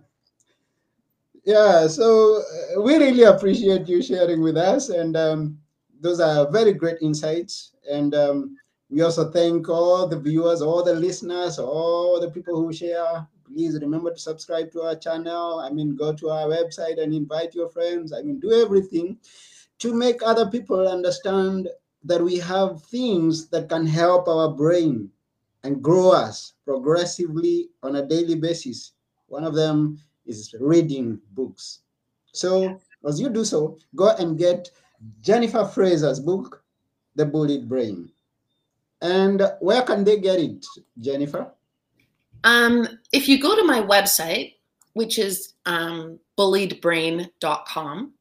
yeah 1.46 1.88
so 1.88 2.42
uh, 2.76 2.82
we 2.82 2.96
really 2.98 3.24
appreciate 3.24 3.88
you 3.88 4.02
sharing 4.02 4.42
with 4.42 4.58
us 4.58 4.90
and 4.90 5.18
um, 5.18 5.58
those 6.04 6.20
are 6.20 6.52
very 6.52 6.74
great 6.74 6.98
insights. 7.02 7.72
And 7.90 8.14
um, 8.14 8.58
we 8.90 9.02
also 9.02 9.32
thank 9.32 9.70
all 9.70 10.06
the 10.08 10.20
viewers 10.20 10.62
all 10.62 10.84
the 10.84 10.94
listeners 10.94 11.58
all 11.58 12.20
the 12.20 12.30
people 12.30 12.56
who 12.56 12.72
share. 12.72 13.26
Please 13.48 13.80
remember 13.80 14.12
to 14.12 14.20
subscribe 14.20 14.72
to 14.74 14.82
our 14.82 14.96
channel. 14.96 15.62
I 15.62 15.70
mean 15.70 15.96
go 15.96 16.14
to 16.14 16.30
our 16.30 16.48
website 16.48 17.02
and 17.02 17.14
invite 17.14 17.56
your 17.56 17.70
friends. 17.70 18.14
I 18.14 18.22
mean 18.22 18.40
do 18.40 18.52
everything 18.52 19.18
to 19.80 19.94
make 19.94 20.22
other 20.22 20.50
people 20.50 20.88
understand 20.88 21.70
that 22.04 22.22
we 22.22 22.38
have 22.38 22.84
things 22.84 23.48
that 23.48 23.70
can 23.70 23.88
help 23.88 24.28
our 24.28 24.50
brain 24.50 25.10
and 25.64 25.82
grow 25.82 26.12
us 26.12 26.54
progressively 26.66 27.70
on 27.82 27.96
a 27.96 28.06
daily 28.06 28.36
basis. 28.36 28.92
One 29.28 29.46
of 29.46 29.56
them 29.56 30.00
is 30.26 30.54
reading 30.60 31.20
books. 31.32 31.80
So 32.32 32.80
as 33.08 33.20
you 33.20 33.30
do 33.30 33.46
so, 33.46 33.78
go 33.96 34.10
and 34.10 34.38
get 34.38 34.70
Jennifer 35.22 35.66
Fraser's 35.66 36.20
book, 36.20 36.64
The 37.16 37.26
Bullied 37.26 37.68
Brain. 37.68 38.10
And 39.02 39.42
where 39.60 39.82
can 39.82 40.04
they 40.04 40.20
get 40.20 40.40
it, 40.40 40.66
Jennifer? 41.00 41.52
Um, 42.46 42.88
if 43.12 43.28
you 43.28 43.42
go 43.42 43.56
to 43.56 43.64
my 43.64 43.82
website, 43.82 44.56
which 44.94 45.20
is 45.20 45.54
um, 45.66 46.20
bulliedbrain.com, 46.38 48.14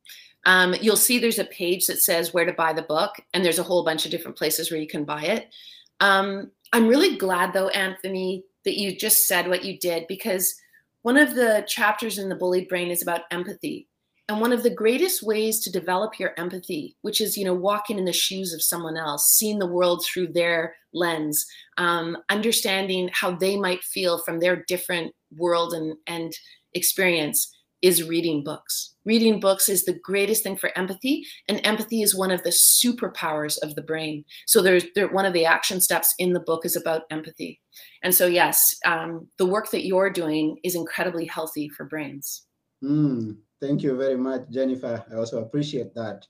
um, 0.44 0.74
you'll 0.80 0.96
see 0.96 1.18
there's 1.18 1.38
a 1.38 1.44
page 1.44 1.86
that 1.86 2.02
says 2.02 2.34
where 2.34 2.44
to 2.44 2.52
buy 2.52 2.72
the 2.72 2.82
book, 2.82 3.14
and 3.32 3.44
there's 3.44 3.60
a 3.60 3.64
whole 3.64 3.84
bunch 3.84 4.04
of 4.04 4.10
different 4.10 4.36
places 4.36 4.70
where 4.70 4.80
you 4.80 4.88
can 4.88 5.04
buy 5.04 5.22
it. 5.22 5.54
Um, 6.00 6.50
I'm 6.72 6.88
really 6.88 7.16
glad, 7.16 7.52
though, 7.52 7.68
Anthony, 7.68 8.44
that 8.64 8.78
you 8.78 8.96
just 8.96 9.28
said 9.28 9.48
what 9.48 9.64
you 9.64 9.78
did 9.78 10.06
because 10.08 10.54
one 11.02 11.16
of 11.16 11.34
the 11.34 11.64
chapters 11.68 12.18
in 12.18 12.28
the 12.28 12.34
bullied 12.34 12.68
brain 12.68 12.90
is 12.90 13.02
about 13.02 13.22
empathy. 13.30 13.88
And 14.28 14.40
one 14.40 14.52
of 14.52 14.62
the 14.62 14.70
greatest 14.70 15.22
ways 15.22 15.60
to 15.60 15.70
develop 15.70 16.18
your 16.18 16.32
empathy, 16.38 16.96
which 17.02 17.20
is, 17.20 17.36
you 17.36 17.44
know, 17.44 17.54
walking 17.54 17.98
in 17.98 18.04
the 18.04 18.12
shoes 18.12 18.54
of 18.54 18.62
someone 18.62 18.96
else, 18.96 19.32
seeing 19.32 19.58
the 19.58 19.66
world 19.66 20.04
through 20.04 20.28
their 20.28 20.76
lens, 20.94 21.44
um, 21.76 22.16
understanding 22.30 23.10
how 23.12 23.32
they 23.32 23.58
might 23.58 23.82
feel 23.82 24.18
from 24.18 24.38
their 24.38 24.64
different 24.68 25.12
world 25.36 25.74
and, 25.74 25.96
and 26.06 26.32
experience, 26.74 27.52
is 27.82 28.04
reading 28.04 28.42
books. 28.44 28.94
Reading 29.04 29.40
books 29.40 29.68
is 29.68 29.84
the 29.84 29.98
greatest 30.04 30.44
thing 30.44 30.56
for 30.56 30.70
empathy, 30.78 31.26
and 31.48 31.60
empathy 31.64 32.02
is 32.02 32.14
one 32.14 32.30
of 32.30 32.42
the 32.44 32.50
superpowers 32.50 33.58
of 33.62 33.74
the 33.74 33.82
brain. 33.82 34.24
So 34.46 34.62
there's 34.62 34.84
there, 34.94 35.08
one 35.08 35.26
of 35.26 35.32
the 35.32 35.44
action 35.44 35.80
steps 35.80 36.14
in 36.18 36.32
the 36.32 36.40
book 36.40 36.64
is 36.64 36.76
about 36.76 37.02
empathy. 37.10 37.60
And 38.02 38.14
so 38.14 38.26
yes, 38.26 38.74
um, 38.86 39.26
the 39.38 39.46
work 39.46 39.70
that 39.72 39.84
you're 39.84 40.10
doing 40.10 40.58
is 40.62 40.74
incredibly 40.74 41.26
healthy 41.26 41.68
for 41.68 41.84
brains. 41.84 42.46
Mm, 42.82 43.36
thank 43.60 43.82
you 43.82 43.96
very 43.96 44.16
much, 44.16 44.42
Jennifer. 44.50 45.04
I 45.10 45.16
also 45.16 45.42
appreciate 45.42 45.94
that. 45.94 46.26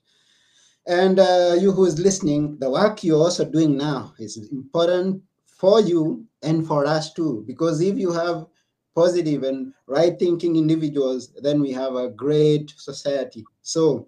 And 0.87 1.19
uh, 1.19 1.55
you 1.59 1.71
who 1.71 1.85
is 1.85 1.99
listening, 1.99 2.57
the 2.59 2.69
work 2.69 3.03
you're 3.03 3.21
also 3.21 3.45
doing 3.45 3.77
now 3.77 4.13
is 4.19 4.49
important 4.51 5.21
for 5.47 5.79
you 5.79 6.25
and 6.41 6.67
for 6.67 6.85
us 6.85 7.13
too, 7.13 7.43
because 7.47 7.79
if 7.79 7.97
you 7.97 8.11
have 8.11 8.47
positive 8.95 9.43
and 9.43 9.73
right 9.87 10.17
thinking 10.17 10.55
individuals, 10.55 11.33
then 11.41 11.61
we 11.61 11.71
have 11.71 11.95
a 11.95 12.09
great 12.09 12.73
society. 12.77 13.43
So 13.61 14.07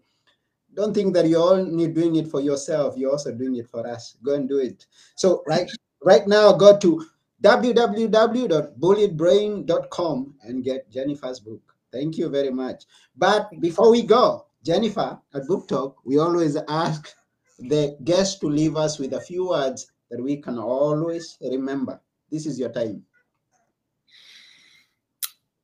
don't 0.74 0.94
think 0.94 1.14
that 1.14 1.28
you're 1.28 1.54
only 1.54 1.88
doing 1.88 2.16
it 2.18 2.28
for 2.28 2.42
yourself, 2.42 2.98
you're 2.98 3.12
also 3.12 3.34
doing 3.34 3.56
it 3.56 3.70
for 3.70 3.88
us. 3.88 4.18
Go 4.24 4.36
and 4.36 4.50
do 4.50 4.60
it. 4.60 4.86
So 5.16 5.44
right 5.48 5.70
right 6.04 6.28
now 6.28 6.54
go 6.54 6.78
to 6.78 7.06
www.bulliedbrain.com 7.44 10.36
and 10.44 10.64
get 10.64 10.92
Jennifer's 10.92 11.40
book. 11.40 11.62
Thank 11.92 12.18
you 12.18 12.30
very 12.30 12.52
much. 12.52 12.86
But 13.16 13.50
before 13.62 13.92
we 13.92 14.02
go, 14.02 14.48
Jennifer, 14.64 15.20
at 15.34 15.48
Book 15.48 15.68
Talk, 15.68 15.98
we 16.04 16.18
always 16.18 16.58
ask 16.68 17.14
the 17.60 17.96
guest 18.04 18.42
to 18.42 18.48
leave 18.48 18.76
us 18.76 19.00
with 19.00 19.14
a 19.14 19.22
few 19.22 19.50
words 19.50 19.92
that 20.10 20.22
we 20.22 20.38
can 20.38 20.58
always 20.58 21.38
remember. 21.42 22.02
This 22.32 22.46
is 22.46 22.60
your 22.60 22.70
time. 22.70 23.04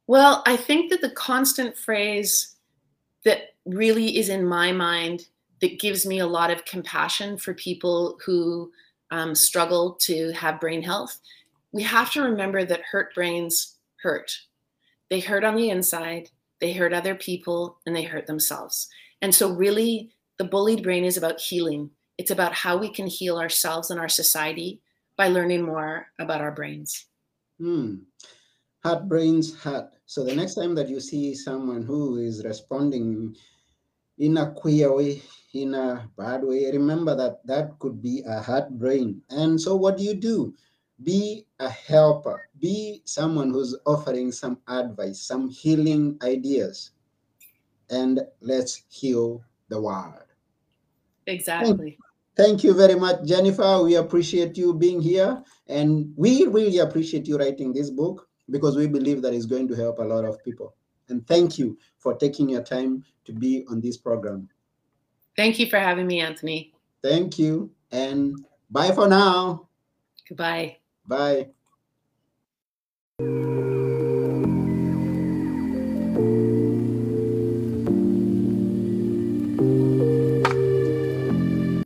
Well, 0.08 0.43
I 0.45 0.58
think 0.58 0.89
that 0.91 1.02
the 1.02 1.12
constant 1.12 1.78
phrase 1.78 2.56
that 3.24 3.56
really 3.66 4.18
is 4.18 4.30
in 4.30 4.45
my 4.45 4.72
mind 4.72 5.28
that 5.62 5.80
gives 5.80 6.06
me 6.06 6.20
a 6.20 6.28
lot 6.28 6.49
of 6.49 6.66
compassion 6.66 7.38
for 7.38 7.54
people 7.54 8.20
who 8.26 8.72
um, 9.12 9.36
struggle 9.36 9.93
to 10.02 10.32
have 10.32 10.60
brain 10.60 10.82
health 10.82 11.20
we 11.72 11.84
have 11.84 12.12
to 12.12 12.22
remember 12.22 12.66
that 12.66 12.82
hurt 12.82 13.14
brains 13.14 13.78
hurt. 14.02 14.32
They 15.10 15.20
hurt 15.20 15.43
on 15.43 15.56
the 15.56 15.70
inside, 15.70 16.30
they 16.60 16.74
hurt 16.74 16.93
other 16.93 17.16
people, 17.16 17.80
and 17.86 17.95
they 17.95 18.04
hurt 18.04 18.28
themselves. 18.28 18.88
And 19.22 19.34
so, 19.34 19.52
really, 19.54 20.12
the 20.38 20.45
bullied 20.45 20.84
brain 20.84 21.06
is 21.06 21.18
about 21.18 21.39
healing. 21.39 21.91
It's 22.18 22.32
about 22.32 22.54
how 22.54 22.78
we 22.78 22.89
can 22.89 23.08
heal 23.08 23.38
ourselves 23.38 23.89
and 23.89 23.99
our 23.99 24.10
society 24.10 24.82
by 25.18 25.28
learning 25.28 25.64
more 25.64 26.08
about 26.20 26.41
our 26.41 26.52
brains. 26.52 27.06
Hmm. 27.60 27.95
Hurt 28.84 29.08
brains 29.08 29.56
hurt. 29.56 29.94
So 30.08 30.24
the 30.24 30.36
next 30.36 30.56
time 30.56 30.74
that 30.76 30.90
you 30.90 31.00
see 31.00 31.36
someone 31.36 31.84
who 31.84 32.18
is 32.18 32.44
responding 32.44 33.36
in 34.18 34.38
a 34.38 34.52
queer 34.52 34.96
way, 34.96 35.22
in 35.54 35.76
a 35.76 36.10
bad 36.18 36.44
way, 36.44 36.70
remember 36.72 37.16
that 37.16 37.46
that 37.46 37.78
could 37.80 38.02
be 38.02 38.24
a 38.26 38.42
hurt 38.42 38.72
brain. 38.72 39.22
And 39.30 39.60
so 39.62 39.76
what 39.76 39.98
do 39.98 40.04
you 40.04 40.16
do? 40.16 40.56
Be 41.04 41.46
a 41.60 41.70
helper. 41.70 42.42
Be 42.60 43.02
someone 43.06 43.52
who's 43.52 43.78
offering 43.86 44.32
some 44.32 44.58
advice, 44.68 45.22
some 45.22 45.50
healing 45.50 46.18
ideas. 46.24 46.92
And 47.90 48.22
let's 48.42 48.84
heal 48.90 49.44
the 49.70 49.80
world. 49.80 50.26
Exactly. 51.28 51.98
Thank 52.36 52.64
you 52.64 52.74
very 52.74 52.96
much, 52.96 53.26
Jennifer. 53.26 53.84
We 53.84 53.96
appreciate 53.96 54.58
you 54.58 54.74
being 54.74 55.02
here. 55.02 55.44
And 55.68 56.14
we 56.16 56.46
really 56.48 56.80
appreciate 56.80 57.28
you 57.28 57.38
writing 57.38 57.74
this 57.74 57.92
book 57.92 58.28
because 58.52 58.76
we 58.76 58.88
believe 58.88 59.22
that 59.22 59.34
it's 59.34 59.45
going 59.45 59.68
to 59.70 59.76
help 59.76 59.99
a 59.99 60.04
lot 60.04 60.26
of 60.26 60.43
people. 60.43 60.76
And 61.10 61.26
thank 61.28 61.58
you 61.58 61.78
for 61.97 62.16
taking 62.16 62.49
your 62.49 62.64
time 62.64 63.04
to 63.26 63.34
be 63.34 63.66
on 63.70 63.82
this 63.82 63.97
program. 63.97 64.49
Thank 65.36 65.60
you 65.60 65.70
for 65.70 65.80
having 65.80 66.08
me, 66.08 66.22
Anthony. 66.22 66.74
Thank 67.02 67.39
you. 67.39 67.72
And 67.91 68.45
bye 68.70 68.91
for 68.91 69.08
now. 69.08 69.68
Goodbye. 70.28 70.78
Bye. 71.08 71.47